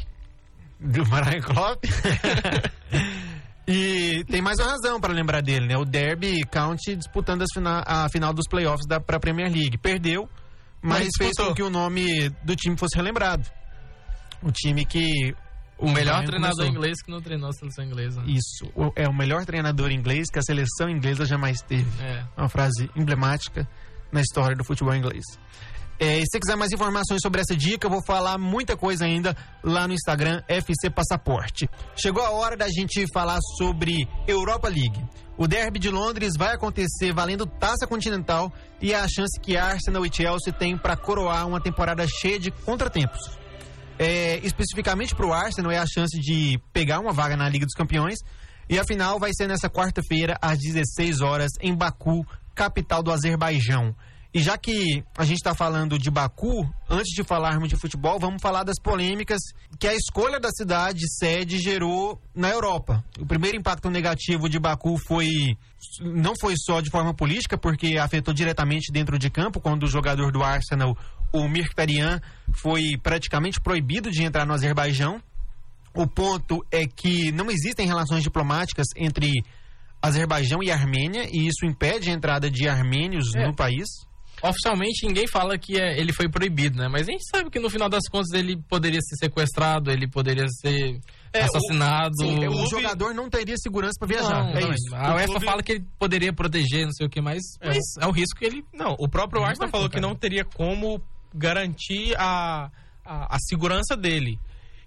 Do 0.80 1.04
Brian 1.06 1.42
Klopp. 1.42 1.84
e 3.68 4.24
tem 4.26 4.42
mais 4.42 4.60
uma 4.60 4.72
razão 4.72 5.00
para 5.00 5.14
lembrar 5.14 5.42
dele, 5.42 5.68
né? 5.68 5.78
O 5.78 5.86
Derby 5.86 6.42
County 6.52 6.96
disputando 6.96 7.44
fina- 7.54 7.84
a 7.86 8.10
final 8.10 8.34
dos 8.34 8.48
playoffs 8.48 8.86
da 8.88 9.00
pra 9.00 9.20
Premier 9.20 9.52
League. 9.52 9.78
Perdeu, 9.78 10.28
mas, 10.82 11.00
Mas 11.06 11.10
fez 11.18 11.32
com 11.38 11.54
que 11.54 11.64
o 11.64 11.70
nome 11.70 12.30
do 12.44 12.56
time 12.56 12.78
fosse 12.78 12.96
relembrado. 12.98 13.48
O 14.42 14.52
time 14.52 14.86
que 14.86 15.36
O 15.78 15.90
melhor 15.92 16.18
Brian 16.18 16.28
treinador 16.28 16.56
começou. 16.58 16.76
inglês 16.76 17.02
que 17.04 17.12
não 17.12 17.22
treinou 17.22 17.50
a 17.50 17.54
seleção 17.54 17.86
inglesa. 17.86 18.24
Isso, 18.26 18.72
o- 18.76 18.92
é 18.96 19.08
o 19.08 19.14
melhor 19.14 19.46
treinador 19.46 19.92
inglês 19.92 20.28
que 20.32 20.40
a 20.40 20.42
seleção 20.44 20.90
inglesa 20.90 21.26
jamais 21.26 21.62
teve. 21.62 21.90
É. 22.04 22.24
Uma 22.38 22.50
frase 22.50 22.90
emblemática 22.96 23.68
na 24.12 24.22
história 24.22 24.56
do 24.56 24.64
futebol 24.64 24.96
inglês. 24.96 25.24
É, 26.04 26.20
se 26.22 26.26
você 26.32 26.40
quiser 26.40 26.56
mais 26.56 26.72
informações 26.72 27.20
sobre 27.22 27.42
essa 27.42 27.56
dica, 27.56 27.86
eu 27.86 27.92
vou 27.92 28.04
falar 28.04 28.36
muita 28.40 28.76
coisa 28.76 29.06
ainda 29.06 29.38
lá 29.64 29.88
no 29.88 29.94
Instagram 29.94 30.42
FC 30.48 30.90
Passaporte. 30.90 31.70
Chegou 31.96 32.24
a 32.24 32.32
hora 32.32 32.58
da 32.58 32.68
gente 32.68 33.06
falar 33.14 33.40
sobre 33.56 34.08
Europa 34.28 34.68
League. 34.68 35.00
O 35.38 35.48
Derby 35.48 35.78
de 35.78 35.92
Londres 35.92 36.34
vai 36.36 36.56
acontecer 36.56 37.14
valendo 37.14 37.46
taça 37.46 37.86
continental 37.86 38.52
e 38.82 38.94
é 38.94 39.00
a 39.00 39.08
chance 39.08 39.40
que 39.40 39.56
Arsenal 39.56 40.04
e 40.04 40.12
Chelsea 40.12 40.52
têm 40.52 40.76
para 40.76 40.98
coroar 40.98 41.48
uma 41.48 41.62
temporada 41.62 42.04
cheia 42.08 42.40
de 42.40 42.50
contratempos. 42.50 43.20
É, 44.00 44.40
especificamente 44.40 45.14
para 45.14 45.28
o 45.28 45.32
Arsenal, 45.32 45.72
é 45.72 45.78
a 45.78 45.86
chance 45.86 46.20
de 46.20 46.60
pegar 46.74 47.00
uma 47.00 47.14
vaga 47.14 47.38
na 47.38 47.48
Liga 47.48 47.68
dos 47.68 47.76
Campeões. 47.76 48.18
E 48.68 48.80
a 48.80 48.84
final 48.84 49.20
vai 49.20 49.32
ser 49.36 49.48
nessa 49.48 49.70
quarta-feira, 49.70 50.36
às 50.42 50.58
16 50.58 51.22
horas, 51.22 51.52
em 51.62 51.76
Baku, 51.76 52.26
capital 52.54 53.02
do 53.02 53.12
Azerbaijão. 53.12 53.96
E 54.34 54.40
já 54.42 54.58
que 54.58 55.04
a 55.18 55.26
gente 55.26 55.38
está 55.38 55.54
falando 55.54 56.00
de 56.00 56.10
Baku, 56.10 56.66
antes 56.90 57.14
de 57.14 57.22
falarmos 57.22 57.68
de 57.68 57.76
futebol, 57.76 58.18
vamos 58.18 58.42
falar 58.42 58.64
das 58.64 58.80
polêmicas 58.82 59.42
que 59.78 59.86
a 59.86 59.94
escolha 59.94 60.40
da 60.40 60.50
cidade 60.52 61.02
sede 61.18 61.60
gerou 61.60 62.18
na 62.34 62.50
Europa. 62.50 63.04
O 63.20 63.26
primeiro 63.26 63.58
impacto 63.58 63.90
negativo 63.90 64.48
de 64.48 64.58
Baku 64.58 64.98
foi 65.06 65.28
não 66.00 66.34
foi 66.40 66.54
só 66.58 66.80
de 66.80 66.90
forma 66.90 67.14
política, 67.14 67.58
porque 67.58 67.98
afetou 67.98 68.34
diretamente 68.34 68.92
dentro 68.92 69.20
de 69.20 69.30
campo, 69.30 69.60
quando 69.60 69.84
o 69.84 69.88
jogador 69.88 70.32
do 70.32 70.42
Arsenal, 70.42 70.96
o 71.34 71.48
Mkhitaryan, 71.50 72.22
foi 72.54 72.98
praticamente 73.04 73.60
proibido 73.60 74.10
de 74.10 74.24
entrar 74.24 74.46
no 74.46 74.54
Azerbaijão. 74.54 75.22
O 75.94 76.08
ponto 76.08 76.66
é 76.72 76.86
que 76.88 77.34
não 77.34 77.52
existem 77.52 77.86
relações 77.86 78.24
diplomáticas 78.24 78.88
entre 78.96 79.30
Azerbaijão 80.02 80.64
e 80.64 80.72
Armênia, 80.72 81.28
e 81.32 81.48
isso 81.48 81.66
impede 81.66 82.10
a 82.10 82.14
entrada 82.14 82.50
de 82.50 82.68
armênios 82.68 83.34
É. 83.36 83.46
no 83.48 83.56
país. 83.56 83.88
Oficialmente 84.44 85.06
ninguém 85.06 85.28
fala 85.28 85.56
que 85.56 85.80
é- 85.80 86.00
ele 86.00 86.12
foi 86.12 86.28
proibido, 86.28 86.80
né? 86.80 86.88
Mas 86.92 87.08
a 87.08 87.12
gente 87.12 87.24
sabe 87.30 87.52
que 87.52 87.60
no 87.60 87.70
final 87.70 87.88
das 87.88 88.02
contas 88.10 88.32
ele 88.34 88.58
poderia 88.68 89.00
ser 89.00 89.16
sequestrado, 89.28 89.92
ele 89.92 90.08
poderia 90.08 90.48
ser 90.50 91.00
É, 91.32 91.42
o- 91.44 91.46
assassinado. 91.46 92.16
Sim, 92.20 92.48
o 92.48 92.52
clube- 92.52 92.70
jogador 92.70 93.14
não 93.14 93.30
teria 93.30 93.56
segurança 93.58 93.94
para 94.00 94.08
viajar. 94.08 94.44
Não, 94.46 94.50
é 94.50 94.62
não, 94.62 94.72
isso. 94.74 94.96
A 94.96 95.12
O 95.12 95.16
UEFA 95.18 95.28
clube- 95.28 95.46
fala 95.46 95.62
que 95.62 95.72
ele 95.74 95.86
poderia 96.00 96.34
proteger, 96.34 96.86
não 96.86 96.92
sei 96.92 97.06
o 97.06 97.10
que 97.10 97.22
mais, 97.22 97.42
É. 97.62 97.68
mas 97.68 97.78
é 98.00 98.08
o 98.08 98.12
risco 98.12 98.40
que 98.40 98.46
ele. 98.46 98.64
Não, 98.74 98.96
o 98.98 99.08
próprio 99.08 99.44
Arsenal 99.44 99.70
falou 99.70 99.88
que 99.88 100.00
não 100.00 100.16
teria 100.16 100.44
como 100.44 101.00
garantir 101.36 102.16
a, 102.18 102.72
a, 103.06 103.36
a 103.36 103.38
segurança 103.48 103.96
dele. 103.96 104.40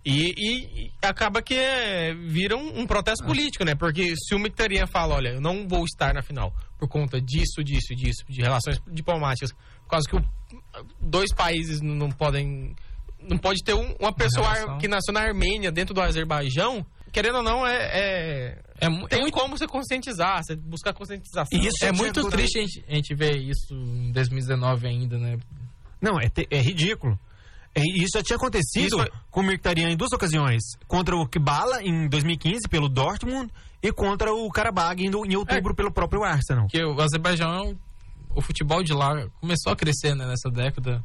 E, 0.04 0.34
e- 0.36 0.92
acaba 1.00 1.40
que 1.40 1.54
é, 1.54 2.12
vira 2.14 2.56
um, 2.56 2.80
um 2.80 2.86
protesto 2.86 3.24
político, 3.24 3.64
né? 3.64 3.74
Porque 3.74 4.14
se 4.16 4.34
o 4.34 4.38
Mkhitaryan 4.38 4.86
fala, 4.86 5.14
olha, 5.14 5.30
eu 5.30 5.40
não 5.40 5.66
vou 5.66 5.84
estar 5.84 6.12
na 6.12 6.20
final 6.22 6.54
por 6.78 6.88
conta 6.88 7.18
disso, 7.20 7.64
disso, 7.64 7.94
disso, 7.96 8.22
de 8.28 8.42
relações 8.42 8.78
diplomáticas, 8.86 9.52
por 9.52 9.88
causa 9.88 10.06
que 10.08 10.16
o- 10.16 10.24
dois 11.00 11.32
países 11.34 11.80
não, 11.80 12.10
podem... 12.10 12.74
Não 13.18 13.38
pode 13.38 13.64
ter 13.64 13.72
um- 13.72 13.94
uma 13.98 14.12
pessoa 14.12 14.78
que 14.78 14.86
nasceu 14.86 15.14
na 15.14 15.20
Armênia 15.20 15.72
dentro 15.72 15.94
do 15.94 16.02
Azerbaijão, 16.02 16.84
querendo 17.10 17.36
ou 17.38 17.42
não, 17.42 17.66
é... 17.66 17.74
é- 17.76 18.58
É, 18.80 18.86
é 18.86 19.06
tem 19.08 19.20
muito, 19.20 19.32
como 19.32 19.56
você 19.56 19.66
conscientizar, 19.66 20.42
você 20.44 20.54
buscar 20.56 20.92
conscientização. 20.92 21.58
Isso 21.58 21.76
é 21.82 21.88
tinha 21.88 21.92
muito 21.94 22.28
triste 22.28 22.58
a 22.58 22.60
gente, 22.62 22.84
a 22.86 22.94
gente 22.94 23.14
ver 23.14 23.36
isso 23.38 23.72
em 23.72 24.12
2019 24.12 24.86
ainda, 24.86 25.16
né? 25.18 25.38
Não, 26.02 26.20
é, 26.20 26.28
te- 26.28 26.46
é 26.50 26.60
ridículo. 26.60 27.18
É, 27.74 27.82
isso 27.82 28.16
já 28.18 28.22
tinha 28.22 28.36
acontecido 28.36 28.98
foi- 28.98 29.10
com 29.30 29.40
o 29.40 29.42
Mkhitaryan 29.42 29.90
em 29.90 29.96
duas 29.96 30.12
ocasiões. 30.12 30.62
Contra 30.86 31.16
o 31.16 31.26
Kibala 31.26 31.82
em 31.82 32.08
2015 32.08 32.68
pelo 32.68 32.88
Dortmund 32.88 33.52
e 33.82 33.92
contra 33.92 34.32
o 34.32 34.48
Karabag 34.50 35.02
em, 35.04 35.08
em 35.10 35.36
outubro 35.36 35.74
pelo 35.74 35.90
próprio 35.92 36.22
Arsenal. 36.22 36.66
Porque 36.66 36.84
o 36.84 37.00
Azerbaijão, 37.00 37.76
o 38.34 38.40
futebol 38.40 38.82
de 38.82 38.92
lá 38.92 39.26
começou 39.40 39.72
a 39.72 39.76
crescer 39.76 40.14
né, 40.14 40.24
nessa 40.26 40.48
década. 40.50 41.04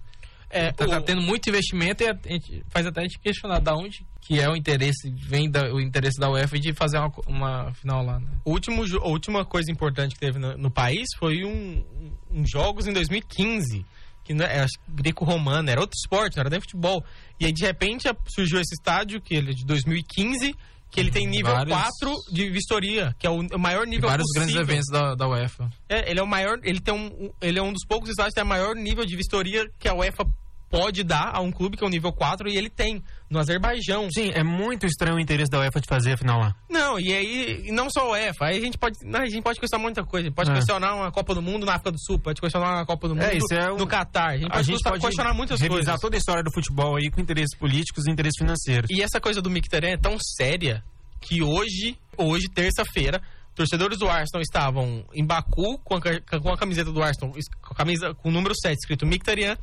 É, 0.51 0.71
Tá, 0.71 0.87
tá 0.87 0.97
o- 0.97 1.01
tendo 1.03 1.21
muito 1.21 1.47
investimento 1.49 2.01
e 2.03 2.07
a 2.07 2.13
gente 2.27 2.63
faz 2.69 2.85
até 2.87 3.01
a 3.01 3.03
gente 3.03 3.19
questionar 3.19 3.59
da 3.59 3.75
onde 3.75 4.03
que 4.21 4.39
é 4.39 4.47
o 4.49 4.55
interesse, 4.55 5.11
vem 5.15 5.49
da, 5.49 5.71
o 5.73 5.79
interesse 5.79 6.19
da 6.19 6.29
UEFA 6.29 6.59
de 6.59 6.71
fazer 6.73 6.97
uma, 6.99 7.11
uma 7.27 7.73
final 7.73 8.03
lá, 8.05 8.19
né? 8.19 8.27
O 8.45 8.51
último, 8.51 8.83
a 8.83 9.07
última 9.07 9.43
coisa 9.45 9.71
importante 9.71 10.13
que 10.13 10.19
teve 10.19 10.37
no, 10.39 10.55
no 10.57 10.69
país 10.71 11.07
foi 11.17 11.43
um, 11.45 11.83
um- 12.31 12.39
um 12.41 12.45
jogos 12.47 12.85
em 12.87 12.93
2015, 12.93 13.85
que 14.29 14.33
não 14.35 14.45
é, 14.45 14.59
acho 14.59 14.73
que 14.85 14.91
greco-romana, 15.01 15.71
era 15.71 15.81
outro 15.81 15.95
esporte, 15.97 16.37
não 16.37 16.41
era 16.41 16.51
nem 16.51 16.59
futebol. 16.61 17.03
E 17.39 17.47
aí, 17.47 17.51
de 17.51 17.65
repente, 17.65 18.07
surgiu 18.27 18.59
esse 18.61 18.75
estádio, 18.75 19.19
que 19.19 19.33
ele 19.33 19.49
é 19.51 19.53
de 19.55 19.65
2015, 19.65 20.55
que 20.91 20.99
ele 20.99 21.09
tem 21.09 21.25
nível 21.25 21.51
Vários- 21.51 21.75
4 21.75 22.15
de 22.31 22.47
vistoria, 22.51 23.15
que 23.17 23.25
é 23.25 23.29
o, 23.29 23.41
maior 23.57 23.87
E 23.87 23.89
nível 23.89 24.07
vários 24.07 24.27
possível. 24.27 24.53
grandes 24.53 24.69
eventos 24.69 24.87
da, 24.91 25.15
da 25.15 25.27
UEFA. 25.27 25.67
É, 25.89 26.11
ele 26.11 26.19
é 26.19 26.23
o 26.23 26.27
maior, 26.27 26.59
ele 26.63 26.79
tem 26.79 26.93
um, 26.93 27.07
um- 27.07 27.31
ele 27.41 27.57
é 27.57 27.61
um 27.63 27.73
dos 27.73 27.83
poucos 27.87 28.09
estádios 28.11 28.33
que 28.35 28.39
tem 28.39 28.43
o 28.43 28.47
maior 28.47 28.75
nível 28.75 29.03
de 29.03 29.15
vistoria 29.15 29.65
que 29.79 29.87
a 29.87 29.95
UEFA 29.95 30.23
pode 30.69 31.03
dar 31.03 31.31
a 31.33 31.41
um 31.41 31.51
clube 31.51 31.75
que 31.75 31.83
é 31.83 31.87
o 31.87 31.89
nível 31.89 32.11
4 32.13 32.47
e 32.49 32.55
ele 32.57 32.69
tem 32.69 33.03
no 33.29 33.39
Azerbaijão. 33.39 34.07
Sim, 34.11 34.31
é 34.33 34.43
muito 34.43 34.85
estranho 34.85 35.15
o 35.17 35.19
interesse 35.19 35.49
da 35.49 35.59
UEFA 35.59 35.79
de 35.81 35.87
fazer 35.87 36.13
a 36.13 36.17
final 36.17 36.39
lá. 36.39 36.55
Não, 36.69 36.99
e 36.99 37.13
aí, 37.13 37.63
e 37.67 37.71
não 37.71 37.89
só 37.89 38.07
o 38.07 38.11
UEFA, 38.11 38.45
aí 38.45 38.57
a 38.57 38.61
gente 38.61 38.77
pode, 38.77 38.95
a 39.13 39.25
gente 39.25 39.41
pode 39.41 39.59
questionar 39.59 39.81
muita 39.83 40.03
coisa. 40.03 40.25
A 40.25 40.29
gente 40.29 40.35
pode 40.35 40.51
É. 40.51 40.53
questionar 40.53 40.95
uma 40.95 41.11
Copa 41.11 41.33
do 41.33 41.41
Mundo 41.41 41.65
na 41.65 41.73
África 41.73 41.91
do 41.91 41.99
Sul, 41.99 42.19
pode 42.19 42.39
questionar 42.39 42.75
uma 42.75 42.85
Copa 42.85 43.07
do 43.07 43.15
Mundo 43.15 43.23
É, 43.25 43.35
isso 43.35 43.53
é 43.53 43.71
um- 43.73 43.77
no 43.77 43.87
Catar. 43.87 44.29
A 44.29 44.37
gente 44.37 44.41
pode, 44.49 44.53
a 44.53 44.61
gente 44.61 44.71
questionar- 44.73 44.91
pode 44.93 45.05
questionar 45.05 45.33
muitas 45.33 45.59
revisar 45.59 45.83
coisas. 45.85 46.01
toda 46.01 46.15
a 46.17 46.19
história 46.19 46.43
do 46.43 46.51
futebol 46.53 46.95
aí 46.97 47.09
com 47.09 47.19
interesses 47.19 47.57
políticos 47.57 48.05
e 48.07 48.11
interesses 48.11 48.37
financeiros. 48.37 48.89
E 48.91 49.01
essa 49.01 49.19
coisa 49.19 49.41
do 49.41 49.49
Mkhitaryan 49.49 49.93
é 49.93 49.97
tão 49.97 50.17
séria 50.37 50.83
que 51.21 51.41
hoje, 51.43 51.97
hoje 52.17 52.47
terça-feira, 52.53 53.21
torcedores 53.55 53.97
do 53.97 54.07
Arsenal 54.07 54.41
estavam 54.41 55.03
em 55.13 55.25
Baku 55.25 55.77
com 55.83 55.95
a, 55.95 55.99
com 56.39 56.49
a 56.49 56.57
camiseta 56.57 56.91
do 56.91 57.01
Arsenal, 57.03 57.33
com 57.61 57.73
a 57.73 57.75
camisa 57.75 58.13
com 58.13 58.29
o 58.29 58.31
número 58.31 58.53
7 58.55 58.77
escrito 58.77 59.05
Mkhitaryan, 59.05 59.57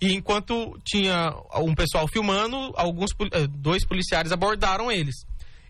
e 0.00 0.12
enquanto 0.12 0.78
tinha 0.84 1.34
um 1.56 1.74
pessoal 1.74 2.06
filmando, 2.08 2.56
alguns 2.76 3.10
eh, 3.32 3.46
dois 3.46 3.84
policiais 3.86 4.32
abordaram 4.32 4.90
eles. 4.90 5.24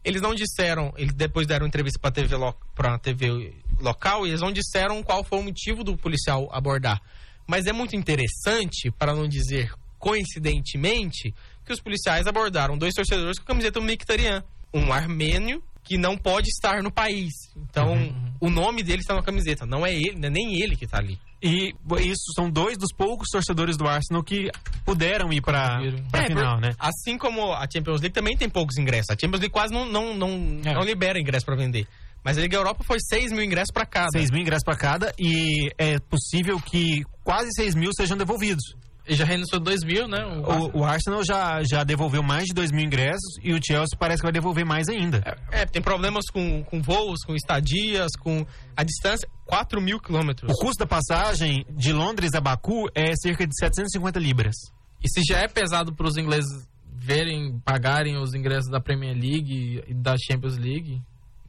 Eles 0.05 0.20
não 0.20 0.35
disseram, 0.35 0.93
eles 0.97 1.14
depois 1.14 1.47
deram 1.47 1.66
entrevista 1.66 1.99
para 1.99 2.11
TV 2.11 2.37
para 2.75 2.99
TV 2.99 3.55
local 3.81 4.27
e 4.27 4.31
eles 4.31 4.41
não 4.41 4.53
disseram 4.53 5.03
qual 5.03 5.25
foi 5.25 5.39
o 5.39 5.43
motivo 5.43 5.83
do 5.83 5.97
policial 5.97 6.49
abordar. 6.53 7.01
Mas 7.47 7.66
é 7.66 7.72
muito 7.72 7.97
interessante, 7.97 8.91
para 8.91 9.14
não 9.14 9.29
dizer 9.29 9.72
coincidentemente, 9.99 11.35
que 11.64 11.72
os 11.72 11.81
policiais 11.81 12.27
abordaram 12.27 12.77
dois 12.77 12.93
torcedores 12.93 13.39
com 13.39 13.47
camiseta 13.47 13.81
do 13.81 13.87
Mkhitaryan, 13.87 14.45
um 14.72 14.93
armênio 14.93 15.62
que 15.85 15.99
não 15.99 16.16
pode 16.16 16.49
estar 16.49 16.82
no 16.82 16.91
país. 16.91 17.32
Então, 17.57 17.95
o 18.41 18.49
nome 18.51 18.82
dele 18.82 19.01
está 19.03 19.14
na 19.14 19.22
camiseta, 19.22 19.66
não 19.66 19.85
é 19.87 19.95
ele, 19.95 20.16
não 20.18 20.28
é 20.28 20.30
nem 20.30 20.61
ele 20.61 20.74
que 20.76 20.87
está 20.87 20.99
ali. 20.99 21.18
E 21.43 21.74
isso 22.01 22.32
são 22.35 22.51
dois 22.51 22.78
dos 22.78 22.89
poucos 22.97 23.28
torcedores 23.30 23.76
do 23.76 23.87
Arsenal 23.87 24.24
que 24.24 24.51
puderam 24.85 25.30
ir 25.30 25.43
Conseguiram. 25.43 26.05
pra 26.11 26.22
É, 26.22 26.26
final, 26.26 26.59
né? 26.59 26.74
Assim 26.78 27.18
como 27.18 27.53
a 27.53 27.66
Champions 27.70 28.01
League 28.01 28.14
também 28.14 28.35
tem 28.35 28.49
poucos 28.49 28.78
ingressos. 28.78 29.11
A 29.11 29.12
Champions 29.20 29.41
League 29.41 29.53
quase 29.53 29.72
não, 29.74 29.85
não, 29.85 30.14
não, 30.16 30.28
É. 30.64 30.72
não 30.72 30.82
libera 30.82 31.20
ingresso 31.20 31.45
para 31.45 31.55
vender. 31.55 31.87
Mas 32.24 32.39
a 32.39 32.41
Liga 32.41 32.57
Europa 32.57 32.82
foi 32.82 32.97
6 32.99 33.30
mil 33.32 33.45
ingressos 33.45 33.70
para 33.70 33.85
cada. 33.85 34.09
6 34.12 34.30
mil 34.30 34.41
ingressos 34.41 34.64
pra 34.64 34.74
cada 34.74 35.12
e 35.18 35.70
é 35.76 35.99
possível 35.99 36.59
que 36.59 37.03
quase 37.22 37.51
6 37.57 37.74
mil 37.74 37.91
sejam 37.95 38.16
devolvidos. 38.16 38.74
Já 39.07 39.25
renunciou 39.25 39.61
2 39.61 39.85
mil, 39.85 40.09
né? 40.09 40.25
O, 40.25 40.79
O, 40.79 40.81
o 40.81 40.85
Arsenal 40.85 41.23
já, 41.25 41.63
já 41.63 41.85
devolveu 41.85 42.23
mais 42.23 42.45
de 42.45 42.55
2 42.55 42.73
mil 42.73 42.85
ingressos 42.85 43.37
e 43.43 43.53
o 43.53 43.61
Chelsea 43.63 43.99
parece 43.99 44.21
que 44.21 44.27
vai 44.27 44.33
devolver 44.33 44.65
mais 44.65 44.89
ainda. 44.89 45.23
É, 45.51 45.67
tem 45.67 45.83
problemas 45.83 46.25
com, 46.33 46.63
com 46.65 46.81
voos, 46.81 47.21
com 47.25 47.35
estadias, 47.35 48.13
com 48.19 48.47
a 48.77 48.83
distância. 48.83 49.29
4 49.45 49.81
mil 49.81 50.01
quilômetros. 50.01 50.51
O 50.51 50.59
custo 50.59 50.79
da 50.79 50.87
passagem 50.87 51.67
de 51.71 51.93
Londres 51.93 52.33
a 52.35 52.41
Baku 52.41 52.89
é 52.95 53.15
cerca 53.17 53.47
de 53.47 53.55
750 53.59 54.19
libras. 54.19 54.55
E 55.03 55.09
se 55.09 55.21
já 55.23 55.41
é 55.41 55.49
pesado 55.49 55.95
para 55.95 56.07
os 56.07 56.17
ingleses 56.17 56.67
verem, 56.91 57.61
pagarem 57.63 58.17
os 58.17 58.33
ingressos 58.35 58.71
da 58.71 58.81
Premier 58.81 59.15
League 59.15 59.85
e 59.87 59.93
da 59.93 60.15
Champions 60.17 60.57
League, 60.57 61.03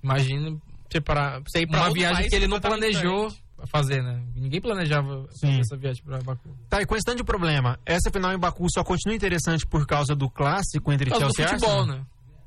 imagine 0.03 0.60
Você, 0.91 0.99
pra, 0.99 1.39
você 1.39 1.62
ir 1.62 1.68
pra 1.68 1.84
uma 1.84 1.93
viagem 1.93 2.28
que 2.30 2.36
ele 2.36 2.47
não 2.47 2.60
planejou 2.60 3.32
fazer, 3.68 4.01
né? 4.03 4.22
Ninguém 4.36 4.61
planejava 4.61 5.28
Sim. 5.32 5.59
essa 5.59 5.76
viagem 5.78 6.03
para 6.03 6.20
Baku. 6.20 6.49
Tá, 6.70 6.82
e 6.82 6.86
com 6.86 6.95
esse 6.95 7.05
tanto 7.05 7.18
de 7.18 7.24
problema, 7.24 7.80
essa 7.86 8.09
final 8.11 8.34
em 8.34 8.38
Baku 8.39 8.66
só 8.72 8.84
continua 8.84 9.16
interessante 9.16 9.66
por 9.66 9.86
causa 9.88 10.16
do 10.16 10.30
clássico 10.30 10.91
entre 10.91 11.09
Por 11.09 11.20
causa 11.20 11.34
Chelsea 11.36 11.55
e 11.55 11.59
futebol, 11.59 11.80
Arsenal? 11.82 11.97
né? 11.97 12.05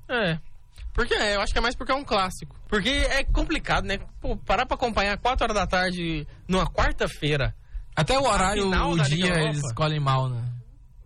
É. 0.08 0.38
Porque 0.92 1.14
é, 1.14 1.36
eu 1.36 1.40
acho 1.40 1.52
que 1.52 1.58
é 1.58 1.62
mais 1.62 1.76
porque 1.76 1.92
é 1.92 1.94
um 1.94 2.04
clássico. 2.04 2.56
Porque 2.68 2.88
é 2.88 3.22
complicado, 3.24 3.84
né? 3.84 3.98
Pô, 4.20 4.36
parar 4.36 4.66
pra 4.66 4.74
acompanhar 4.74 5.16
4 5.18 5.44
horas 5.44 5.54
da 5.54 5.66
tarde 5.66 6.26
numa 6.48 6.66
quarta-feira. 6.66 7.54
Até 7.94 8.18
o 8.18 8.22
horário, 8.24 8.62
final 8.64 8.90
o 8.92 9.00
dia 9.02 9.26
Europa. 9.26 9.40
eles 9.44 9.64
escolhem 9.64 10.00
mal, 10.00 10.28
né? 10.28 10.42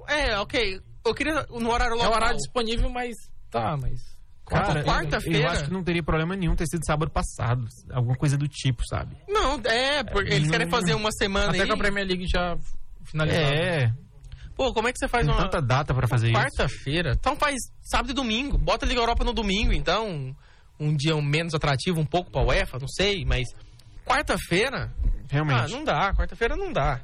É, 0.08 0.38
ok. 0.38 0.80
Eu 1.04 1.14
queria 1.14 1.46
no 1.50 1.70
horário 1.70 1.92
É 1.94 1.96
local. 1.96 2.12
o 2.12 2.14
horário 2.14 2.36
disponível, 2.36 2.88
mas 2.90 3.14
tá, 3.50 3.76
mas 3.76 4.00
Cara, 4.46 4.82
quarta-feira? 4.84 5.38
Eu 5.38 5.48
acho 5.50 5.64
que 5.64 5.70
não 5.72 5.82
teria 5.82 6.02
problema 6.02 6.36
nenhum 6.36 6.54
ter 6.54 6.66
sido 6.66 6.84
sábado 6.84 7.10
passado. 7.10 7.64
Alguma 7.90 8.16
coisa 8.16 8.36
do 8.36 8.46
tipo, 8.48 8.84
sabe? 8.86 9.16
Não, 9.28 9.54
é, 9.64 10.02
porque 10.04 10.32
eles 10.34 10.44
não- 10.44 10.50
querem 10.50 10.68
fazer 10.68 10.94
uma 10.94 11.10
semana 11.12 11.48
até 11.50 11.60
aí. 11.62 11.66
que 11.66 11.72
a 11.72 11.76
Premier 11.76 12.06
League 12.06 12.26
já 12.26 12.56
finalizou. 13.04 13.40
É, 13.40 13.92
Pô, 14.54 14.72
como 14.74 14.86
é 14.88 14.92
que 14.92 14.98
você 14.98 15.08
faz 15.08 15.24
tem 15.24 15.34
uma 15.34 15.42
tanta 15.44 15.62
data 15.62 15.94
pra 15.94 16.06
fazer 16.06 16.26
isso. 16.28 16.36
quarta-feira? 16.38 17.12
Então 17.18 17.34
faz 17.36 17.56
sábado 17.80 18.10
e 18.10 18.14
domingo. 18.14 18.58
Bota 18.58 18.84
a 18.84 18.88
Liga 18.88 19.00
Europa 19.00 19.24
no 19.24 19.32
domingo, 19.32 19.72
então. 19.72 20.36
Um 20.78 20.94
dia 20.96 21.14
menos 21.22 21.54
atrativo 21.54 22.00
um 22.00 22.04
pouco 22.04 22.30
pra 22.30 22.42
UEFA, 22.42 22.78
não 22.78 22.88
sei, 22.88 23.24
mas. 23.24 23.48
Quarta-feira? 24.04 24.92
Ah, 25.02 25.08
Realmente. 25.30 25.72
não 25.72 25.84
dá. 25.84 26.12
Quarta-feira 26.14 26.56
não 26.56 26.72
dá. 26.72 27.00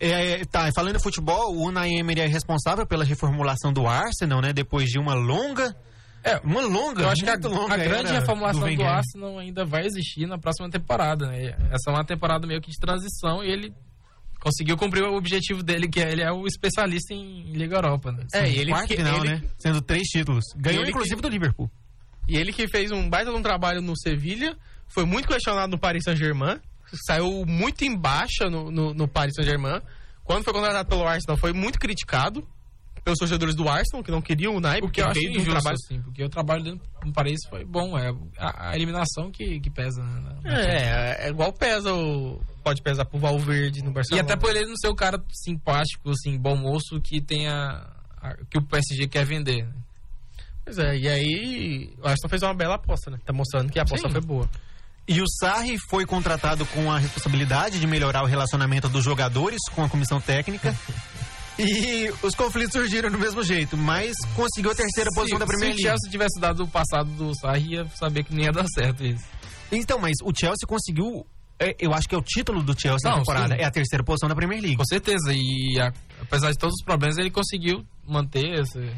É, 0.00 0.44
tá, 0.46 0.68
e 0.68 0.72
falando 0.74 0.96
em 0.96 1.02
futebol, 1.02 1.54
o 1.54 1.68
Unai 1.68 1.90
Emery 1.90 2.22
é 2.22 2.26
responsável 2.26 2.84
pela 2.86 3.04
reformulação 3.04 3.72
do 3.72 3.86
Arsenal, 3.86 4.40
né? 4.40 4.52
Depois 4.52 4.88
de 4.88 4.98
uma 4.98 5.14
longa... 5.14 5.76
É, 6.24 6.38
uma 6.44 6.60
longa, 6.60 7.02
Eu 7.02 7.08
acho 7.08 7.22
que 7.24 7.30
a, 7.30 7.36
longa 7.48 7.74
a 7.74 7.76
grande 7.76 8.08
era 8.10 8.20
reformulação 8.20 8.60
do, 8.60 8.66
Wenger. 8.66 8.86
Arsenal 8.86 9.38
ainda 9.38 9.64
vai 9.64 9.84
existir 9.86 10.26
na 10.26 10.38
próxima 10.38 10.70
temporada. 10.70 11.26
Né? 11.26 11.48
Essa 11.70 11.90
é 11.90 11.92
uma 11.92 12.04
temporada 12.04 12.46
meio 12.46 12.60
que 12.60 12.70
de 12.70 12.78
transição 12.78 13.42
e 13.42 13.50
ele 13.50 13.74
conseguiu 14.40 14.76
cumprir 14.76 15.02
o 15.04 15.14
objetivo 15.16 15.62
dele, 15.62 15.88
que 15.88 16.00
é 16.00 16.10
ele 16.10 16.22
é 16.22 16.30
o 16.32 16.46
especialista 16.46 17.12
em 17.14 17.42
Liga 17.52 17.76
Europa. 17.76 18.12
Né? 18.12 18.24
É, 18.34 18.48
e 18.50 18.58
ele 18.58 18.70
Quarta 18.70 18.86
que- 18.88 18.96
final, 18.96 19.16
ele- 19.24 19.28
né? 19.36 19.42
Sendo 19.58 19.80
três 19.80 20.02
títulos. 20.08 20.44
Ganhou, 20.56 20.84
inclusive, 20.84 21.16
que- 21.16 21.22
do 21.22 21.28
Liverpool. 21.28 21.70
E 22.28 22.36
ele 22.36 22.52
que 22.52 22.68
fez 22.68 22.90
um 22.92 23.08
baita 23.10 23.30
de 23.30 23.36
um 23.36 23.42
trabalho 23.42 23.80
no 23.80 23.96
Sevilha, 23.98 24.56
foi 24.88 25.04
muito 25.04 25.26
questionado 25.28 25.70
no 25.70 25.78
Paris 25.78 26.04
Saint-Germain, 26.04 26.58
saiu 27.06 27.44
muito 27.46 27.82
em 27.84 27.96
baixa 27.96 28.48
no, 28.50 28.70
no, 28.70 28.94
no 28.94 29.08
Paris 29.08 29.34
Saint-Germain. 29.34 29.80
Quando 30.24 30.44
foi 30.44 30.52
contratado 30.52 30.88
pelo 30.88 31.06
Arsenal, 31.06 31.36
foi 31.36 31.52
muito 31.52 31.80
criticado 31.80 32.46
pelos 33.04 33.18
torcedores 33.18 33.54
do 33.54 33.68
Arsenal, 33.68 34.02
que 34.04 34.10
não 34.10 34.22
queriam 34.22 34.54
o 34.54 34.60
Nai, 34.60 34.78
O 34.78 34.82
que 34.82 34.86
porque 34.86 35.00
eu 35.00 35.06
acho 35.08 35.20
de 35.20 35.26
um 35.28 35.30
injusto, 35.32 35.50
trabalho... 35.50 35.74
assim, 35.84 36.00
porque 36.02 36.22
o 36.24 36.28
trabalho 36.28 36.62
dele 36.62 36.80
no 37.04 37.12
Paris 37.12 37.40
foi 37.50 37.64
bom. 37.64 37.98
É 37.98 38.12
a, 38.38 38.70
a 38.70 38.76
eliminação 38.76 39.30
que, 39.30 39.58
que 39.60 39.70
pesa, 39.70 40.02
né? 40.02 40.36
É, 40.44 41.26
é 41.26 41.28
igual 41.30 41.52
pesa 41.52 41.92
o... 41.92 42.40
Pode 42.62 42.80
pesar 42.82 43.04
pro 43.04 43.18
Valverde 43.18 43.82
no 43.82 43.90
E 43.90 43.94
Barcelona. 43.94 44.22
até 44.22 44.36
por 44.36 44.54
ele 44.54 44.66
não 44.66 44.76
ser 44.76 44.88
o 44.88 44.94
cara 44.94 45.20
simpático, 45.32 46.10
assim, 46.10 46.38
bom 46.38 46.56
moço 46.56 47.00
que 47.00 47.20
tenha... 47.20 47.84
a- 48.20 48.36
que 48.48 48.58
o 48.58 48.62
PSG 48.62 49.08
quer 49.08 49.24
vender. 49.24 49.64
né? 49.64 49.72
Pois 50.64 50.78
é, 50.78 50.96
e 50.96 51.08
aí 51.08 51.92
o 51.98 52.06
Arsenal 52.06 52.30
fez 52.30 52.42
uma 52.44 52.54
bela 52.54 52.76
aposta, 52.76 53.10
né? 53.10 53.18
Tá 53.24 53.32
mostrando 53.32 53.72
que 53.72 53.80
a 53.80 53.82
aposta 53.82 54.06
Sim. 54.06 54.12
foi 54.12 54.20
boa. 54.20 54.48
E 55.08 55.20
o 55.20 55.24
Sarri 55.40 55.76
foi 55.90 56.06
contratado 56.06 56.64
com 56.66 56.92
a 56.92 56.98
responsabilidade 57.00 57.80
de 57.80 57.86
melhorar 57.88 58.22
o 58.22 58.26
relacionamento 58.26 58.88
dos 58.88 59.02
jogadores 59.02 59.58
com 59.74 59.82
a 59.82 59.88
comissão 59.88 60.20
técnica. 60.20 60.72
E 61.58 62.10
os 62.22 62.34
conflitos 62.34 62.72
surgiram 62.72 63.10
do 63.10 63.18
mesmo 63.18 63.42
jeito, 63.42 63.76
mas 63.76 64.12
conseguiu 64.34 64.70
a 64.70 64.74
terceira 64.74 65.10
posição 65.14 65.38
da 65.38 65.46
Premier 65.46 65.74
Se 65.74 65.80
o. 65.80 65.82
Chelsea 65.82 66.10
tivesse 66.10 66.40
dado 66.40 66.64
o 66.64 66.68
passado 66.68 67.10
do 67.10 67.34
Sarri, 67.38 67.74
ia 67.74 67.86
saber 67.94 68.24
que 68.24 68.34
não 68.34 68.42
ia 68.42 68.50
dar 68.52 68.64
certo 68.74 69.04
isso. 69.04 69.24
Então, 69.70 69.98
mas 69.98 70.14
o 70.24 70.32
Chelsea 70.34 70.66
conseguiu. 70.66 71.26
é, 71.58 71.74
Eu 71.78 71.92
acho 71.94 72.08
que 72.08 72.14
é 72.14 72.18
o 72.18 72.22
título 72.22 72.62
do 72.62 72.72
Chelsea 72.78 73.08
na 73.08 73.16
Não, 73.16 73.22
temporada. 73.22 73.54
sim. 73.54 73.60
É 73.60 73.64
a 73.64 73.70
terceira 73.70 74.02
posição 74.02 74.28
da 74.28 74.34
Premier 74.34 74.60
League. 74.60 74.76
Com 74.76 74.84
certeza. 74.84 75.32
E 75.32 75.78
a- 75.80 75.92
apesar 76.20 76.50
de 76.50 76.58
todos 76.58 76.74
os 76.74 76.84
problemas, 76.84 77.18
ele 77.18 77.30
conseguiu 77.30 77.84
manter 78.06 78.60
esse- 78.60 78.90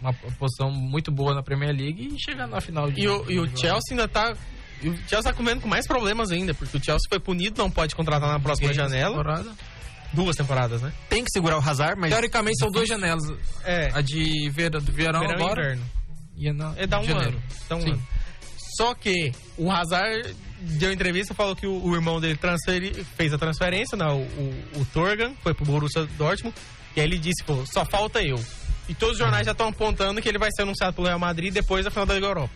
uma 0.00 0.12
posição 0.12 0.70
muito 0.70 1.10
boa 1.10 1.34
na 1.34 1.42
Premier 1.42 1.74
League 1.74 2.14
e 2.14 2.20
chegar 2.20 2.46
na 2.46 2.60
final 2.60 2.90
de. 2.90 3.00
E 3.00 3.08
o, 3.08 3.30
e 3.30 3.40
o 3.40 3.46
Chelsea 3.48 3.80
ainda 3.92 4.06
tá. 4.06 4.34
e 4.82 4.88
o 4.90 4.96
Chelsea 5.08 5.22
tá 5.24 5.32
comendo 5.32 5.60
com 5.62 5.68
mais 5.68 5.86
problemas 5.88 6.30
ainda, 6.30 6.54
porque 6.54 6.76
o 6.76 6.82
Chelsea 6.84 7.08
foi 7.08 7.18
punido, 7.18 7.60
não 7.60 7.70
pode 7.70 7.96
contratar 7.96 8.30
na 8.30 8.38
próxima 8.38 8.72
janela. 8.72 9.10
temporada. 9.16 9.50
Duas 10.12 10.36
temporadas, 10.36 10.80
né? 10.80 10.92
Tem 11.08 11.22
que 11.24 11.30
segurar 11.30 11.58
o 11.58 11.60
Hazard, 11.68 12.00
mas. 12.00 12.10
Teoricamente 12.10 12.58
são 12.58 12.70
duas 12.70 12.88
janelas. 12.88 13.22
É. 13.64 13.90
A 13.92 14.00
de 14.00 14.48
ver, 14.50 14.70
do 14.70 14.80
verão, 14.80 15.20
Verão 15.20 15.32
e 15.32 15.34
agora 15.42 15.62
inverno. 15.62 15.84
e 16.36 16.48
a 16.48 16.52
na, 16.52 16.74
É 16.76 16.86
dá 16.86 16.98
um 17.00 17.04
janeiro. 17.04 17.36
ano. 17.36 17.42
Dá 17.68 17.76
um 17.76 17.80
Sim. 17.82 17.90
ano. 17.90 18.02
Só 18.76 18.94
que 18.94 19.32
o 19.56 19.70
Hazard 19.70 20.34
deu 20.60 20.92
entrevista 20.92 21.34
falou 21.34 21.54
que 21.54 21.66
o, 21.66 21.84
o 21.84 21.94
irmão 21.94 22.20
dele 22.20 22.36
transferi, 22.36 22.92
fez 23.16 23.32
a 23.34 23.38
transferência, 23.38 23.96
né? 23.96 24.06
O, 24.06 24.18
o, 24.78 24.80
o 24.80 24.84
Torgan 24.92 25.34
foi 25.42 25.52
pro 25.52 25.64
Borussia 25.64 26.04
Dortmund. 26.16 26.56
E 26.96 27.00
aí 27.00 27.06
ele 27.06 27.18
disse, 27.18 27.44
pô, 27.44 27.64
só 27.66 27.84
falta 27.84 28.22
eu. 28.22 28.42
E 28.88 28.94
todos 28.94 29.14
os 29.14 29.18
jornais 29.18 29.44
já 29.44 29.52
estão 29.52 29.68
apontando 29.68 30.22
que 30.22 30.28
ele 30.28 30.38
vai 30.38 30.48
ser 30.52 30.62
anunciado 30.62 30.94
pelo 30.94 31.06
Real 31.06 31.18
Madrid 31.18 31.52
depois 31.52 31.84
da 31.84 31.90
final 31.90 32.06
da 32.06 32.14
Liga 32.14 32.26
Europa. 32.26 32.54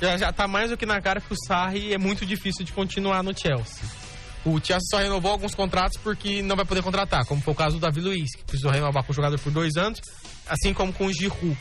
Já, 0.00 0.16
já 0.18 0.30
tá 0.32 0.46
mais 0.46 0.68
do 0.70 0.76
que 0.76 0.84
na 0.84 1.00
cara 1.00 1.20
que 1.20 1.32
o 1.32 1.36
Sarri 1.46 1.94
é 1.94 1.98
muito 1.98 2.26
difícil 2.26 2.64
de 2.64 2.72
continuar 2.72 3.22
no 3.22 3.36
Chelsea. 3.36 3.82
O 4.46 4.60
Chelsea 4.64 4.86
só 4.88 4.98
renovou 4.98 5.32
alguns 5.32 5.56
contratos 5.56 5.98
porque 6.00 6.40
não 6.40 6.54
vai 6.54 6.64
poder 6.64 6.80
contratar, 6.80 7.26
como 7.26 7.42
foi 7.42 7.52
o 7.52 7.56
caso 7.56 7.78
do 7.78 7.80
Davi 7.80 8.00
Luiz, 8.00 8.30
que 8.36 8.44
precisou 8.44 8.70
renovar 8.70 9.02
com 9.02 9.10
o 9.10 9.14
jogador 9.14 9.40
por 9.40 9.50
dois 9.50 9.76
anos, 9.76 10.00
assim 10.46 10.72
como 10.72 10.92
com 10.92 11.06
o 11.06 11.12
Giroud. 11.12 11.58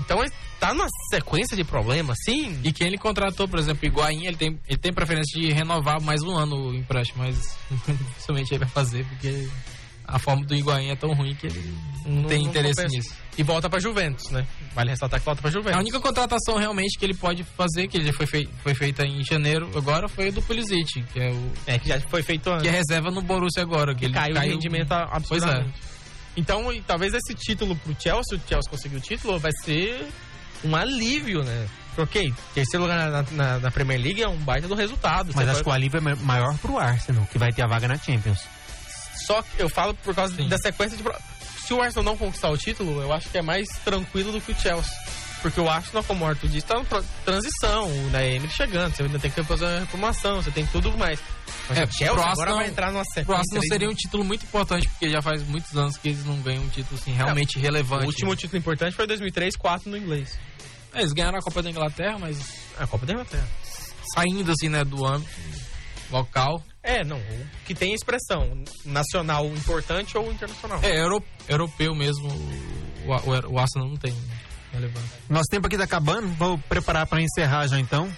Então 0.00 0.22
ele 0.22 0.32
tá 0.58 0.72
numa 0.72 0.88
sequência 1.10 1.54
de 1.54 1.62
problemas, 1.62 2.16
sim. 2.24 2.58
E 2.64 2.72
quem 2.72 2.86
ele 2.86 2.96
contratou, 2.96 3.46
por 3.46 3.58
exemplo, 3.58 3.84
Higuaín, 3.84 4.24
ele 4.24 4.36
tem, 4.36 4.58
ele 4.66 4.78
tem 4.78 4.94
preferência 4.94 5.38
de 5.38 5.52
renovar 5.52 6.00
mais 6.00 6.22
um 6.22 6.34
ano 6.34 6.70
o 6.70 6.74
empréstimo, 6.74 7.22
mas 7.22 7.54
dificilmente 7.86 8.54
ele 8.54 8.60
vai 8.60 8.68
fazer, 8.68 9.04
porque 9.04 9.46
a 10.06 10.18
forma 10.18 10.44
do 10.44 10.54
Higuaín 10.54 10.90
é 10.90 10.96
tão 10.96 11.12
ruim 11.12 11.34
que 11.34 11.46
ele 11.46 11.74
não, 12.06 12.24
tem 12.24 12.44
interesse 12.44 12.76
compensa. 12.82 12.96
nisso. 12.96 13.14
E 13.36 13.42
volta 13.42 13.68
pra 13.68 13.78
Juventus, 13.80 14.30
né? 14.30 14.46
Vale 14.74 14.90
ressaltar 14.90 15.18
que 15.20 15.26
volta 15.26 15.42
pra 15.42 15.50
Juventus. 15.50 15.76
A 15.76 15.80
única 15.80 16.00
contratação 16.00 16.56
realmente 16.56 16.98
que 16.98 17.04
ele 17.04 17.14
pode 17.14 17.42
fazer, 17.44 17.88
que 17.88 17.96
ele 17.96 18.06
já 18.06 18.12
foi, 18.12 18.26
fei- 18.26 18.48
foi 18.62 18.74
feita 18.74 19.04
em 19.04 19.22
janeiro 19.24 19.68
agora, 19.76 20.08
foi 20.08 20.28
a 20.28 20.30
do 20.30 20.40
Pulisic, 20.42 21.02
que 21.12 21.20
é 21.20 21.30
o 21.30 21.52
É, 21.66 21.78
que 21.78 21.88
já 21.88 22.00
foi 22.00 22.22
feito 22.22 22.48
antes. 22.50 22.62
que 22.62 22.68
é 22.68 22.70
reserva 22.70 23.10
no 23.10 23.20
Borussia 23.22 23.62
agora, 23.62 23.94
que 23.94 24.04
ele 24.04 24.14
caiu, 24.14 24.34
caiu 24.34 24.50
o 24.52 24.54
rendimento 24.54 24.94
Pois 25.28 25.42
é. 25.42 25.64
Então, 26.36 26.72
e 26.72 26.80
talvez 26.82 27.14
esse 27.14 27.34
título 27.34 27.74
pro 27.76 27.96
Chelsea, 27.98 28.36
o 28.38 28.48
Chelsea 28.48 28.70
conseguir 28.70 28.96
o 28.96 29.00
título, 29.00 29.38
vai 29.38 29.52
ser 29.64 30.06
um 30.64 30.76
alívio, 30.76 31.42
né? 31.42 31.66
Ok, 31.98 32.30
terceiro 32.54 32.84
lugar 32.84 33.10
na, 33.10 33.22
na- 33.32 33.58
na 33.58 33.70
Premier 33.70 33.98
League 33.98 34.22
é 34.22 34.28
um 34.28 34.36
baita 34.36 34.68
do 34.68 34.74
resultado. 34.74 35.32
Mas 35.34 35.48
acho 35.48 35.62
que 35.62 35.68
o 35.68 35.72
alívio 35.72 35.96
é 35.96 36.00
ma- 36.02 36.16
maior 36.16 36.54
pro 36.58 36.76
Arsenal, 36.78 37.26
que 37.32 37.38
vai 37.38 37.50
ter 37.52 37.62
a 37.64 37.66
vaga 37.66 37.88
na 37.88 37.96
Champions. 37.96 38.38
Só 39.24 39.42
que 39.42 39.60
eu 39.62 39.68
falo 39.68 39.94
por 39.94 40.14
causa 40.14 40.34
Sim. 40.36 40.48
da 40.48 40.58
sequência 40.58 40.96
de. 40.96 41.04
Se 41.66 41.74
o 41.74 41.80
Arsenal 41.82 42.04
não 42.04 42.16
conquistar 42.16 42.50
o 42.50 42.56
título, 42.56 43.00
eu 43.02 43.12
acho 43.12 43.28
que 43.28 43.38
é 43.38 43.42
mais 43.42 43.66
tranquilo 43.84 44.30
do 44.32 44.40
que 44.40 44.52
o 44.52 44.54
Chelsea. 44.58 44.92
Porque 45.42 45.60
o 45.60 45.68
Arsenal, 45.68 46.02
como 46.04 46.24
o 46.24 46.28
Arthur 46.28 46.48
disse, 46.48 46.66
tá 46.66 46.78
em 46.78 46.84
pro- 46.84 47.04
transição, 47.24 47.86
o 47.88 48.10
Naemer 48.10 48.50
chegando, 48.50 48.94
você 48.94 49.02
ainda 49.02 49.18
tem 49.18 49.30
que 49.30 49.42
fazer 49.44 49.64
uma 49.64 49.80
reformação, 49.80 50.40
você 50.42 50.50
tem 50.50 50.66
tudo 50.66 50.96
mais. 50.96 51.20
Mas 51.68 51.78
É, 51.78 51.84
o 51.84 51.92
Chelsea 51.92 52.24
agora 52.24 52.54
vai 52.54 52.68
entrar 52.68 52.90
numa 52.90 53.04
sequência. 53.04 53.24
Pro 53.26 53.36
Arsenal 53.36 53.62
seria 53.68 53.88
um 53.88 53.94
título 53.94 54.24
muito 54.24 54.44
importante, 54.44 54.88
porque 54.88 55.10
já 55.10 55.20
faz 55.20 55.42
muitos 55.46 55.76
anos 55.76 55.96
que 55.98 56.08
eles 56.08 56.24
não 56.24 56.40
ganham 56.40 56.62
um 56.64 56.68
título 56.68 56.98
assim, 57.00 57.12
realmente 57.12 57.58
relevante. 57.58 58.04
O 58.04 58.06
último 58.06 58.34
título 58.34 58.58
importante 58.58 58.94
foi 58.96 59.06
2003, 59.06 59.56
4 59.56 59.90
no 59.90 59.96
inglês. 59.96 60.38
É, 60.94 61.00
eles 61.00 61.12
ganharam 61.12 61.38
a 61.38 61.42
Copa 61.42 61.62
da 61.62 61.70
Inglaterra, 61.70 62.16
mas 62.18 62.38
A 62.78 62.86
Copa 62.86 63.04
da 63.06 63.12
Inglaterra. 63.12 63.46
saindo 64.14 64.50
assim, 64.50 64.68
né, 64.68 64.84
do 64.84 65.04
âmbito 65.06 65.30
local. 66.10 66.62
É, 66.86 67.04
não. 67.04 67.18
o 67.18 67.46
Que 67.66 67.74
tem 67.74 67.92
expressão 67.92 68.62
nacional 68.84 69.44
importante 69.46 70.16
ou 70.16 70.30
internacional. 70.32 70.80
É, 70.82 71.00
euro- 71.02 71.22
europeu 71.48 71.94
mesmo, 71.94 72.28
o, 72.28 73.10
o, 73.10 73.54
o 73.54 73.58
Arsenal 73.58 73.88
não 73.88 73.96
tem 73.96 74.14
relevância. 74.72 75.18
Nosso 75.28 75.48
tempo 75.50 75.66
aqui 75.66 75.76
tá 75.76 75.84
acabando, 75.84 76.28
vou 76.34 76.56
preparar 76.58 77.06
para 77.06 77.20
encerrar 77.20 77.66
já 77.66 77.78
então. 77.80 78.08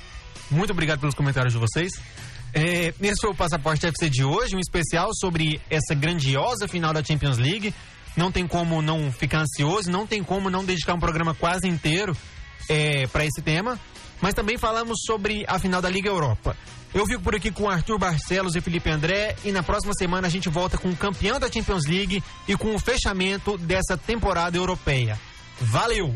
Muito 0.51 0.71
obrigado 0.73 1.01
pelos 1.01 1.15
comentários 1.15 1.53
de 1.53 1.59
vocês. 1.59 1.93
É, 2.53 2.93
esse 3.01 3.21
foi 3.21 3.31
o 3.31 3.35
Passaporte 3.35 3.87
FC 3.87 4.09
de 4.11 4.25
hoje, 4.25 4.55
um 4.57 4.59
especial 4.61 5.11
sobre 5.15 5.61
essa 5.71 5.95
grandiosa 5.95 6.67
final 6.69 6.93
da 6.93 7.03
Champions 7.03 7.39
League. 7.39 7.75
Não 8.17 8.33
tem 8.33 8.47
como 8.47 8.83
não 8.83 9.13
ficar 9.13 9.41
ansioso, 9.43 9.91
não 9.91 10.07
tem 10.07 10.23
como 10.23 10.51
não 10.51 10.65
dedicar 10.65 10.95
um 10.95 10.99
programa 10.99 11.35
quase 11.35 11.69
inteiro 11.69 12.17
é, 12.69 13.07
para 13.07 13.25
esse 13.25 13.41
tema. 13.43 13.79
Mas 14.21 14.35
também 14.35 14.59
falamos 14.59 14.99
sobre 15.07 15.45
a 15.47 15.59
final 15.59 15.81
da 15.81 15.89
Liga 15.89 16.09
Europa. 16.09 16.57
Eu 16.93 17.07
fico 17.07 17.23
por 17.23 17.35
aqui 17.35 17.51
com 17.51 17.69
Arthur 17.69 17.99
Barcelos 17.99 18.57
e 18.57 18.61
Felipe 18.61 18.89
André 18.91 19.37
e 19.45 19.53
na 19.53 19.63
próxima 19.63 19.93
semana 19.95 20.27
a 20.27 20.31
gente 20.31 20.49
volta 20.49 20.79
com 20.79 20.89
o 20.89 20.97
campeão 20.97 21.39
da 21.39 21.51
Champions 21.51 21.87
League 21.87 22.23
e 22.47 22.57
com 22.57 22.75
o 22.75 22.79
fechamento 22.79 23.59
dessa 23.59 23.97
temporada 23.97 24.57
europeia. 24.57 25.19
Valeu! 25.61 26.15